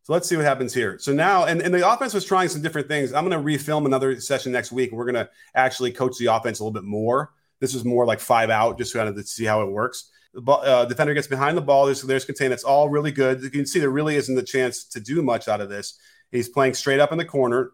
So 0.07 0.13
let's 0.13 0.29
see 0.29 0.37
what 0.37 0.45
happens 0.45 0.73
here. 0.73 0.97
So 0.99 1.11
now, 1.11 1.47
and, 1.47 1.61
and 1.61 1.73
the 1.73 1.85
offense 1.85 2.13
was 2.13 2.23
trying 2.23 2.47
some 2.47 2.61
different 2.61 2.87
things. 2.87 3.11
I'm 3.11 3.27
going 3.27 3.37
to 3.37 3.45
refilm 3.45 3.85
another 3.85 4.17
session 4.21 4.53
next 4.53 4.71
week. 4.71 4.93
We're 4.93 5.03
going 5.03 5.15
to 5.15 5.29
actually 5.53 5.91
coach 5.91 6.17
the 6.17 6.27
offense 6.27 6.61
a 6.61 6.63
little 6.63 6.71
bit 6.71 6.85
more. 6.85 7.33
This 7.59 7.75
is 7.75 7.83
more 7.83 8.05
like 8.05 8.21
five 8.21 8.49
out, 8.49 8.77
just 8.77 8.93
kind 8.93 9.09
of 9.09 9.15
to 9.15 9.23
see 9.23 9.43
how 9.43 9.63
it 9.63 9.69
works. 9.69 10.09
The 10.33 10.39
ball, 10.39 10.61
uh, 10.61 10.85
defender 10.85 11.13
gets 11.13 11.27
behind 11.27 11.57
the 11.57 11.61
ball. 11.61 11.87
There's, 11.87 12.03
there's 12.03 12.23
contain. 12.23 12.53
It's 12.53 12.63
all 12.63 12.87
really 12.87 13.11
good. 13.11 13.43
You 13.43 13.49
can 13.49 13.65
see 13.65 13.79
there 13.79 13.89
really 13.89 14.15
isn't 14.15 14.37
a 14.37 14.43
chance 14.43 14.85
to 14.85 15.01
do 15.01 15.21
much 15.21 15.49
out 15.49 15.59
of 15.59 15.67
this. 15.67 15.99
He's 16.31 16.47
playing 16.47 16.75
straight 16.75 17.01
up 17.01 17.11
in 17.11 17.17
the 17.17 17.25
corner. 17.25 17.71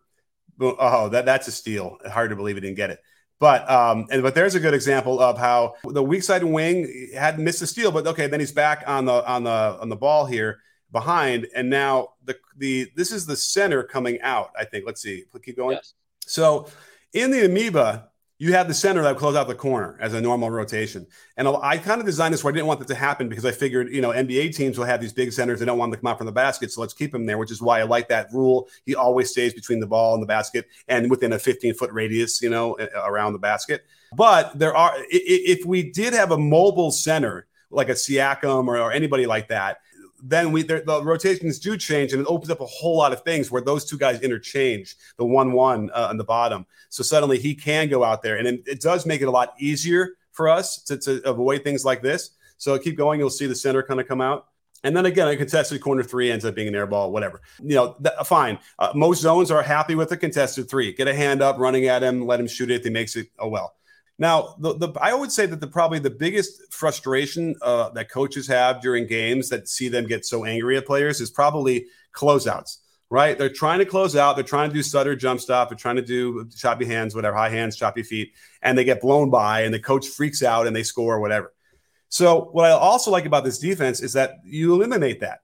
Oh, 0.60 1.10
that 1.10 1.26
that's 1.26 1.48
a 1.48 1.52
steal. 1.52 2.00
Hard 2.12 2.32
to 2.32 2.36
believe 2.36 2.56
he 2.56 2.62
didn't 2.62 2.78
get 2.78 2.90
it. 2.90 3.00
But 3.40 3.70
um, 3.70 4.08
and 4.10 4.24
but 4.24 4.34
there's 4.34 4.56
a 4.56 4.60
good 4.60 4.74
example 4.74 5.20
of 5.20 5.38
how 5.38 5.76
the 5.84 6.02
weak 6.02 6.24
side 6.24 6.44
wing 6.44 7.12
had 7.14 7.38
missed 7.38 7.62
a 7.62 7.68
steal, 7.68 7.92
but 7.92 8.08
okay, 8.08 8.26
then 8.26 8.40
he's 8.40 8.52
back 8.52 8.86
on 8.88 9.06
the 9.06 9.24
on 9.30 9.44
the 9.44 9.78
on 9.80 9.90
the 9.90 9.96
ball 9.96 10.26
here 10.26 10.60
behind, 10.94 11.48
and 11.54 11.70
now 11.70 12.12
the 12.24 12.38
the 12.58 12.90
this 12.96 13.12
is 13.12 13.26
the 13.26 13.36
center 13.36 13.84
coming 13.84 14.22
out. 14.22 14.52
I 14.58 14.64
think. 14.64 14.86
Let's 14.86 15.02
see. 15.02 15.26
Keep 15.44 15.58
going. 15.58 15.76
Yes. 15.76 15.96
So 16.26 16.70
in 17.12 17.32
the 17.32 17.46
amoeba, 17.46 18.10
you 18.40 18.52
have 18.52 18.68
the 18.68 18.74
center 18.74 19.02
that 19.04 19.16
close 19.16 19.36
out 19.36 19.48
the 19.48 19.56
corner 19.56 19.98
as 20.02 20.14
a 20.14 20.20
normal 20.20 20.50
rotation. 20.50 21.08
And 21.38 21.48
I 21.48 21.78
kind 21.78 22.02
of 22.02 22.06
designed 22.06 22.34
this 22.34 22.44
where 22.44 22.52
I 22.52 22.54
didn't 22.54 22.68
want 22.68 22.80
that 22.80 22.90
to 22.90 22.96
happen 22.96 23.30
because 23.30 23.46
I 23.46 23.52
figured, 23.52 23.94
you 23.94 24.02
know, 24.02 24.10
NBA 24.10 24.56
teams 24.56 24.78
will 24.78 24.86
have 24.86 25.00
these 25.00 25.14
big 25.14 25.32
centers. 25.32 25.60
They 25.60 25.66
don't 25.66 25.78
want 25.78 25.92
them 25.92 25.98
to 25.98 26.02
come 26.02 26.12
out 26.12 26.18
from 26.18 26.26
the 26.26 26.34
basket. 26.34 26.72
So 26.72 26.82
let's 26.82 26.94
keep 26.94 27.16
him 27.16 27.26
there, 27.26 27.38
which 27.38 27.52
is 27.52 27.62
why 27.62 27.80
I 27.80 27.84
like 27.84 28.10
that 28.10 28.28
rule. 28.34 28.68
He 28.86 28.96
always 28.96 29.30
stays 29.30 29.54
between 29.54 29.80
the 29.80 29.88
ball 29.88 30.16
and 30.16 30.22
the 30.22 30.28
basket 30.28 30.68
and 30.88 31.10
within 31.10 31.32
a 31.34 31.40
15 31.40 31.76
foot 31.76 31.92
radius, 31.94 32.42
you 32.42 32.50
know, 32.50 32.76
around 32.96 33.34
the 33.34 33.40
basket. 33.40 33.86
But 34.14 34.58
there 34.60 34.76
are, 34.76 34.94
if 35.10 35.66
we 35.66 35.92
did 35.92 36.14
have 36.14 36.32
a 36.32 36.38
mobile 36.38 36.92
center, 36.92 37.48
like 37.70 37.90
a 37.90 37.94
Siakam 37.94 38.68
or, 38.68 38.78
or 38.78 38.92
anybody 38.92 39.26
like 39.26 39.48
that, 39.48 39.78
then 40.26 40.54
we 40.54 40.64
the 40.64 40.82
rotations 41.04 41.60
do 41.60 41.76
change 41.76 42.14
and 42.14 42.22
it 42.22 42.28
opens 42.28 42.50
up 42.50 42.62
a 42.62 42.66
whole 42.66 42.98
lot 42.98 43.12
of 43.12 43.22
things 43.24 43.52
where 43.52 43.62
those 43.62 43.84
two 43.84 43.98
guys 43.98 44.22
interchange 44.22 44.96
the 45.18 45.26
one 45.26 45.52
one 45.52 45.92
uh, 45.94 46.08
on 46.10 46.18
the 46.18 46.24
bottom. 46.24 46.66
So 46.90 47.04
suddenly 47.04 47.38
he 47.38 47.54
can 47.54 47.90
go 47.90 48.04
out 48.04 48.24
there, 48.24 48.38
and 48.38 48.48
it, 48.48 48.64
it 48.66 48.82
does 48.82 49.06
make 49.06 49.22
it 49.22 49.26
a 49.26 49.32
lot 49.32 49.54
easier 49.60 50.16
for 50.32 50.48
us 50.48 50.82
to, 50.84 50.98
to 50.98 51.30
avoid 51.30 51.64
things 51.64 51.84
like 51.84 52.02
this. 52.02 52.32
So 52.58 52.78
keep 52.80 52.98
going, 52.98 53.20
you'll 53.20 53.30
see 53.30 53.48
the 53.48 53.56
center 53.56 53.84
kind 53.84 54.00
of 54.00 54.08
come 54.08 54.22
out. 54.22 54.48
And 54.86 54.96
then 54.96 55.06
again, 55.06 55.28
a 55.28 55.36
contested 55.36 55.82
corner 55.82 56.04
three 56.04 56.32
ends 56.32 56.44
up 56.46 56.56
being 56.56 56.68
an 56.68 56.76
air 56.76 56.88
ball, 56.88 57.12
whatever. 57.12 57.42
You 57.62 57.76
know, 57.76 57.96
th- 58.04 58.16
fine. 58.26 58.60
Uh, 58.80 58.92
most 58.96 59.22
zones 59.22 59.50
are 59.50 59.62
happy 59.62 59.96
with 59.96 60.12
a 60.12 60.18
contested 60.18 60.70
three. 60.70 60.94
Get 60.94 61.08
a 61.08 61.16
hand 61.16 61.42
up, 61.42 61.58
running 61.58 61.88
at 61.88 62.04
him, 62.04 62.26
let 62.26 62.40
him 62.40 62.48
shoot 62.48 62.70
it. 62.70 62.76
If 62.76 62.84
he 62.84 62.90
makes 62.90 63.16
it, 63.16 63.28
oh 63.40 63.48
well. 63.48 63.76
Now, 64.20 64.56
the, 64.60 64.78
the 64.78 64.94
I 65.02 65.14
would 65.14 65.32
say 65.32 65.46
that 65.48 65.60
the 65.60 65.68
probably 65.68 66.00
the 66.00 66.10
biggest 66.10 66.72
frustration 66.72 67.56
uh, 67.62 67.90
that 67.90 68.10
coaches 68.10 68.48
have 68.48 68.82
during 68.82 69.08
games 69.08 69.50
that 69.50 69.68
see 69.68 69.88
them 69.88 70.08
get 70.08 70.26
so 70.26 70.46
angry 70.46 70.78
at 70.78 70.86
players 70.86 71.20
is 71.20 71.32
probably 71.32 71.88
closeouts. 72.14 72.78
Right? 73.10 73.38
They're 73.38 73.50
trying 73.50 73.78
to 73.78 73.86
close 73.86 74.16
out. 74.16 74.36
They're 74.36 74.44
trying 74.44 74.70
to 74.70 74.74
do 74.74 74.82
stutter 74.82 75.16
jump 75.16 75.40
stop. 75.40 75.70
They're 75.70 75.78
trying 75.78 75.98
to 75.98 76.02
do 76.02 76.50
choppy 76.56 76.86
hands, 76.86 77.14
whatever, 77.14 77.38
high 77.38 77.50
hands, 77.50 77.76
choppy 77.76 78.02
feet, 78.02 78.34
and 78.64 78.76
they 78.76 78.84
get 78.84 79.02
blown 79.02 79.30
by, 79.30 79.62
and 79.62 79.74
the 79.74 79.80
coach 79.80 80.08
freaks 80.08 80.42
out 80.42 80.66
and 80.66 80.76
they 80.76 80.82
score, 80.82 81.20
whatever. 81.20 81.54
So, 82.10 82.50
what 82.52 82.66
I 82.66 82.72
also 82.72 83.12
like 83.12 83.26
about 83.26 83.44
this 83.44 83.60
defense 83.60 84.02
is 84.02 84.14
that 84.14 84.38
you 84.44 84.74
eliminate 84.74 85.20
that. 85.20 85.40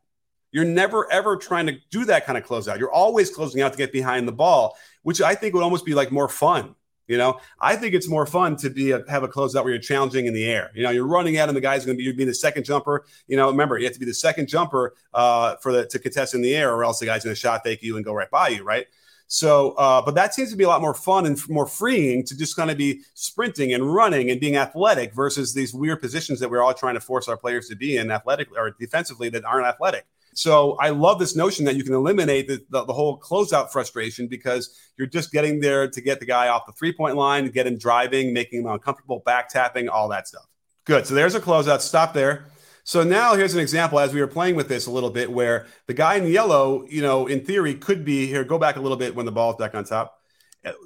You're 0.51 0.65
never 0.65 1.11
ever 1.11 1.35
trying 1.37 1.67
to 1.67 1.77
do 1.91 2.05
that 2.05 2.25
kind 2.25 2.37
of 2.37 2.45
closeout. 2.45 2.79
You're 2.79 2.91
always 2.91 3.29
closing 3.29 3.61
out 3.61 3.71
to 3.71 3.77
get 3.77 3.91
behind 3.91 4.27
the 4.27 4.31
ball, 4.31 4.75
which 5.03 5.21
I 5.21 5.35
think 5.35 5.53
would 5.53 5.63
almost 5.63 5.85
be 5.85 5.93
like 5.93 6.11
more 6.11 6.29
fun 6.29 6.75
you 7.09 7.17
know, 7.17 7.39
I 7.59 7.75
think 7.75 7.95
it's 7.95 8.07
more 8.07 8.27
fun 8.27 8.55
to 8.57 8.69
be 8.69 8.91
a, 8.91 9.03
have 9.09 9.23
a 9.23 9.27
closeout 9.27 9.63
where 9.63 9.73
you're 9.73 9.81
challenging 9.81 10.27
in 10.27 10.33
the 10.33 10.45
air. 10.45 10.71
You 10.75 10.83
know, 10.83 10.91
you're 10.91 11.07
running 11.07 11.37
at 11.37 11.49
him. 11.49 11.55
The 11.55 11.61
guy's 11.61 11.83
going 11.83 11.97
to 11.97 12.03
be 12.03 12.11
be 12.11 12.23
the 12.23 12.33
second 12.35 12.65
jumper. 12.65 13.05
You 13.27 13.35
know, 13.35 13.49
remember 13.49 13.79
you 13.79 13.85
have 13.85 13.93
to 13.93 13.99
be 13.99 14.05
the 14.05 14.13
second 14.13 14.47
jumper 14.47 14.93
uh, 15.13 15.55
for 15.55 15.73
the 15.73 15.87
to 15.87 15.97
contest 15.97 16.35
in 16.35 16.41
the 16.41 16.55
air, 16.55 16.71
or 16.71 16.83
else 16.83 16.99
the 16.99 17.07
guy's 17.07 17.23
going 17.23 17.35
to 17.35 17.39
shot 17.39 17.63
fake 17.63 17.81
you 17.81 17.95
and 17.95 18.05
go 18.05 18.13
right 18.13 18.29
by 18.29 18.49
you, 18.49 18.63
right? 18.63 18.85
So, 19.31 19.71
uh, 19.71 20.01
but 20.01 20.15
that 20.15 20.33
seems 20.33 20.49
to 20.49 20.55
be 20.55 20.63
a 20.63 20.67
lot 20.67 20.81
more 20.81 20.95
fun 20.95 21.27
and 21.27 21.39
more 21.49 21.67
freeing 21.67 22.25
to 22.25 22.35
just 22.35 22.55
kind 22.55 22.71
of 22.71 22.77
be 22.77 23.01
sprinting 23.13 23.73
and 23.73 23.93
running 23.93 24.31
and 24.31 24.39
being 24.39 24.57
athletic 24.57 25.13
versus 25.13 25.53
these 25.53 25.71
weird 25.71 26.01
positions 26.01 26.39
that 26.39 26.49
we're 26.49 26.63
all 26.63 26.73
trying 26.73 26.95
to 26.95 26.99
force 26.99 27.27
our 27.27 27.37
players 27.37 27.67
to 27.69 27.75
be 27.75 27.97
in 27.97 28.09
athletically 28.09 28.57
or 28.57 28.71
defensively 28.79 29.29
that 29.29 29.45
aren't 29.45 29.67
athletic. 29.67 30.05
So 30.39 30.77
I 30.79 30.89
love 30.91 31.19
this 31.19 31.35
notion 31.35 31.65
that 31.65 31.75
you 31.75 31.83
can 31.83 31.93
eliminate 31.93 32.47
the, 32.47 32.63
the, 32.69 32.85
the, 32.85 32.93
whole 32.93 33.19
closeout 33.19 33.73
frustration 33.73 34.29
because 34.29 34.73
you're 34.97 35.05
just 35.05 35.33
getting 35.33 35.59
there 35.59 35.89
to 35.89 36.01
get 36.01 36.21
the 36.21 36.25
guy 36.25 36.47
off 36.47 36.65
the 36.65 36.71
three 36.71 36.93
point 36.93 37.17
line, 37.17 37.49
get 37.49 37.67
him 37.67 37.77
driving, 37.77 38.31
making 38.31 38.61
him 38.61 38.67
uncomfortable, 38.67 39.21
back 39.25 39.49
tapping, 39.49 39.89
all 39.89 40.07
that 40.07 40.29
stuff. 40.29 40.45
Good. 40.85 41.05
So 41.05 41.13
there's 41.13 41.35
a 41.35 41.41
closeout. 41.41 41.81
Stop 41.81 42.13
there. 42.13 42.45
So 42.85 43.03
now 43.03 43.35
here's 43.35 43.53
an 43.53 43.59
example 43.59 43.99
as 43.99 44.13
we 44.13 44.21
were 44.21 44.27
playing 44.27 44.55
with 44.55 44.69
this 44.69 44.85
a 44.85 44.91
little 44.91 45.09
bit 45.09 45.29
where 45.29 45.67
the 45.87 45.93
guy 45.93 46.15
in 46.15 46.25
yellow, 46.25 46.85
you 46.87 47.01
know, 47.01 47.27
in 47.27 47.43
theory 47.43 47.75
could 47.75 48.05
be 48.05 48.25
here. 48.25 48.45
Go 48.45 48.57
back 48.57 48.77
a 48.77 48.79
little 48.79 48.97
bit 48.97 49.13
when 49.13 49.25
the 49.25 49.33
ball's 49.33 49.57
back 49.57 49.75
on 49.75 49.83
top. 49.83 50.21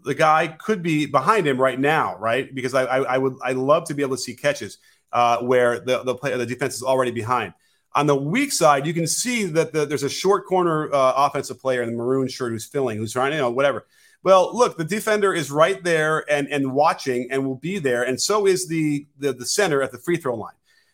The 0.03 0.15
guy 0.15 0.47
could 0.47 0.81
be 0.81 1.05
behind 1.05 1.45
him 1.47 1.61
right 1.61 1.79
now, 1.79 2.17
right? 2.17 2.53
Because 2.53 2.73
I, 2.73 2.85
I, 2.85 2.97
I 3.03 3.17
would 3.19 3.35
I 3.43 3.51
love 3.51 3.85
to 3.89 3.93
be 3.93 4.01
able 4.01 4.15
to 4.15 4.21
see 4.21 4.35
catches 4.35 4.79
uh, 5.11 5.37
where 5.41 5.79
the 5.79 6.03
the, 6.03 6.15
play, 6.15 6.35
the 6.35 6.45
defense 6.47 6.73
is 6.73 6.81
already 6.81 7.11
behind. 7.11 7.53
On 7.95 8.07
the 8.07 8.15
weak 8.15 8.51
side, 8.51 8.87
you 8.87 8.93
can 8.93 9.05
see 9.05 9.45
that 9.45 9.71
the, 9.71 9.85
there's 9.85 10.03
a 10.03 10.09
short 10.09 10.45
corner 10.47 10.91
uh, 10.93 11.13
offensive 11.15 11.59
player 11.59 11.83
in 11.83 11.91
the 11.91 11.95
maroon 11.95 12.27
shirt 12.27 12.51
who's 12.51 12.65
filling, 12.65 12.97
who's 12.97 13.13
trying, 13.13 13.31
to, 13.31 13.35
you 13.35 13.41
know, 13.41 13.51
whatever. 13.51 13.85
Well, 14.23 14.55
look, 14.55 14.77
the 14.77 14.85
defender 14.85 15.33
is 15.33 15.51
right 15.51 15.83
there 15.83 16.23
and 16.31 16.47
and 16.47 16.73
watching 16.73 17.27
and 17.29 17.45
will 17.45 17.57
be 17.57 17.77
there, 17.77 18.03
and 18.03 18.19
so 18.19 18.47
is 18.47 18.67
the 18.67 19.05
the, 19.19 19.33
the 19.33 19.45
center 19.45 19.81
at 19.81 19.91
the 19.91 19.97
free 19.97 20.17
throw 20.17 20.35
line. 20.35 20.53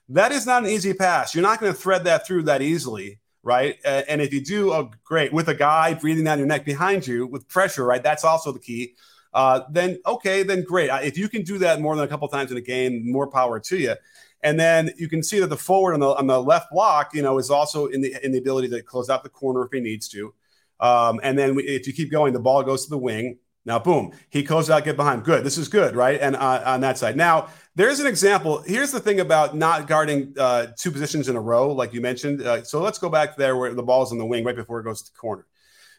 That 0.09 0.31
is 0.31 0.47
not 0.47 0.63
an 0.63 0.69
easy 0.69 0.93
pass. 0.93 1.35
You're 1.35 1.43
not 1.43 1.59
going 1.59 1.71
to 1.71 1.77
thread 1.79 2.05
that 2.05 2.25
through 2.25 2.43
that 2.43 2.63
easily, 2.63 3.19
right? 3.43 3.77
Uh, 3.85 4.01
and 4.09 4.21
if 4.21 4.33
you 4.33 4.43
do, 4.43 4.73
oh, 4.73 4.89
great, 5.03 5.31
with 5.31 5.47
a 5.47 5.53
guy 5.53 5.93
breathing 5.93 6.23
down 6.23 6.39
your 6.39 6.47
neck 6.47 6.65
behind 6.65 7.05
you 7.05 7.27
with 7.27 7.47
pressure, 7.47 7.85
right? 7.85 8.01
That's 8.01 8.23
also 8.23 8.51
the 8.51 8.59
key. 8.59 8.95
Uh, 9.31 9.61
then 9.69 9.99
okay, 10.07 10.41
then 10.41 10.63
great. 10.63 10.89
If 11.05 11.15
you 11.15 11.29
can 11.29 11.43
do 11.43 11.59
that 11.59 11.79
more 11.79 11.95
than 11.95 12.03
a 12.03 12.07
couple 12.07 12.27
times 12.29 12.51
in 12.51 12.57
a 12.57 12.61
game, 12.61 13.11
more 13.11 13.27
power 13.27 13.59
to 13.59 13.77
you. 13.77 13.95
And 14.41 14.59
then 14.59 14.91
you 14.97 15.09
can 15.09 15.21
see 15.21 15.39
that 15.39 15.47
the 15.47 15.57
forward 15.57 15.93
on 15.93 15.99
the 15.99 16.15
on 16.15 16.27
the 16.27 16.41
left 16.41 16.71
block, 16.71 17.13
you 17.13 17.21
know, 17.21 17.37
is 17.39 17.49
also 17.49 17.87
in 17.87 18.01
the 18.01 18.15
in 18.23 18.31
the 18.31 18.37
ability 18.37 18.69
to 18.69 18.81
close 18.81 19.09
out 19.09 19.23
the 19.23 19.29
corner 19.29 19.65
if 19.65 19.71
he 19.71 19.81
needs 19.81 20.07
to. 20.09 20.33
Um, 20.79 21.19
and 21.23 21.37
then 21.37 21.57
if 21.59 21.87
you 21.87 21.93
keep 21.93 22.09
going, 22.09 22.33
the 22.33 22.39
ball 22.39 22.63
goes 22.63 22.85
to 22.85 22.89
the 22.89 22.97
wing. 22.97 23.37
Now, 23.65 23.77
boom, 23.77 24.13
he 24.29 24.43
closes 24.43 24.69
out, 24.69 24.85
get 24.85 24.95
behind. 24.95 25.23
Good. 25.25 25.43
This 25.43 25.57
is 25.57 25.67
good, 25.67 25.95
right? 25.95 26.19
And 26.19 26.35
uh, 26.35 26.63
on 26.65 26.81
that 26.81 26.97
side. 26.97 27.17
Now, 27.17 27.49
there's 27.75 27.99
an 27.99 28.07
example. 28.07 28.63
Here's 28.65 28.91
the 28.91 28.99
thing 28.99 29.19
about 29.19 29.55
not 29.55 29.87
guarding 29.87 30.33
uh, 30.39 30.67
two 30.77 30.91
positions 30.91 31.27
in 31.27 31.35
a 31.35 31.41
row, 31.41 31.71
like 31.71 31.93
you 31.93 32.01
mentioned. 32.01 32.41
Uh, 32.41 32.63
so 32.63 32.81
let's 32.81 32.97
go 32.97 33.09
back 33.09 33.35
there 33.35 33.57
where 33.57 33.73
the 33.73 33.83
ball's 33.83 34.11
in 34.11 34.17
the 34.17 34.25
wing 34.25 34.45
right 34.45 34.55
before 34.55 34.79
it 34.79 34.83
goes 34.83 35.01
to 35.03 35.11
the 35.11 35.17
corner. 35.17 35.45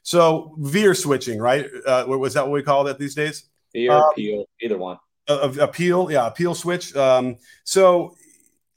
So 0.03 0.55
veer 0.59 0.95
switching, 0.95 1.39
right? 1.39 1.67
Uh, 1.87 2.05
was 2.09 2.35
that 2.35 2.43
what 2.43 2.53
we 2.53 2.63
call 2.63 2.87
it 2.87 2.99
these 2.99 3.15
days? 3.15 3.45
Veer, 3.73 3.93
um, 3.93 4.05
peel, 4.17 4.45
either 4.61 4.79
one. 4.79 4.99
A, 5.29 5.51
a, 5.61 5.69
peel, 5.69 6.11
yeah, 6.11 6.27
a 6.27 6.31
peel 6.31 6.55
switch. 6.55 6.97
Um, 6.97 7.37
so 7.65 8.15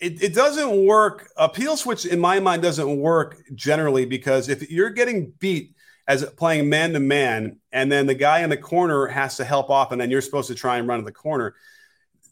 it, 0.04 0.22
it 0.22 0.36
doesn't 0.36 0.86
work. 0.86 1.30
A 1.38 1.48
peel 1.48 1.78
switch, 1.78 2.06
in 2.06 2.20
my 2.20 2.42
mind, 2.42 2.62
doesn't 2.62 2.98
work 2.98 3.42
generally 3.56 4.06
because 4.06 4.50
if 4.50 4.70
you're 4.70 4.90
getting 4.90 5.32
beat 5.40 5.76
as 6.10 6.26
playing 6.32 6.68
man 6.68 6.92
to 6.92 7.00
man, 7.00 7.60
and 7.72 7.90
then 7.90 8.06
the 8.06 8.14
guy 8.14 8.42
in 8.42 8.50
the 8.50 8.58
corner 8.58 9.08
has 9.08 9.38
to 9.38 9.46
help 9.46 9.70
off, 9.70 9.94
and 9.94 10.02
then 10.02 10.12
you're 10.12 10.20
supposed 10.20 10.50
to 10.50 10.56
try 10.56 10.78
and 10.78 10.90
run 10.90 11.00
to 11.00 11.06
the 11.06 11.14
corner. 11.14 11.56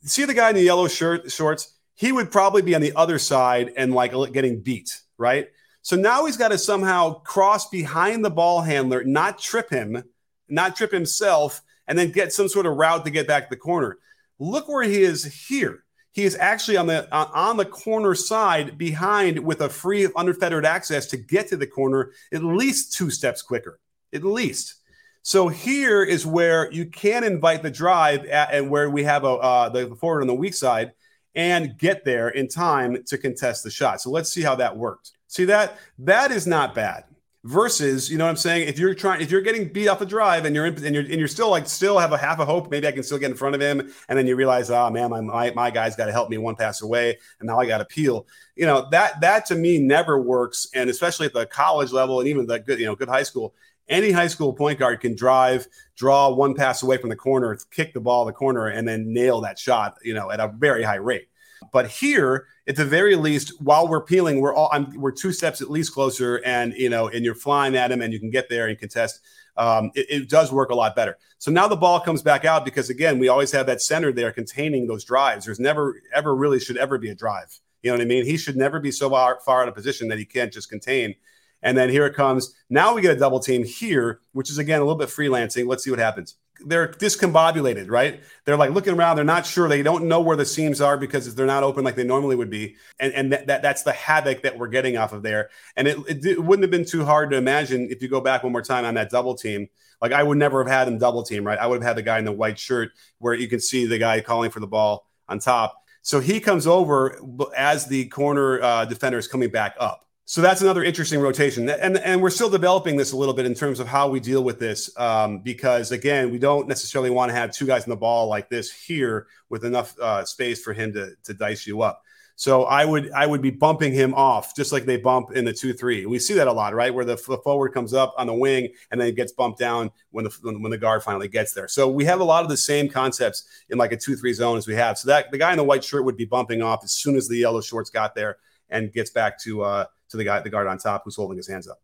See 0.03 0.25
the 0.25 0.33
guy 0.33 0.49
in 0.49 0.55
the 0.55 0.61
yellow 0.61 0.89
shirt 0.89 1.31
shorts? 1.31 1.73
He 1.95 2.11
would 2.11 2.29
probably 2.29 2.61
be 2.61 2.75
on 2.75 2.81
the 2.81 2.93
other 2.93 3.17
side 3.17 3.71
and 3.77 3.93
like 3.93 4.11
getting 4.33 4.59
beat, 4.59 5.01
right? 5.17 5.47
So 5.81 5.95
now 5.95 6.25
he's 6.25 6.35
got 6.35 6.49
to 6.49 6.57
somehow 6.57 7.21
cross 7.21 7.69
behind 7.69 8.25
the 8.25 8.29
ball 8.29 8.61
handler, 8.61 9.05
not 9.05 9.39
trip 9.39 9.69
him, 9.69 10.03
not 10.49 10.75
trip 10.75 10.91
himself, 10.91 11.61
and 11.87 11.97
then 11.97 12.11
get 12.11 12.33
some 12.33 12.49
sort 12.49 12.65
of 12.65 12.75
route 12.75 13.05
to 13.05 13.11
get 13.11 13.27
back 13.27 13.43
to 13.43 13.55
the 13.55 13.59
corner. 13.59 13.97
Look 14.39 14.67
where 14.67 14.83
he 14.83 15.03
is 15.03 15.47
here 15.47 15.85
he 16.11 16.23
is 16.23 16.35
actually 16.35 16.77
on 16.77 16.87
the 16.87 17.13
uh, 17.13 17.29
on 17.33 17.57
the 17.57 17.65
corner 17.65 18.15
side 18.15 18.77
behind 18.77 19.39
with 19.39 19.61
a 19.61 19.69
free 19.69 20.07
unfettered 20.15 20.65
access 20.65 21.05
to 21.07 21.17
get 21.17 21.47
to 21.47 21.57
the 21.57 21.67
corner 21.67 22.11
at 22.33 22.43
least 22.43 22.93
two 22.93 23.09
steps 23.09 23.41
quicker 23.41 23.79
at 24.13 24.23
least. 24.23 24.75
So 25.23 25.47
here 25.47 26.03
is 26.03 26.25
where 26.25 26.71
you 26.71 26.87
can 26.87 27.23
invite 27.23 27.61
the 27.61 27.69
drive 27.69 28.25
at, 28.25 28.53
and 28.53 28.69
where 28.69 28.89
we 28.89 29.03
have 29.03 29.23
a 29.23 29.29
uh, 29.29 29.69
the 29.69 29.95
forward 29.95 30.21
on 30.21 30.27
the 30.27 30.33
weak 30.33 30.53
side 30.53 30.91
and 31.35 31.77
get 31.77 32.03
there 32.03 32.29
in 32.29 32.47
time 32.47 33.03
to 33.05 33.17
contest 33.17 33.63
the 33.63 33.71
shot. 33.71 34.01
So 34.01 34.09
let's 34.09 34.31
see 34.31 34.41
how 34.41 34.55
that 34.55 34.75
worked. 34.75 35.11
See 35.27 35.45
that? 35.45 35.77
That 35.99 36.31
is 36.31 36.45
not 36.45 36.75
bad 36.75 37.05
versus 37.43 38.09
you 38.09 38.17
know 38.17 38.25
what 38.25 38.29
i'm 38.29 38.37
saying? 38.37 38.67
If 38.67 38.77
you're 38.77 38.93
trying 38.93 39.21
if 39.21 39.31
you're 39.31 39.41
getting 39.41 39.67
beat 39.67 39.87
off 39.87 39.99
the 39.99 40.05
drive 40.05 40.45
and 40.45 40.55
you're 40.55 40.67
in 40.67 40.85
and 40.85 40.93
you're, 40.93 41.03
and 41.03 41.15
you're 41.15 41.27
still 41.27 41.49
like 41.49 41.67
still 41.67 41.97
have 41.97 42.13
a 42.13 42.17
half 42.17 42.39
a 42.39 42.45
hope 42.45 42.69
maybe 42.69 42.87
i 42.87 42.91
can 42.91 43.03
still 43.03 43.17
get 43.17 43.31
in 43.31 43.37
front 43.37 43.55
of 43.55 43.61
him 43.61 43.91
and 44.09 44.17
then 44.17 44.27
you 44.27 44.35
realize 44.35 44.69
oh 44.69 44.89
man 44.91 45.09
my 45.09 45.21
my, 45.21 45.51
my 45.51 45.71
guy's 45.71 45.95
got 45.95 46.05
to 46.05 46.11
help 46.11 46.29
me 46.29 46.37
one 46.37 46.55
pass 46.55 46.81
away 46.81 47.17
and 47.39 47.47
now 47.47 47.59
i 47.59 47.65
got 47.65 47.79
to 47.79 47.85
peel. 47.85 48.27
You 48.55 48.67
know 48.67 48.87
that 48.91 49.21
that 49.21 49.47
to 49.47 49.55
me 49.55 49.79
never 49.79 50.21
works 50.21 50.67
and 50.75 50.89
especially 50.89 51.25
at 51.25 51.33
the 51.33 51.47
college 51.47 51.91
level 51.91 52.19
and 52.19 52.29
even 52.29 52.45
the 52.45 52.59
good 52.59 52.79
you 52.79 52.85
know 52.85 52.95
good 52.95 53.09
high 53.09 53.23
school 53.23 53.55
any 53.89 54.11
high 54.11 54.27
school 54.27 54.53
point 54.53 54.77
guard 54.77 54.99
can 54.99 55.15
drive 55.15 55.67
draw 55.95 56.29
one 56.29 56.53
pass 56.53 56.83
away 56.83 56.97
from 56.97 57.09
the 57.09 57.15
corner 57.15 57.57
kick 57.71 57.93
the 57.93 57.99
ball 57.99 58.25
the 58.25 58.31
corner 58.31 58.67
and 58.67 58.87
then 58.87 59.11
nail 59.11 59.41
that 59.41 59.57
shot 59.57 59.97
you 60.03 60.13
know 60.13 60.29
at 60.29 60.39
a 60.39 60.53
very 60.59 60.83
high 60.83 60.95
rate 60.95 61.27
but 61.71 61.87
here, 61.87 62.47
at 62.67 62.75
the 62.75 62.85
very 62.85 63.15
least, 63.15 63.61
while 63.61 63.87
we're 63.87 64.03
peeling, 64.03 64.41
we're 64.41 64.53
all 64.53 64.69
I'm, 64.71 64.93
we're 64.99 65.11
two 65.11 65.31
steps 65.31 65.61
at 65.61 65.69
least 65.69 65.93
closer, 65.93 66.37
and 66.45 66.73
you 66.73 66.89
know, 66.89 67.07
and 67.07 67.23
you're 67.23 67.35
flying 67.35 67.75
at 67.75 67.91
him, 67.91 68.01
and 68.01 68.11
you 68.13 68.19
can 68.19 68.29
get 68.29 68.49
there 68.49 68.67
and 68.67 68.77
contest. 68.77 69.21
Um, 69.57 69.91
it, 69.95 70.05
it, 70.09 70.29
does 70.29 70.51
work 70.51 70.69
a 70.69 70.75
lot 70.75 70.95
better. 70.95 71.17
So 71.37 71.51
now 71.51 71.67
the 71.67 71.75
ball 71.75 71.99
comes 71.99 72.21
back 72.21 72.45
out 72.45 72.63
because 72.63 72.89
again, 72.89 73.19
we 73.19 73.27
always 73.27 73.51
have 73.51 73.65
that 73.65 73.81
center 73.81 74.13
there 74.13 74.31
containing 74.31 74.87
those 74.87 75.03
drives. 75.03 75.45
There's 75.45 75.59
never, 75.59 76.01
ever, 76.13 76.33
really 76.33 76.57
should 76.57 76.77
ever 76.77 76.97
be 76.97 77.09
a 77.09 77.15
drive. 77.15 77.59
You 77.83 77.91
know 77.91 77.97
what 77.97 78.01
I 78.01 78.05
mean? 78.05 78.25
He 78.25 78.37
should 78.37 78.55
never 78.55 78.79
be 78.79 78.91
so 78.91 79.09
far, 79.09 79.39
far 79.45 79.61
out 79.61 79.67
of 79.67 79.75
position 79.75 80.07
that 80.07 80.17
he 80.17 80.23
can't 80.23 80.53
just 80.53 80.69
contain. 80.69 81.15
And 81.61 81.77
then 81.77 81.89
here 81.89 82.05
it 82.05 82.15
comes. 82.15 82.55
Now 82.69 82.95
we 82.95 83.01
get 83.01 83.15
a 83.15 83.19
double 83.19 83.41
team 83.41 83.65
here, 83.65 84.21
which 84.31 84.49
is 84.49 84.57
again 84.57 84.79
a 84.79 84.85
little 84.85 84.97
bit 84.97 85.09
freelancing. 85.09 85.67
Let's 85.67 85.83
see 85.83 85.91
what 85.91 85.99
happens 85.99 86.37
they're 86.65 86.87
discombobulated, 86.87 87.89
right? 87.89 88.21
They're 88.45 88.57
like 88.57 88.71
looking 88.71 88.93
around. 88.93 89.15
They're 89.15 89.25
not 89.25 89.45
sure. 89.45 89.67
They 89.67 89.83
don't 89.83 90.05
know 90.05 90.21
where 90.21 90.37
the 90.37 90.45
seams 90.45 90.81
are 90.81 90.97
because 90.97 91.33
they're 91.35 91.45
not 91.45 91.63
open 91.63 91.83
like 91.83 91.95
they 91.95 92.03
normally 92.03 92.35
would 92.35 92.49
be. 92.49 92.75
And, 92.99 93.13
and 93.13 93.33
that, 93.33 93.47
that 93.47 93.61
that's 93.61 93.83
the 93.83 93.91
havoc 93.91 94.43
that 94.43 94.57
we're 94.57 94.67
getting 94.67 94.97
off 94.97 95.13
of 95.13 95.23
there. 95.23 95.49
And 95.75 95.87
it, 95.87 95.97
it, 96.07 96.25
it, 96.25 96.43
wouldn't 96.43 96.63
have 96.63 96.71
been 96.71 96.85
too 96.85 97.05
hard 97.05 97.31
to 97.31 97.37
imagine 97.37 97.87
if 97.89 98.01
you 98.01 98.07
go 98.07 98.21
back 98.21 98.43
one 98.43 98.51
more 98.51 98.61
time 98.61 98.85
on 98.85 98.93
that 98.95 99.09
double 99.09 99.35
team. 99.35 99.67
Like 100.01 100.11
I 100.11 100.23
would 100.23 100.37
never 100.37 100.63
have 100.63 100.71
had 100.71 100.87
him 100.87 100.97
double 100.97 101.23
team, 101.23 101.45
right? 101.45 101.59
I 101.59 101.67
would 101.67 101.81
have 101.81 101.87
had 101.87 101.97
the 101.97 102.01
guy 102.01 102.19
in 102.19 102.25
the 102.25 102.31
white 102.31 102.57
shirt 102.57 102.91
where 103.19 103.33
you 103.33 103.47
can 103.47 103.59
see 103.59 103.85
the 103.85 103.97
guy 103.97 104.19
calling 104.21 104.51
for 104.51 104.59
the 104.59 104.67
ball 104.67 105.07
on 105.27 105.39
top. 105.39 105.75
So 106.01 106.19
he 106.19 106.39
comes 106.39 106.65
over 106.65 107.19
as 107.55 107.85
the 107.85 108.05
corner 108.05 108.61
uh, 108.61 108.85
defender 108.85 109.19
is 109.19 109.27
coming 109.27 109.49
back 109.49 109.75
up. 109.79 110.07
So 110.31 110.39
that's 110.39 110.61
another 110.61 110.81
interesting 110.81 111.19
rotation, 111.19 111.69
and 111.69 111.97
and 111.97 112.21
we're 112.21 112.29
still 112.29 112.49
developing 112.49 112.95
this 112.95 113.11
a 113.11 113.17
little 113.17 113.33
bit 113.33 113.45
in 113.45 113.53
terms 113.53 113.81
of 113.81 113.87
how 113.89 114.07
we 114.07 114.21
deal 114.21 114.45
with 114.45 114.59
this, 114.59 114.89
um, 114.97 115.39
because 115.39 115.91
again, 115.91 116.31
we 116.31 116.39
don't 116.39 116.69
necessarily 116.69 117.09
want 117.09 117.31
to 117.31 117.35
have 117.35 117.51
two 117.51 117.65
guys 117.65 117.83
in 117.83 117.89
the 117.89 117.97
ball 117.97 118.27
like 118.27 118.49
this 118.49 118.71
here 118.71 119.27
with 119.49 119.65
enough 119.65 119.93
uh, 119.99 120.23
space 120.23 120.63
for 120.63 120.71
him 120.71 120.93
to 120.93 121.15
to 121.25 121.33
dice 121.33 121.67
you 121.67 121.81
up. 121.81 122.01
So 122.37 122.63
I 122.63 122.85
would 122.85 123.11
I 123.11 123.25
would 123.25 123.41
be 123.41 123.49
bumping 123.49 123.91
him 123.91 124.13
off 124.13 124.55
just 124.55 124.71
like 124.71 124.85
they 124.85 124.95
bump 124.95 125.35
in 125.35 125.43
the 125.43 125.51
two 125.51 125.73
three. 125.73 126.05
We 126.05 126.17
see 126.17 126.35
that 126.35 126.47
a 126.47 126.53
lot, 126.53 126.73
right? 126.73 126.93
Where 126.93 127.03
the, 127.03 127.17
the 127.27 127.39
forward 127.39 127.73
comes 127.73 127.93
up 127.93 128.13
on 128.17 128.27
the 128.27 128.33
wing 128.33 128.69
and 128.89 129.01
then 129.01 129.13
gets 129.13 129.33
bumped 129.33 129.59
down 129.59 129.91
when 130.11 130.23
the 130.23 130.57
when 130.61 130.71
the 130.71 130.77
guard 130.77 131.03
finally 131.03 131.27
gets 131.27 131.51
there. 131.51 131.67
So 131.67 131.89
we 131.89 132.05
have 132.05 132.21
a 132.21 132.23
lot 132.23 132.43
of 132.45 132.49
the 132.49 132.55
same 132.55 132.87
concepts 132.87 133.49
in 133.67 133.77
like 133.77 133.91
a 133.91 133.97
two 133.97 134.15
three 134.15 134.31
zone 134.31 134.57
as 134.57 134.65
we 134.65 134.75
have. 134.75 134.97
So 134.97 135.09
that 135.09 135.29
the 135.29 135.37
guy 135.37 135.51
in 135.51 135.57
the 135.57 135.65
white 135.65 135.83
shirt 135.83 136.05
would 136.05 136.15
be 136.15 136.23
bumping 136.23 136.61
off 136.61 136.85
as 136.85 136.93
soon 136.93 137.17
as 137.17 137.27
the 137.27 137.35
yellow 137.35 137.59
shorts 137.59 137.89
got 137.89 138.15
there 138.15 138.37
and 138.69 138.93
gets 138.93 139.09
back 139.09 139.37
to 139.39 139.63
uh, 139.63 139.85
to 140.11 140.17
the 140.17 140.23
guy, 140.23 140.39
the 140.39 140.49
guard 140.49 140.67
on 140.67 140.77
top 140.77 141.03
who's 141.03 141.15
holding 141.15 141.37
his 141.37 141.47
hands 141.47 141.67
up. 141.67 141.79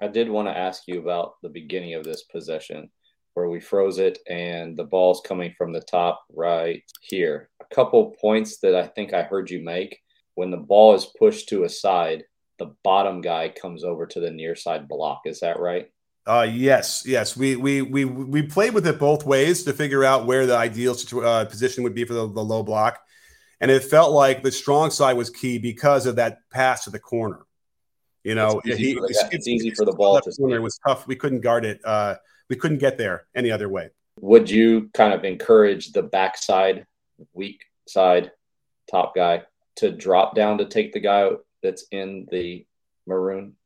I 0.00 0.08
did 0.08 0.28
want 0.28 0.48
to 0.48 0.56
ask 0.56 0.82
you 0.86 1.00
about 1.00 1.34
the 1.42 1.48
beginning 1.48 1.94
of 1.94 2.04
this 2.04 2.24
possession 2.24 2.90
where 3.34 3.48
we 3.48 3.60
froze 3.60 3.98
it 3.98 4.18
and 4.28 4.76
the 4.76 4.84
ball's 4.84 5.22
coming 5.24 5.54
from 5.56 5.72
the 5.72 5.80
top 5.80 6.22
right 6.34 6.82
here. 7.00 7.50
A 7.60 7.74
couple 7.74 8.14
points 8.20 8.58
that 8.58 8.74
I 8.74 8.86
think 8.86 9.14
I 9.14 9.22
heard 9.22 9.50
you 9.50 9.64
make 9.64 9.98
when 10.34 10.50
the 10.50 10.56
ball 10.56 10.94
is 10.94 11.06
pushed 11.18 11.48
to 11.48 11.64
a 11.64 11.68
side, 11.68 12.24
the 12.58 12.74
bottom 12.84 13.20
guy 13.20 13.48
comes 13.48 13.84
over 13.84 14.06
to 14.06 14.20
the 14.20 14.30
near 14.30 14.54
side 14.54 14.88
block. 14.88 15.22
Is 15.24 15.40
that 15.40 15.58
right? 15.58 15.90
Uh, 16.26 16.46
yes, 16.50 17.02
yes. 17.04 17.36
We 17.36 17.56
we 17.56 17.82
we 17.82 18.04
we 18.04 18.42
played 18.42 18.74
with 18.74 18.86
it 18.86 18.98
both 18.98 19.26
ways 19.26 19.64
to 19.64 19.72
figure 19.72 20.04
out 20.04 20.26
where 20.26 20.46
the 20.46 20.56
ideal 20.56 20.94
situ- 20.94 21.22
uh, 21.22 21.44
position 21.46 21.82
would 21.82 21.94
be 21.94 22.04
for 22.04 22.14
the, 22.14 22.32
the 22.32 22.44
low 22.44 22.62
block, 22.62 23.00
and 23.60 23.70
it 23.70 23.82
felt 23.82 24.12
like 24.12 24.42
the 24.42 24.52
strong 24.52 24.90
side 24.90 25.16
was 25.16 25.30
key 25.30 25.58
because 25.58 26.06
of 26.06 26.16
that 26.16 26.38
pass 26.50 26.84
to 26.84 26.90
the 26.90 27.00
corner. 27.00 27.44
You 28.24 28.34
know, 28.36 28.60
it's 28.64 28.78
easy, 28.78 28.90
he, 28.90 28.94
for, 28.94 29.00
the, 29.00 29.28
it's 29.32 29.48
easy 29.48 29.70
for 29.70 29.84
the 29.84 29.92
ball 29.92 30.20
to. 30.20 30.30
It 30.54 30.62
was 30.62 30.78
tough. 30.86 31.06
We 31.06 31.16
couldn't 31.16 31.40
guard 31.40 31.64
it. 31.64 31.80
Uh, 31.84 32.16
we 32.48 32.56
couldn't 32.56 32.78
get 32.78 32.98
there 32.98 33.26
any 33.34 33.50
other 33.50 33.68
way. 33.68 33.90
Would 34.20 34.48
you 34.48 34.90
kind 34.94 35.12
of 35.12 35.24
encourage 35.24 35.92
the 35.92 36.02
backside, 36.02 36.86
weak 37.32 37.64
side, 37.88 38.30
top 38.90 39.14
guy 39.14 39.42
to 39.76 39.90
drop 39.90 40.34
down 40.34 40.58
to 40.58 40.66
take 40.66 40.92
the 40.92 41.00
guy 41.00 41.30
that's 41.62 41.86
in 41.90 42.26
the 42.30 42.66
maroon? 43.06 43.56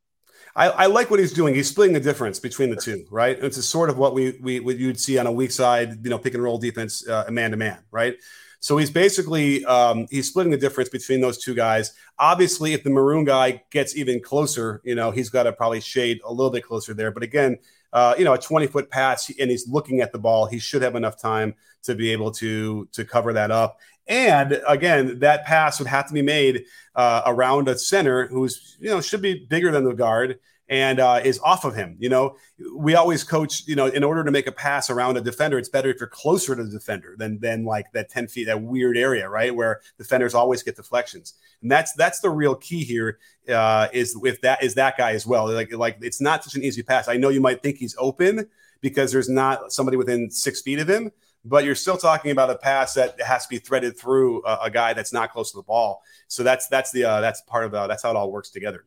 I, 0.55 0.69
I, 0.69 0.87
like 0.87 1.11
what 1.11 1.21
he's 1.21 1.33
doing. 1.33 1.55
He's 1.55 1.69
splitting 1.69 1.95
the 1.95 2.01
difference 2.01 2.39
between 2.39 2.71
the 2.71 2.77
two, 2.77 3.05
right? 3.11 3.39
It's 3.39 3.59
a 3.59 3.63
sort 3.63 3.91
of 3.91 3.99
what 3.99 4.15
we 4.15 4.39
we 4.41 4.61
what 4.61 4.79
you'd 4.79 5.01
see 5.01 5.19
on 5.19 5.27
a 5.27 5.33
weak 5.33 5.51
side, 5.51 6.05
you 6.05 6.11
know, 6.11 6.19
pick 6.19 6.35
and 6.35 6.43
roll 6.43 6.59
defense, 6.59 7.07
uh, 7.07 7.27
man 7.31 7.51
to 7.51 7.57
man, 7.57 7.79
right? 7.91 8.17
So 8.61 8.77
he's 8.77 8.91
basically 8.91 9.65
um, 9.65 10.07
he's 10.11 10.29
splitting 10.29 10.51
the 10.51 10.59
difference 10.59 10.89
between 10.89 11.21
those 11.21 11.39
two 11.39 11.55
guys. 11.55 11.93
Obviously, 12.19 12.73
if 12.73 12.83
the 12.83 12.91
maroon 12.91 13.25
guy 13.25 13.63
gets 13.71 13.97
even 13.97 14.21
closer, 14.21 14.81
you 14.85 14.95
know 14.95 15.11
he's 15.11 15.31
got 15.31 15.45
to 15.45 15.53
probably 15.53 15.81
shade 15.81 16.21
a 16.25 16.33
little 16.33 16.51
bit 16.51 16.65
closer 16.65 16.95
there. 16.95 17.11
But 17.11 17.23
again, 17.23 17.59
uh, 17.93 18.15
you 18.19 18.25
know, 18.25 18.35
a 18.35 18.39
20 18.39 18.67
foot 18.67 18.91
pass 18.91 19.31
and 19.39 19.51
he's 19.51 19.69
looking 19.69 20.01
at 20.01 20.13
the 20.13 20.19
ball, 20.19 20.47
he 20.47 20.59
should 20.59 20.83
have 20.83 20.97
enough 20.97 21.19
time 21.19 21.55
to 21.85 21.95
be 21.95 22.11
able 22.11 22.31
to 22.31 22.87
to 22.93 23.05
cover 23.05 23.33
that 23.33 23.51
up. 23.51 23.81
And 24.07 24.61
again, 24.69 25.21
that 25.21 25.45
pass 25.45 25.79
would 25.79 25.89
have 25.89 26.07
to 26.09 26.15
be 26.15 26.23
made 26.23 26.65
uh, 26.95 27.23
around 27.27 27.69
a 27.69 27.79
center 27.79 28.27
who's 28.29 28.77
you 28.81 28.91
know 28.91 29.01
should 29.01 29.23
be 29.23 29.47
bigger 29.47 29.71
than 29.71 29.85
the 29.85 29.95
guard 29.95 30.39
and 30.69 30.99
uh, 30.99 31.21
is 31.23 31.39
off 31.41 31.65
of 31.65 31.75
him. 31.75 31.97
You 31.99 32.09
know, 32.09 32.37
we 32.75 32.95
always 32.95 33.23
coach. 33.23 33.67
You 33.67 33.77
know, 33.77 33.87
in 33.87 34.03
order 34.03 34.25
to 34.25 34.31
make 34.31 34.47
a 34.47 34.53
pass 34.53 34.91
around 34.91 35.17
a 35.17 35.21
defender, 35.21 35.59
it's 35.59 35.69
better 35.69 35.89
if 35.89 36.01
you're 36.01 36.09
closer 36.09 36.57
to 36.57 36.65
the 36.65 36.71
defender 36.71 37.15
than 37.19 37.39
than 37.39 37.65
like 37.65 37.93
that 37.93 38.09
ten 38.09 38.27
feet, 38.27 38.45
that 38.45 38.61
weird 38.61 38.97
area, 38.97 39.29
right, 39.29 39.55
where 39.55 39.81
defenders 39.99 40.35
always 40.35 40.63
get 40.63 40.77
deflections. 40.77 41.35
And 41.63 41.71
that's 41.71 41.93
that's 41.95 42.21
the 42.21 42.31
real 42.31 42.55
key 42.55 42.85
here. 42.85 43.19
Uh, 43.49 43.89
is 43.93 44.19
if 44.25 44.41
that 44.41 44.63
is 44.63 44.75
that 44.75 44.97
guy 44.97 45.13
as 45.13 45.27
well. 45.27 45.53
Like 45.53 45.73
like 45.73 45.99
it's 46.01 46.21
not 46.21 46.43
such 46.43 46.57
an 46.57 46.65
easy 46.65 46.83
pass. 46.83 47.09
I 47.09 47.17
know 47.17 47.29
you 47.29 47.41
might 47.41 47.63
think 47.63 47.77
he's 47.77 47.95
open 47.99 48.49
because 48.81 49.13
there's 49.13 49.29
not 49.29 49.73
somebody 49.73 49.97
within 49.97 50.31
six 50.31 50.63
feet 50.63 50.81
of 50.81 50.89
him. 50.89 51.11
But 51.49 51.65
you're 51.65 51.77
still 51.77 51.97
talking 51.97 52.33
about 52.33 52.51
a 52.51 52.57
pass 52.57 52.95
that 52.95 53.21
has 53.23 53.45
to 53.45 53.49
be 53.49 53.59
threaded 53.59 53.97
through 53.97 54.45
a, 54.45 54.59
a 54.63 54.71
guy 54.71 54.95
that's 54.95 55.13
not 55.13 55.33
close 55.33 55.53
to 55.53 55.59
the 55.59 55.63
ball. 55.63 56.03
So 56.27 56.43
that's 56.43 56.67
that's 56.67 56.91
the 56.91 57.05
uh, 57.05 57.21
that's 57.21 57.41
part 57.43 57.65
of 57.65 57.73
uh, 57.73 57.87
that's 57.87 58.03
how 58.03 58.11
it 58.11 58.17
all 58.17 58.33
works 58.33 58.51
together 58.51 58.85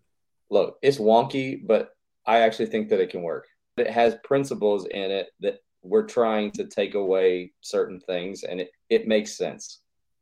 look, 0.50 0.78
it's 0.82 0.98
wonky, 0.98 1.66
but 1.66 1.92
I 2.26 2.40
actually 2.40 2.68
think 2.68 2.90
that 2.90 3.00
it 3.00 3.10
can 3.10 3.24
work. 3.24 3.48
It 3.78 3.90
has 3.90 4.16
principles 4.24 4.86
in 4.88 5.12
it 5.12 5.30
that 5.40 5.60
we're 5.82 6.06
trying 6.06 6.52
to 6.52 6.66
take 6.66 6.96
away 6.96 7.54
certain 7.62 8.00
things, 8.00 8.44
and 8.44 8.60
it, 8.60 8.72
it 8.90 9.08
makes 9.08 9.38
sense. 9.38 9.80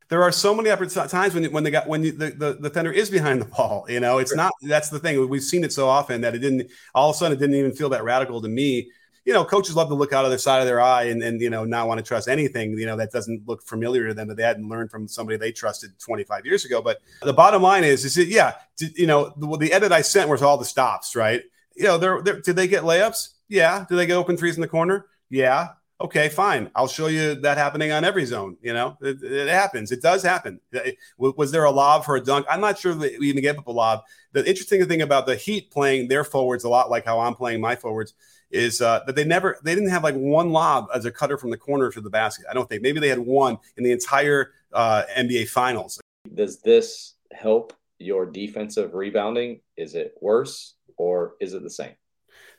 There 0.09 0.23
are 0.23 0.31
so 0.31 0.55
many 0.55 0.69
times 0.69 1.33
when 1.33 1.45
when 1.51 1.63
the 1.63 1.71
guy, 1.71 1.83
when 1.85 2.01
the, 2.01 2.11
the 2.11 2.29
the 2.29 2.69
defender 2.69 2.91
is 2.91 3.09
behind 3.09 3.41
the 3.41 3.45
ball. 3.45 3.85
You 3.89 3.99
know, 3.99 4.19
it's 4.19 4.33
not. 4.33 4.53
That's 4.61 4.89
the 4.89 4.99
thing. 4.99 5.27
We've 5.27 5.43
seen 5.43 5.65
it 5.65 5.73
so 5.73 5.87
often 5.89 6.21
that 6.21 6.33
it 6.33 6.39
didn't. 6.39 6.71
All 6.95 7.09
of 7.09 7.15
a 7.15 7.19
sudden, 7.19 7.35
it 7.35 7.41
didn't 7.41 7.55
even 7.55 7.73
feel 7.73 7.89
that 7.89 8.03
radical 8.05 8.41
to 8.41 8.47
me 8.47 8.89
you 9.27 9.33
know, 9.33 9.43
coaches 9.43 9.75
love 9.75 9.89
to 9.89 9.93
look 9.93 10.13
out 10.13 10.23
of 10.23 10.31
the 10.31 10.39
side 10.39 10.61
of 10.61 10.65
their 10.65 10.79
eye 10.79 11.03
and, 11.03 11.21
and 11.21 11.41
you 11.41 11.49
know, 11.49 11.65
not 11.65 11.85
want 11.85 11.97
to 11.97 12.01
trust 12.01 12.29
anything, 12.29 12.77
you 12.77 12.85
know, 12.85 12.95
that 12.95 13.11
doesn't 13.11 13.45
look 13.45 13.61
familiar 13.61 14.07
to 14.07 14.13
them 14.13 14.29
that 14.29 14.37
they 14.37 14.43
hadn't 14.43 14.69
learned 14.69 14.89
from 14.89 15.05
somebody 15.05 15.35
they 15.35 15.51
trusted 15.51 15.91
25 15.99 16.45
years 16.45 16.63
ago. 16.63 16.81
But 16.81 17.01
the 17.21 17.33
bottom 17.33 17.61
line 17.61 17.83
is, 17.83 18.05
is 18.05 18.17
it, 18.17 18.29
yeah, 18.29 18.53
did, 18.77 18.97
you 18.97 19.05
know, 19.05 19.33
the, 19.35 19.57
the 19.57 19.73
edit 19.73 19.91
I 19.91 20.01
sent 20.01 20.29
was 20.29 20.41
all 20.41 20.57
the 20.57 20.63
stops, 20.63 21.13
right? 21.13 21.41
You 21.75 21.83
know, 21.83 21.97
they're, 21.97 22.21
they're, 22.21 22.39
did 22.39 22.55
they 22.55 22.69
get 22.69 22.83
layups? 22.83 23.33
Yeah. 23.49 23.85
Did 23.89 23.97
they 23.97 24.05
get 24.05 24.15
open 24.15 24.37
threes 24.37 24.55
in 24.55 24.61
the 24.61 24.67
corner? 24.67 25.07
Yeah. 25.29 25.71
Okay, 25.99 26.29
fine. 26.29 26.71
I'll 26.73 26.87
show 26.87 27.07
you 27.07 27.35
that 27.41 27.57
happening 27.57 27.91
on 27.91 28.05
every 28.05 28.23
zone. 28.23 28.55
You 28.61 28.73
know, 28.73 28.97
it, 29.01 29.21
it 29.21 29.49
happens. 29.49 29.91
It 29.91 30.01
does 30.01 30.23
happen. 30.23 30.61
Uh, 30.73 30.91
was 31.17 31.51
there 31.51 31.65
a 31.65 31.71
lob 31.71 32.05
for 32.05 32.15
a 32.15 32.21
dunk? 32.21 32.45
I'm 32.49 32.61
not 32.61 32.77
sure 32.79 32.93
that 32.93 33.19
we 33.19 33.27
even 33.27 33.41
gave 33.41 33.57
up 33.57 33.67
a 33.67 33.71
lob. 33.71 34.03
The 34.31 34.47
interesting 34.47 34.85
thing 34.85 35.01
about 35.01 35.25
the 35.25 35.35
Heat 35.35 35.69
playing 35.69 36.07
their 36.07 36.23
forwards 36.23 36.63
a 36.63 36.69
lot 36.69 36.89
like 36.89 37.03
how 37.03 37.19
I'm 37.19 37.33
playing 37.33 37.59
my 37.59 37.75
forwards 37.75 38.13
is 38.51 38.81
uh, 38.81 39.01
that 39.05 39.15
they 39.15 39.23
never 39.23 39.57
they 39.63 39.75
didn't 39.75 39.89
have 39.89 40.03
like 40.03 40.15
one 40.15 40.51
lob 40.51 40.87
as 40.93 41.05
a 41.05 41.11
cutter 41.11 41.37
from 41.37 41.49
the 41.49 41.57
corner 41.57 41.91
to 41.91 42.01
the 42.01 42.09
basket. 42.09 42.45
I 42.49 42.53
don't 42.53 42.67
think 42.69 42.81
maybe 42.81 42.99
they 42.99 43.09
had 43.09 43.19
one 43.19 43.57
in 43.77 43.83
the 43.83 43.91
entire 43.91 44.51
uh, 44.73 45.03
NBA 45.17 45.49
Finals. 45.49 45.99
Does 46.33 46.59
this 46.59 47.15
help 47.31 47.73
your 47.99 48.25
defensive 48.25 48.93
rebounding? 48.93 49.61
Is 49.75 49.95
it 49.95 50.15
worse 50.21 50.75
or 50.97 51.35
is 51.39 51.53
it 51.53 51.63
the 51.63 51.69
same? 51.69 51.93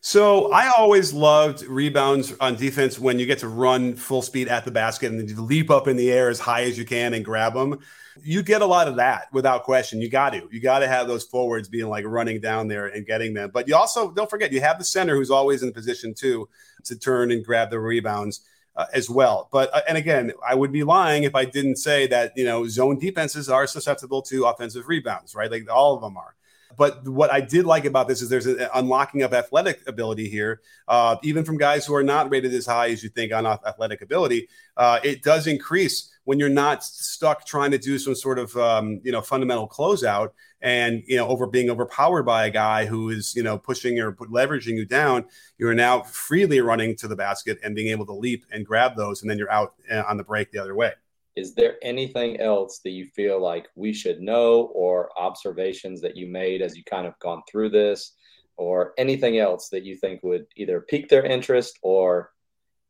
So 0.00 0.52
I 0.52 0.70
always 0.76 1.12
loved 1.12 1.62
rebounds 1.62 2.32
on 2.40 2.54
defense 2.54 2.98
when 2.98 3.18
you 3.18 3.26
get 3.26 3.40
to 3.40 3.48
run 3.48 3.94
full 3.94 4.22
speed 4.22 4.48
at 4.48 4.64
the 4.64 4.70
basket 4.70 5.10
and 5.10 5.18
then 5.18 5.28
you 5.28 5.42
leap 5.42 5.70
up 5.70 5.88
in 5.88 5.96
the 5.96 6.12
air 6.12 6.28
as 6.28 6.38
high 6.38 6.62
as 6.62 6.78
you 6.78 6.84
can 6.84 7.14
and 7.14 7.24
grab 7.24 7.54
them. 7.54 7.80
You 8.22 8.42
get 8.42 8.62
a 8.62 8.66
lot 8.66 8.88
of 8.88 8.96
that 8.96 9.32
without 9.32 9.64
question. 9.64 10.00
You 10.00 10.08
got 10.08 10.30
to. 10.30 10.48
You 10.50 10.60
got 10.60 10.80
to 10.80 10.88
have 10.88 11.08
those 11.08 11.24
forwards 11.24 11.68
being 11.68 11.88
like 11.88 12.04
running 12.04 12.40
down 12.40 12.68
there 12.68 12.86
and 12.86 13.06
getting 13.06 13.34
them. 13.34 13.50
But 13.52 13.68
you 13.68 13.76
also 13.76 14.10
don't 14.10 14.30
forget 14.30 14.52
you 14.52 14.60
have 14.60 14.78
the 14.78 14.84
center 14.84 15.14
who's 15.14 15.30
always 15.30 15.62
in 15.62 15.72
position 15.72 16.14
too 16.14 16.48
to 16.84 16.96
turn 16.96 17.30
and 17.30 17.44
grab 17.44 17.70
the 17.70 17.80
rebounds. 17.80 18.40
Uh, 18.76 18.86
as 18.94 19.10
well. 19.10 19.48
But 19.50 19.74
uh, 19.74 19.80
and 19.88 19.98
again, 19.98 20.30
I 20.46 20.54
would 20.54 20.70
be 20.70 20.84
lying 20.84 21.24
if 21.24 21.34
I 21.34 21.44
didn't 21.44 21.78
say 21.78 22.06
that 22.06 22.30
you 22.36 22.44
know 22.44 22.68
zone 22.68 22.96
defenses 23.00 23.48
are 23.48 23.66
susceptible 23.66 24.22
to 24.22 24.44
offensive 24.44 24.86
rebounds, 24.86 25.34
right? 25.34 25.50
Like 25.50 25.68
all 25.68 25.96
of 25.96 26.00
them 26.00 26.16
are. 26.16 26.36
But 26.76 27.06
what 27.08 27.32
I 27.32 27.40
did 27.40 27.64
like 27.64 27.84
about 27.84 28.08
this 28.08 28.22
is 28.22 28.28
there's 28.28 28.46
an 28.46 28.68
unlocking 28.74 29.22
of 29.22 29.32
athletic 29.32 29.80
ability 29.86 30.28
here, 30.28 30.60
uh, 30.86 31.16
even 31.22 31.44
from 31.44 31.56
guys 31.56 31.86
who 31.86 31.94
are 31.94 32.02
not 32.02 32.30
rated 32.30 32.52
as 32.52 32.66
high 32.66 32.90
as 32.90 33.02
you 33.02 33.08
think 33.08 33.32
on 33.32 33.46
athletic 33.46 34.02
ability. 34.02 34.48
Uh, 34.76 35.00
it 35.02 35.22
does 35.22 35.46
increase 35.46 36.12
when 36.24 36.38
you're 36.38 36.48
not 36.48 36.84
stuck 36.84 37.46
trying 37.46 37.70
to 37.70 37.78
do 37.78 37.98
some 37.98 38.14
sort 38.14 38.38
of 38.38 38.54
um, 38.56 39.00
you 39.02 39.10
know 39.10 39.22
fundamental 39.22 39.68
closeout 39.68 40.30
and 40.60 41.02
you 41.06 41.16
know 41.16 41.26
over 41.26 41.46
being 41.46 41.70
overpowered 41.70 42.24
by 42.24 42.46
a 42.46 42.50
guy 42.50 42.84
who 42.84 43.10
is 43.10 43.34
you 43.34 43.42
know 43.42 43.56
pushing 43.58 43.98
or 43.98 44.12
leveraging 44.12 44.76
you 44.76 44.84
down. 44.84 45.24
You 45.56 45.68
are 45.68 45.74
now 45.74 46.02
freely 46.02 46.60
running 46.60 46.96
to 46.96 47.08
the 47.08 47.16
basket 47.16 47.58
and 47.64 47.74
being 47.74 47.88
able 47.88 48.06
to 48.06 48.12
leap 48.12 48.44
and 48.52 48.66
grab 48.66 48.94
those, 48.96 49.22
and 49.22 49.30
then 49.30 49.38
you're 49.38 49.50
out 49.50 49.74
uh, 49.90 50.04
on 50.06 50.16
the 50.16 50.24
break 50.24 50.52
the 50.52 50.58
other 50.58 50.74
way 50.74 50.92
is 51.38 51.54
there 51.54 51.76
anything 51.82 52.40
else 52.40 52.80
that 52.82 52.90
you 52.90 53.06
feel 53.14 53.40
like 53.40 53.68
we 53.76 53.92
should 53.92 54.20
know 54.20 54.72
or 54.74 55.08
observations 55.16 56.00
that 56.00 56.16
you 56.16 56.26
made 56.26 56.60
as 56.62 56.76
you 56.76 56.82
kind 56.82 57.06
of 57.06 57.16
gone 57.20 57.42
through 57.48 57.70
this? 57.70 58.14
Or 58.56 58.92
anything 58.98 59.38
else 59.38 59.68
that 59.68 59.84
you 59.84 59.94
think 59.94 60.24
would 60.24 60.46
either 60.56 60.80
pique 60.80 61.08
their 61.08 61.24
interest 61.24 61.78
or 61.80 62.32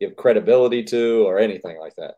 give 0.01 0.17
credibility 0.17 0.83
to 0.85 1.27
or 1.27 1.39
anything 1.39 1.79
like 1.79 1.95
that? 1.97 2.15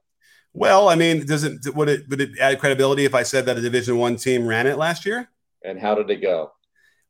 Well 0.53 0.89
i 0.89 0.95
mean 0.95 1.26
does 1.26 1.43
it 1.43 1.74
would 1.74 1.89
it 1.89 2.09
would 2.09 2.20
it 2.20 2.39
add 2.41 2.59
credibility 2.61 3.05
if 3.05 3.14
i 3.14 3.22
said 3.22 3.47
that 3.47 3.57
a 3.57 3.61
division 3.61 3.99
one 3.99 4.16
team 4.16 4.47
ran 4.47 4.68
it 4.68 4.78
last 4.78 5.05
year? 5.05 5.28
And 5.64 5.81
how 5.81 5.97
did 5.97 6.11
it 6.11 6.22
go? 6.22 6.53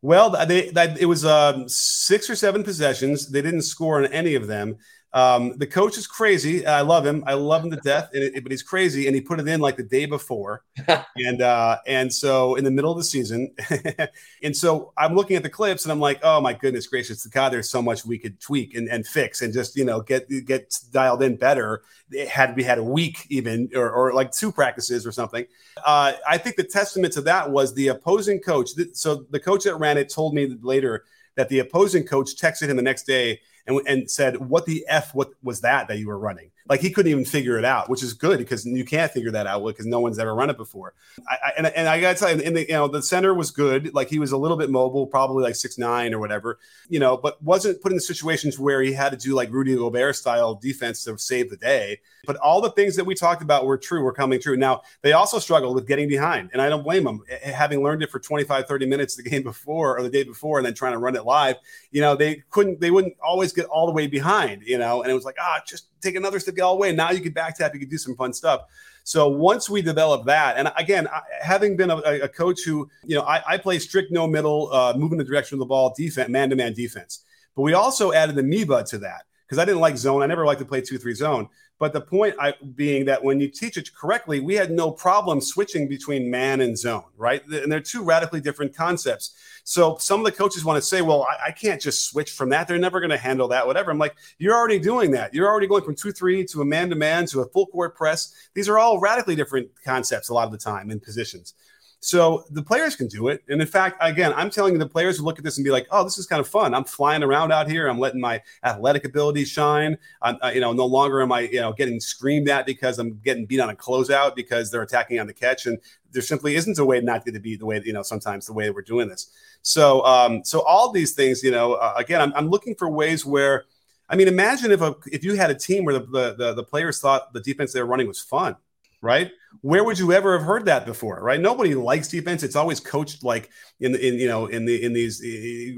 Well 0.00 0.30
they, 0.30 0.70
they 0.70 0.96
it 0.98 1.06
was 1.06 1.26
um, 1.26 1.68
six 1.68 2.30
or 2.30 2.34
seven 2.34 2.62
possessions. 2.64 3.30
They 3.30 3.42
didn't 3.42 3.62
score 3.62 3.98
on 3.98 4.06
any 4.06 4.34
of 4.34 4.46
them 4.46 4.78
um, 5.12 5.58
the 5.58 5.66
coach 5.66 5.98
is 5.98 6.06
crazy. 6.06 6.64
I 6.64 6.82
love 6.82 7.04
him. 7.04 7.24
I 7.26 7.34
love 7.34 7.64
him 7.64 7.70
to 7.70 7.76
death, 7.84 8.10
it, 8.12 8.42
but 8.42 8.52
he's 8.52 8.62
crazy. 8.62 9.06
And 9.06 9.14
he 9.14 9.20
put 9.20 9.40
it 9.40 9.48
in 9.48 9.60
like 9.60 9.76
the 9.76 9.82
day 9.82 10.06
before, 10.06 10.64
and 11.16 11.42
uh, 11.42 11.78
and 11.86 12.12
so 12.12 12.54
in 12.54 12.64
the 12.64 12.70
middle 12.70 12.92
of 12.92 12.98
the 12.98 13.04
season, 13.04 13.52
and 14.42 14.56
so 14.56 14.92
I'm 14.96 15.14
looking 15.14 15.36
at 15.36 15.42
the 15.42 15.50
clips 15.50 15.84
and 15.84 15.92
I'm 15.92 16.00
like, 16.00 16.20
oh 16.22 16.40
my 16.40 16.52
goodness 16.52 16.86
gracious, 16.86 17.26
God, 17.26 17.52
there's 17.52 17.68
so 17.68 17.82
much 17.82 18.04
we 18.04 18.18
could 18.18 18.40
tweak 18.40 18.74
and, 18.74 18.88
and 18.88 19.06
fix 19.06 19.42
and 19.42 19.52
just 19.52 19.76
you 19.76 19.84
know 19.84 20.00
get 20.00 20.28
get 20.46 20.74
dialed 20.92 21.22
in 21.22 21.36
better. 21.36 21.82
It 22.12 22.28
had 22.28 22.56
we 22.56 22.62
had 22.62 22.78
a 22.78 22.84
week 22.84 23.26
even 23.30 23.70
or, 23.74 23.90
or 23.90 24.12
like 24.12 24.30
two 24.30 24.52
practices 24.52 25.06
or 25.06 25.12
something. 25.12 25.44
Uh, 25.84 26.12
I 26.28 26.38
think 26.38 26.56
the 26.56 26.64
testament 26.64 27.12
to 27.14 27.20
that 27.22 27.50
was 27.50 27.74
the 27.74 27.88
opposing 27.88 28.40
coach. 28.40 28.70
So 28.92 29.26
the 29.30 29.40
coach 29.40 29.64
that 29.64 29.76
ran 29.76 29.98
it 29.98 30.08
told 30.08 30.34
me 30.34 30.56
later 30.62 31.04
that 31.36 31.48
the 31.48 31.60
opposing 31.60 32.04
coach 32.04 32.36
texted 32.36 32.68
him 32.68 32.76
the 32.76 32.82
next 32.82 33.04
day 33.04 33.40
and, 33.70 33.88
and 33.88 34.10
said, 34.10 34.36
"What 34.36 34.66
the 34.66 34.84
f? 34.88 35.14
What 35.14 35.30
was 35.42 35.60
that 35.62 35.88
that 35.88 35.98
you 35.98 36.08
were 36.08 36.18
running?" 36.18 36.50
Like 36.70 36.80
he 36.80 36.90
couldn't 36.90 37.10
even 37.10 37.24
figure 37.24 37.58
it 37.58 37.64
out, 37.64 37.90
which 37.90 38.00
is 38.00 38.12
good 38.12 38.38
because 38.38 38.64
you 38.64 38.84
can't 38.84 39.10
figure 39.10 39.32
that 39.32 39.48
out 39.48 39.66
because 39.66 39.86
no 39.86 39.98
one's 39.98 40.20
ever 40.20 40.32
run 40.32 40.50
it 40.50 40.56
before. 40.56 40.94
I, 41.28 41.36
I, 41.46 41.52
and, 41.58 41.66
and 41.66 41.88
I 41.88 42.00
got 42.00 42.16
to 42.16 42.18
tell 42.20 42.32
you, 42.32 42.40
in 42.40 42.54
the 42.54 42.60
you 42.60 42.74
know 42.74 42.86
the 42.86 43.02
center 43.02 43.34
was 43.34 43.50
good. 43.50 43.92
Like 43.92 44.08
he 44.08 44.20
was 44.20 44.30
a 44.30 44.36
little 44.36 44.56
bit 44.56 44.70
mobile, 44.70 45.08
probably 45.08 45.42
like 45.42 45.56
six 45.56 45.78
nine 45.78 46.14
or 46.14 46.20
whatever, 46.20 46.60
you 46.88 47.00
know, 47.00 47.16
but 47.16 47.42
wasn't 47.42 47.82
put 47.82 47.90
in 47.90 47.98
situations 47.98 48.56
where 48.56 48.82
he 48.82 48.92
had 48.92 49.10
to 49.10 49.16
do 49.16 49.34
like 49.34 49.50
Rudy 49.50 49.74
Gobert 49.74 50.14
style 50.14 50.54
defense 50.54 51.02
to 51.04 51.18
save 51.18 51.50
the 51.50 51.56
day. 51.56 51.98
But 52.24 52.36
all 52.36 52.60
the 52.60 52.70
things 52.70 52.94
that 52.94 53.04
we 53.04 53.16
talked 53.16 53.42
about 53.42 53.66
were 53.66 53.76
true, 53.76 54.04
were 54.04 54.12
coming 54.12 54.40
true. 54.40 54.56
Now 54.56 54.82
they 55.02 55.12
also 55.12 55.40
struggled 55.40 55.74
with 55.74 55.88
getting 55.88 56.08
behind, 56.08 56.50
and 56.52 56.62
I 56.62 56.68
don't 56.68 56.84
blame 56.84 57.02
them. 57.02 57.24
Having 57.42 57.82
learned 57.82 58.04
it 58.04 58.12
for 58.12 58.20
25, 58.20 58.68
30 58.68 58.86
minutes 58.86 59.16
the 59.16 59.24
game 59.24 59.42
before 59.42 59.98
or 59.98 60.02
the 60.02 60.10
day 60.10 60.22
before, 60.22 60.58
and 60.58 60.66
then 60.66 60.74
trying 60.74 60.92
to 60.92 60.98
run 60.98 61.16
it 61.16 61.24
live, 61.24 61.56
you 61.90 62.00
know, 62.00 62.14
they 62.14 62.44
couldn't, 62.50 62.80
they 62.80 62.92
wouldn't 62.92 63.14
always 63.20 63.52
get 63.52 63.66
all 63.66 63.86
the 63.86 63.92
way 63.92 64.06
behind, 64.06 64.62
you 64.62 64.78
know, 64.78 65.02
and 65.02 65.10
it 65.10 65.14
was 65.14 65.24
like, 65.24 65.36
ah, 65.40 65.60
just 65.66 65.89
take 66.00 66.16
another 66.16 66.40
step 66.40 66.54
the 66.54 66.62
all 66.62 66.74
the 66.74 66.80
way. 66.80 66.92
Now 66.92 67.10
you 67.10 67.20
could 67.20 67.34
back 67.34 67.56
tap, 67.56 67.74
you 67.74 67.80
could 67.80 67.90
do 67.90 67.98
some 67.98 68.16
fun 68.16 68.32
stuff. 68.32 68.62
So 69.04 69.28
once 69.28 69.68
we 69.70 69.82
develop 69.82 70.26
that, 70.26 70.56
and 70.56 70.70
again, 70.76 71.08
I, 71.08 71.20
having 71.40 71.76
been 71.76 71.90
a, 71.90 71.96
a, 71.96 72.28
coach 72.28 72.60
who, 72.62 72.88
you 73.04 73.16
know, 73.16 73.22
I, 73.22 73.42
I 73.54 73.58
play 73.58 73.78
strict 73.78 74.12
no 74.12 74.26
middle, 74.26 74.72
uh, 74.72 74.92
moving 74.96 75.18
the 75.18 75.24
direction 75.24 75.56
of 75.56 75.60
the 75.60 75.66
ball, 75.66 75.94
defense, 75.96 76.28
man 76.28 76.50
to 76.50 76.56
man 76.56 76.74
defense. 76.74 77.24
But 77.56 77.62
we 77.62 77.74
also 77.74 78.12
added 78.12 78.36
the 78.36 78.42
amoeba 78.42 78.84
to 78.84 78.98
that 78.98 79.24
because 79.46 79.58
I 79.58 79.64
didn't 79.64 79.80
like 79.80 79.96
zone. 79.96 80.22
I 80.22 80.26
never 80.26 80.44
liked 80.46 80.60
to 80.60 80.66
play 80.66 80.80
two 80.80 80.98
three 80.98 81.14
zone. 81.14 81.48
But 81.80 81.94
the 81.94 82.00
point 82.02 82.34
I, 82.38 82.52
being 82.74 83.06
that 83.06 83.24
when 83.24 83.40
you 83.40 83.48
teach 83.48 83.78
it 83.78 83.88
correctly, 83.94 84.38
we 84.38 84.54
had 84.54 84.70
no 84.70 84.90
problem 84.90 85.40
switching 85.40 85.88
between 85.88 86.30
man 86.30 86.60
and 86.60 86.76
zone, 86.76 87.04
right? 87.16 87.42
And 87.46 87.72
they're 87.72 87.80
two 87.80 88.04
radically 88.04 88.42
different 88.42 88.76
concepts. 88.76 89.34
So 89.64 89.96
some 89.96 90.20
of 90.20 90.26
the 90.26 90.32
coaches 90.32 90.62
want 90.62 90.76
to 90.76 90.86
say, 90.86 91.00
well, 91.00 91.22
I, 91.22 91.46
I 91.46 91.50
can't 91.52 91.80
just 91.80 92.10
switch 92.10 92.32
from 92.32 92.50
that. 92.50 92.68
They're 92.68 92.78
never 92.78 93.00
going 93.00 93.10
to 93.10 93.16
handle 93.16 93.48
that, 93.48 93.66
whatever. 93.66 93.90
I'm 93.90 93.98
like, 93.98 94.14
you're 94.36 94.54
already 94.54 94.78
doing 94.78 95.10
that. 95.12 95.32
You're 95.32 95.48
already 95.48 95.66
going 95.66 95.82
from 95.82 95.94
2 95.94 96.12
3 96.12 96.44
to 96.44 96.60
a 96.60 96.66
man 96.66 96.90
to 96.90 96.96
man 96.96 97.24
to 97.28 97.40
a 97.40 97.46
full 97.46 97.66
court 97.68 97.96
press. 97.96 98.34
These 98.52 98.68
are 98.68 98.78
all 98.78 99.00
radically 99.00 99.34
different 99.34 99.70
concepts 99.82 100.28
a 100.28 100.34
lot 100.34 100.44
of 100.44 100.52
the 100.52 100.58
time 100.58 100.90
in 100.90 101.00
positions. 101.00 101.54
So 102.02 102.44
the 102.50 102.62
players 102.62 102.96
can 102.96 103.08
do 103.08 103.28
it. 103.28 103.44
And 103.48 103.60
in 103.60 103.66
fact, 103.66 103.98
again, 104.00 104.32
I'm 104.34 104.48
telling 104.48 104.72
you, 104.72 104.78
the 104.78 104.88
players 104.88 105.18
will 105.18 105.26
look 105.26 105.36
at 105.38 105.44
this 105.44 105.58
and 105.58 105.64
be 105.64 105.70
like, 105.70 105.86
"Oh, 105.90 106.02
this 106.02 106.16
is 106.16 106.26
kind 106.26 106.40
of 106.40 106.48
fun. 106.48 106.74
I'm 106.74 106.84
flying 106.84 107.22
around 107.22 107.52
out 107.52 107.70
here. 107.70 107.88
I'm 107.88 107.98
letting 107.98 108.22
my 108.22 108.42
athletic 108.64 109.04
ability 109.04 109.44
shine. 109.44 109.98
I'm, 110.22 110.38
uh, 110.42 110.50
you 110.54 110.62
know, 110.62 110.72
no 110.72 110.86
longer 110.86 111.20
am 111.20 111.30
I, 111.30 111.40
you 111.40 111.60
know, 111.60 111.74
getting 111.74 112.00
screamed 112.00 112.48
at 112.48 112.64
because 112.64 112.98
I'm 112.98 113.18
getting 113.18 113.44
beat 113.44 113.60
on 113.60 113.68
a 113.68 113.74
closeout 113.74 114.34
because 114.34 114.70
they're 114.70 114.80
attacking 114.80 115.20
on 115.20 115.26
the 115.26 115.34
catch. 115.34 115.66
And 115.66 115.78
there 116.10 116.22
simply 116.22 116.56
isn't 116.56 116.78
a 116.78 116.84
way 116.84 117.02
not 117.02 117.26
to 117.26 117.38
be 117.38 117.56
the 117.56 117.66
way, 117.66 117.82
you 117.84 117.92
know, 117.92 118.02
sometimes 118.02 118.46
the 118.46 118.54
way 118.54 118.70
we're 118.70 118.80
doing 118.80 119.08
this. 119.08 119.30
So, 119.60 120.02
um, 120.06 120.42
so 120.42 120.62
all 120.62 120.90
these 120.90 121.12
things, 121.12 121.42
you 121.42 121.50
know, 121.50 121.74
uh, 121.74 121.92
again, 121.96 122.22
I'm, 122.22 122.32
I'm 122.34 122.48
looking 122.48 122.74
for 122.76 122.88
ways 122.88 123.26
where, 123.26 123.66
I 124.08 124.16
mean, 124.16 124.26
imagine 124.26 124.72
if 124.72 124.80
a, 124.80 124.96
if 125.12 125.22
you 125.22 125.34
had 125.34 125.50
a 125.50 125.54
team 125.54 125.84
where 125.84 125.98
the, 125.98 126.06
the, 126.06 126.34
the, 126.36 126.54
the 126.54 126.64
players 126.64 126.98
thought 126.98 127.34
the 127.34 127.40
defense 127.40 127.74
they 127.74 127.80
were 127.82 127.86
running 127.86 128.08
was 128.08 128.20
fun 128.20 128.56
right? 129.02 129.30
Where 129.62 129.82
would 129.82 129.98
you 129.98 130.12
ever 130.12 130.36
have 130.36 130.46
heard 130.46 130.66
that 130.66 130.86
before, 130.86 131.20
right? 131.22 131.40
Nobody 131.40 131.74
likes 131.74 132.08
defense. 132.08 132.42
It's 132.42 132.56
always 132.56 132.80
coached 132.80 133.24
like 133.24 133.50
in 133.80 133.94
in 133.94 134.14
you 134.14 134.28
know 134.28 134.46
in 134.46 134.64
the 134.64 134.82
in 134.82 134.92
these 134.92 135.20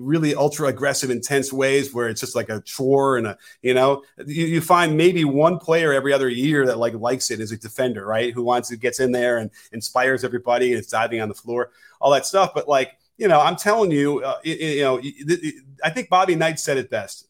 really 0.00 0.34
ultra 0.34 0.68
aggressive, 0.68 1.10
intense 1.10 1.52
ways 1.52 1.94
where 1.94 2.08
it's 2.08 2.20
just 2.20 2.36
like 2.36 2.48
a 2.48 2.60
chore 2.62 3.16
and 3.16 3.26
a 3.26 3.38
you 3.62 3.74
know 3.74 4.02
you, 4.26 4.46
you 4.46 4.60
find 4.60 4.96
maybe 4.96 5.24
one 5.24 5.58
player 5.58 5.92
every 5.92 6.12
other 6.12 6.28
year 6.28 6.66
that 6.66 6.78
like 6.78 6.94
likes 6.94 7.30
it 7.30 7.40
as 7.40 7.52
a 7.52 7.56
defender, 7.56 8.04
right? 8.04 8.34
Who 8.34 8.42
wants 8.42 8.68
to 8.68 8.76
gets 8.76 9.00
in 9.00 9.12
there 9.12 9.38
and 9.38 9.50
inspires 9.72 10.24
everybody 10.24 10.72
and 10.72 10.78
it's 10.78 10.90
diving 10.90 11.20
on 11.20 11.28
the 11.28 11.34
floor, 11.34 11.70
all 12.00 12.10
that 12.12 12.26
stuff. 12.26 12.52
But 12.54 12.68
like 12.68 12.92
you 13.16 13.28
know, 13.28 13.40
I'm 13.40 13.56
telling 13.56 13.90
you, 13.90 14.22
uh, 14.22 14.38
you, 14.42 14.54
you 14.54 14.82
know, 14.82 15.00
I 15.84 15.90
think 15.90 16.08
Bobby 16.08 16.34
Knight 16.34 16.58
said 16.58 16.76
it 16.76 16.90
best. 16.90 17.26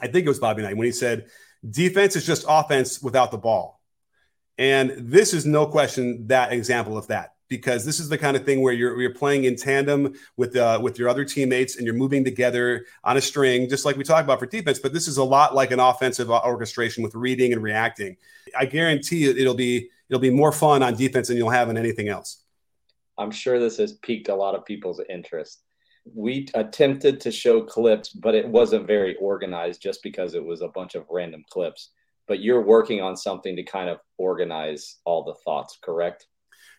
I 0.00 0.06
think 0.06 0.26
it 0.26 0.28
was 0.28 0.38
Bobby 0.38 0.62
Knight 0.62 0.76
when 0.76 0.84
he 0.86 0.92
said, 0.92 1.26
"Defense 1.68 2.14
is 2.14 2.26
just 2.26 2.44
offense 2.48 3.02
without 3.02 3.30
the 3.30 3.38
ball." 3.38 3.77
And 4.58 4.92
this 4.98 5.32
is 5.32 5.46
no 5.46 5.66
question 5.66 6.26
that 6.26 6.52
example 6.52 6.98
of 6.98 7.06
that 7.06 7.34
because 7.48 7.84
this 7.84 7.98
is 7.98 8.08
the 8.08 8.18
kind 8.18 8.36
of 8.36 8.44
thing 8.44 8.60
where 8.60 8.72
you're, 8.72 9.00
you're 9.00 9.14
playing 9.14 9.44
in 9.44 9.56
tandem 9.56 10.14
with 10.36 10.56
uh, 10.56 10.78
with 10.82 10.98
your 10.98 11.08
other 11.08 11.24
teammates 11.24 11.76
and 11.76 11.86
you're 11.86 11.94
moving 11.94 12.24
together 12.24 12.84
on 13.04 13.16
a 13.16 13.20
string, 13.20 13.68
just 13.68 13.84
like 13.84 13.96
we 13.96 14.04
talked 14.04 14.24
about 14.24 14.38
for 14.38 14.46
defense. 14.46 14.78
But 14.78 14.92
this 14.92 15.08
is 15.08 15.16
a 15.16 15.24
lot 15.24 15.54
like 15.54 15.70
an 15.70 15.80
offensive 15.80 16.30
orchestration 16.30 17.02
with 17.02 17.14
reading 17.14 17.52
and 17.52 17.62
reacting. 17.62 18.16
I 18.58 18.66
guarantee 18.66 19.24
it'll 19.24 19.54
be 19.54 19.90
it'll 20.08 20.20
be 20.20 20.30
more 20.30 20.52
fun 20.52 20.82
on 20.82 20.94
defense 20.94 21.28
than 21.28 21.36
you'll 21.36 21.50
have 21.50 21.70
in 21.70 21.76
anything 21.76 22.08
else. 22.08 22.42
I'm 23.16 23.30
sure 23.30 23.58
this 23.58 23.78
has 23.78 23.94
piqued 23.94 24.28
a 24.28 24.34
lot 24.34 24.54
of 24.54 24.64
people's 24.64 25.00
interest. 25.08 25.62
We 26.14 26.48
attempted 26.54 27.20
to 27.22 27.30
show 27.30 27.62
clips, 27.62 28.10
but 28.10 28.34
it 28.34 28.48
wasn't 28.48 28.86
very 28.86 29.16
organized 29.16 29.82
just 29.82 30.02
because 30.02 30.34
it 30.34 30.44
was 30.44 30.62
a 30.62 30.68
bunch 30.68 30.94
of 30.94 31.04
random 31.10 31.44
clips 31.50 31.90
but 32.28 32.40
you're 32.40 32.62
working 32.62 33.00
on 33.00 33.16
something 33.16 33.56
to 33.56 33.62
kind 33.62 33.88
of 33.88 33.98
organize 34.18 34.96
all 35.04 35.24
the 35.24 35.34
thoughts, 35.44 35.78
correct? 35.82 36.26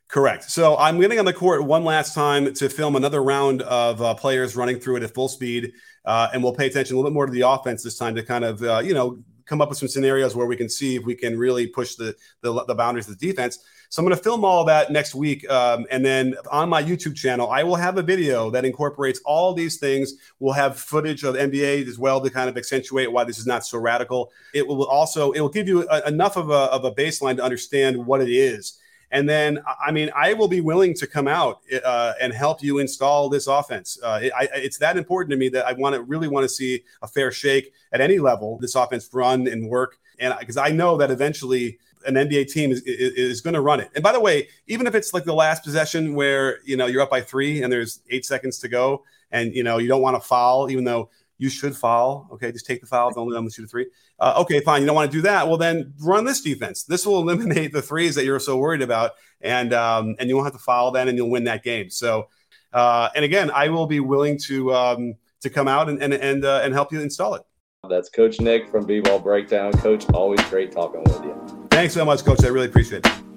Correct. 0.07 0.49
So 0.49 0.75
I'm 0.77 0.99
getting 0.99 1.19
on 1.19 1.25
the 1.25 1.33
court 1.33 1.63
one 1.63 1.83
last 1.83 2.15
time 2.15 2.53
to 2.55 2.69
film 2.69 2.95
another 2.95 3.21
round 3.21 3.61
of 3.63 4.01
uh, 4.01 4.15
players 4.15 4.55
running 4.55 4.79
through 4.79 4.97
it 4.97 5.03
at 5.03 5.13
full 5.13 5.27
speed, 5.27 5.73
uh, 6.05 6.29
and 6.33 6.43
we'll 6.43 6.55
pay 6.55 6.65
attention 6.65 6.95
a 6.95 6.97
little 6.97 7.11
bit 7.11 7.13
more 7.13 7.27
to 7.27 7.31
the 7.31 7.47
offense 7.47 7.83
this 7.83 7.97
time 7.97 8.15
to 8.15 8.23
kind 8.23 8.43
of 8.43 8.63
uh, 8.63 8.79
you 8.79 8.93
know 8.95 9.19
come 9.49 9.61
up 9.61 9.69
with 9.69 9.79
some 9.79 9.87
scenarios 9.87 10.35
where 10.35 10.45
we 10.45 10.55
can 10.55 10.69
see 10.69 10.95
if 10.95 11.03
we 11.03 11.15
can 11.15 11.37
really 11.37 11.67
push 11.67 11.95
the 11.95 12.15
the, 12.41 12.63
the 12.65 12.75
boundaries 12.75 13.09
of 13.09 13.17
the 13.17 13.27
defense. 13.27 13.59
So 13.91 14.01
I'm 14.01 14.05
going 14.05 14.15
to 14.15 14.23
film 14.23 14.45
all 14.45 14.65
that 14.65 14.91
next 14.91 15.15
week, 15.15 15.49
um, 15.49 15.87
and 15.89 16.05
then 16.05 16.35
on 16.51 16.69
my 16.69 16.83
YouTube 16.83 17.15
channel, 17.15 17.49
I 17.49 17.63
will 17.63 17.75
have 17.75 17.97
a 17.97 18.03
video 18.03 18.51
that 18.51 18.63
incorporates 18.63 19.19
all 19.25 19.51
these 19.55 19.77
things. 19.77 20.13
We'll 20.39 20.53
have 20.53 20.77
footage 20.77 21.23
of 21.23 21.33
NBA 21.33 21.87
as 21.87 21.97
well 21.97 22.21
to 22.21 22.29
kind 22.29 22.47
of 22.47 22.55
accentuate 22.55 23.11
why 23.11 23.23
this 23.23 23.39
is 23.39 23.47
not 23.47 23.65
so 23.65 23.79
radical. 23.79 24.31
It 24.53 24.67
will 24.67 24.85
also 24.85 25.31
it 25.31 25.41
will 25.41 25.49
give 25.49 25.67
you 25.67 25.87
a, 25.89 26.07
enough 26.07 26.37
of 26.37 26.51
a, 26.51 26.69
of 26.71 26.85
a 26.85 26.91
baseline 26.91 27.37
to 27.37 27.43
understand 27.43 28.05
what 28.05 28.21
it 28.21 28.29
is. 28.29 28.78
And 29.11 29.27
then, 29.27 29.59
I 29.83 29.91
mean, 29.91 30.11
I 30.15 30.33
will 30.33 30.47
be 30.47 30.61
willing 30.61 30.93
to 30.95 31.07
come 31.07 31.27
out 31.27 31.61
uh, 31.83 32.13
and 32.21 32.31
help 32.31 32.61
you 32.61 32.77
install 32.77 33.29
this 33.29 33.47
offense. 33.47 33.97
Uh, 34.03 34.19
it, 34.23 34.33
I, 34.37 34.47
it's 34.53 34.77
that 34.77 34.97
important 34.97 35.31
to 35.31 35.37
me 35.37 35.49
that 35.49 35.65
I 35.65 35.73
want 35.73 35.95
to 35.95 36.01
really 36.01 36.27
want 36.27 36.43
to 36.43 36.49
see 36.49 36.83
a 37.01 37.07
fair 37.07 37.31
shake 37.31 37.73
at 37.91 38.01
any 38.01 38.19
level. 38.19 38.57
This 38.59 38.75
offense 38.75 39.09
run 39.11 39.47
and 39.47 39.67
work, 39.67 39.97
and 40.19 40.33
because 40.39 40.57
I 40.57 40.69
know 40.69 40.97
that 40.97 41.09
eventually 41.09 41.79
an 42.05 42.15
NBA 42.15 42.51
team 42.51 42.71
is, 42.71 42.81
is, 42.83 43.13
is 43.13 43.41
going 43.41 43.55
to 43.55 43.61
run 43.61 43.79
it. 43.79 43.89
And 43.95 44.03
by 44.03 44.11
the 44.11 44.19
way, 44.19 44.47
even 44.67 44.87
if 44.87 44.95
it's 44.95 45.13
like 45.13 45.25
the 45.25 45.33
last 45.33 45.63
possession 45.63 46.13
where 46.13 46.59
you 46.63 46.77
know 46.77 46.85
you're 46.85 47.01
up 47.01 47.09
by 47.09 47.21
three 47.21 47.63
and 47.63 47.71
there's 47.71 48.01
eight 48.09 48.25
seconds 48.25 48.59
to 48.59 48.67
go, 48.67 49.03
and 49.31 49.53
you 49.55 49.63
know 49.63 49.79
you 49.79 49.87
don't 49.87 50.01
want 50.01 50.21
to 50.21 50.27
foul, 50.27 50.69
even 50.69 50.83
though 50.83 51.09
you 51.39 51.49
should 51.49 51.75
foul. 51.75 52.27
Okay, 52.33 52.51
just 52.51 52.67
take 52.67 52.81
the 52.81 52.87
foul. 52.87 53.11
Don't 53.11 53.29
let 53.29 53.35
them 53.35 53.49
shoot 53.49 53.63
a 53.63 53.67
three. 53.67 53.87
Uh, 54.19 54.35
okay, 54.41 54.59
fine. 54.59 54.81
You 54.81 54.85
don't 54.85 54.95
want 54.95 55.09
to 55.09 55.17
do 55.17 55.21
that. 55.23 55.47
Well, 55.47 55.57
then 55.57 55.93
run 56.01 56.25
this 56.25 56.41
defense. 56.41 56.83
This 56.83 57.05
will 57.05 57.19
eliminate 57.21 57.73
the 57.73 57.81
threes 57.81 58.13
that 58.15 58.25
you're 58.25 58.39
so 58.39 58.57
worried 58.57 58.83
about, 58.83 59.13
and 59.41 59.73
um, 59.73 60.15
and 60.19 60.29
you 60.29 60.35
won't 60.35 60.45
have 60.45 60.53
to 60.53 60.59
foul 60.59 60.91
then, 60.91 61.07
and 61.07 61.17
you'll 61.17 61.31
win 61.31 61.45
that 61.45 61.63
game. 61.63 61.89
So, 61.89 62.27
uh, 62.73 63.09
and 63.15 63.25
again, 63.25 63.49
I 63.49 63.69
will 63.69 63.87
be 63.87 64.01
willing 64.01 64.37
to 64.45 64.75
um, 64.75 65.15
to 65.41 65.49
come 65.49 65.67
out 65.67 65.89
and 65.89 66.03
and 66.03 66.13
and, 66.13 66.45
uh, 66.45 66.61
and 66.63 66.73
help 66.73 66.91
you 66.91 67.01
install 67.01 67.35
it. 67.35 67.43
That's 67.89 68.09
Coach 68.09 68.41
Nick 68.41 68.69
from 68.69 68.85
B 68.85 68.99
Ball 68.99 69.19
Breakdown. 69.19 69.71
Coach, 69.71 70.05
always 70.13 70.41
great 70.49 70.71
talking 70.71 71.01
with 71.03 71.23
you. 71.23 71.67
Thanks 71.71 71.93
so 71.93 72.03
much, 72.03 72.25
Coach. 72.25 72.43
I 72.43 72.47
really 72.49 72.67
appreciate 72.67 73.05
it. 73.05 73.28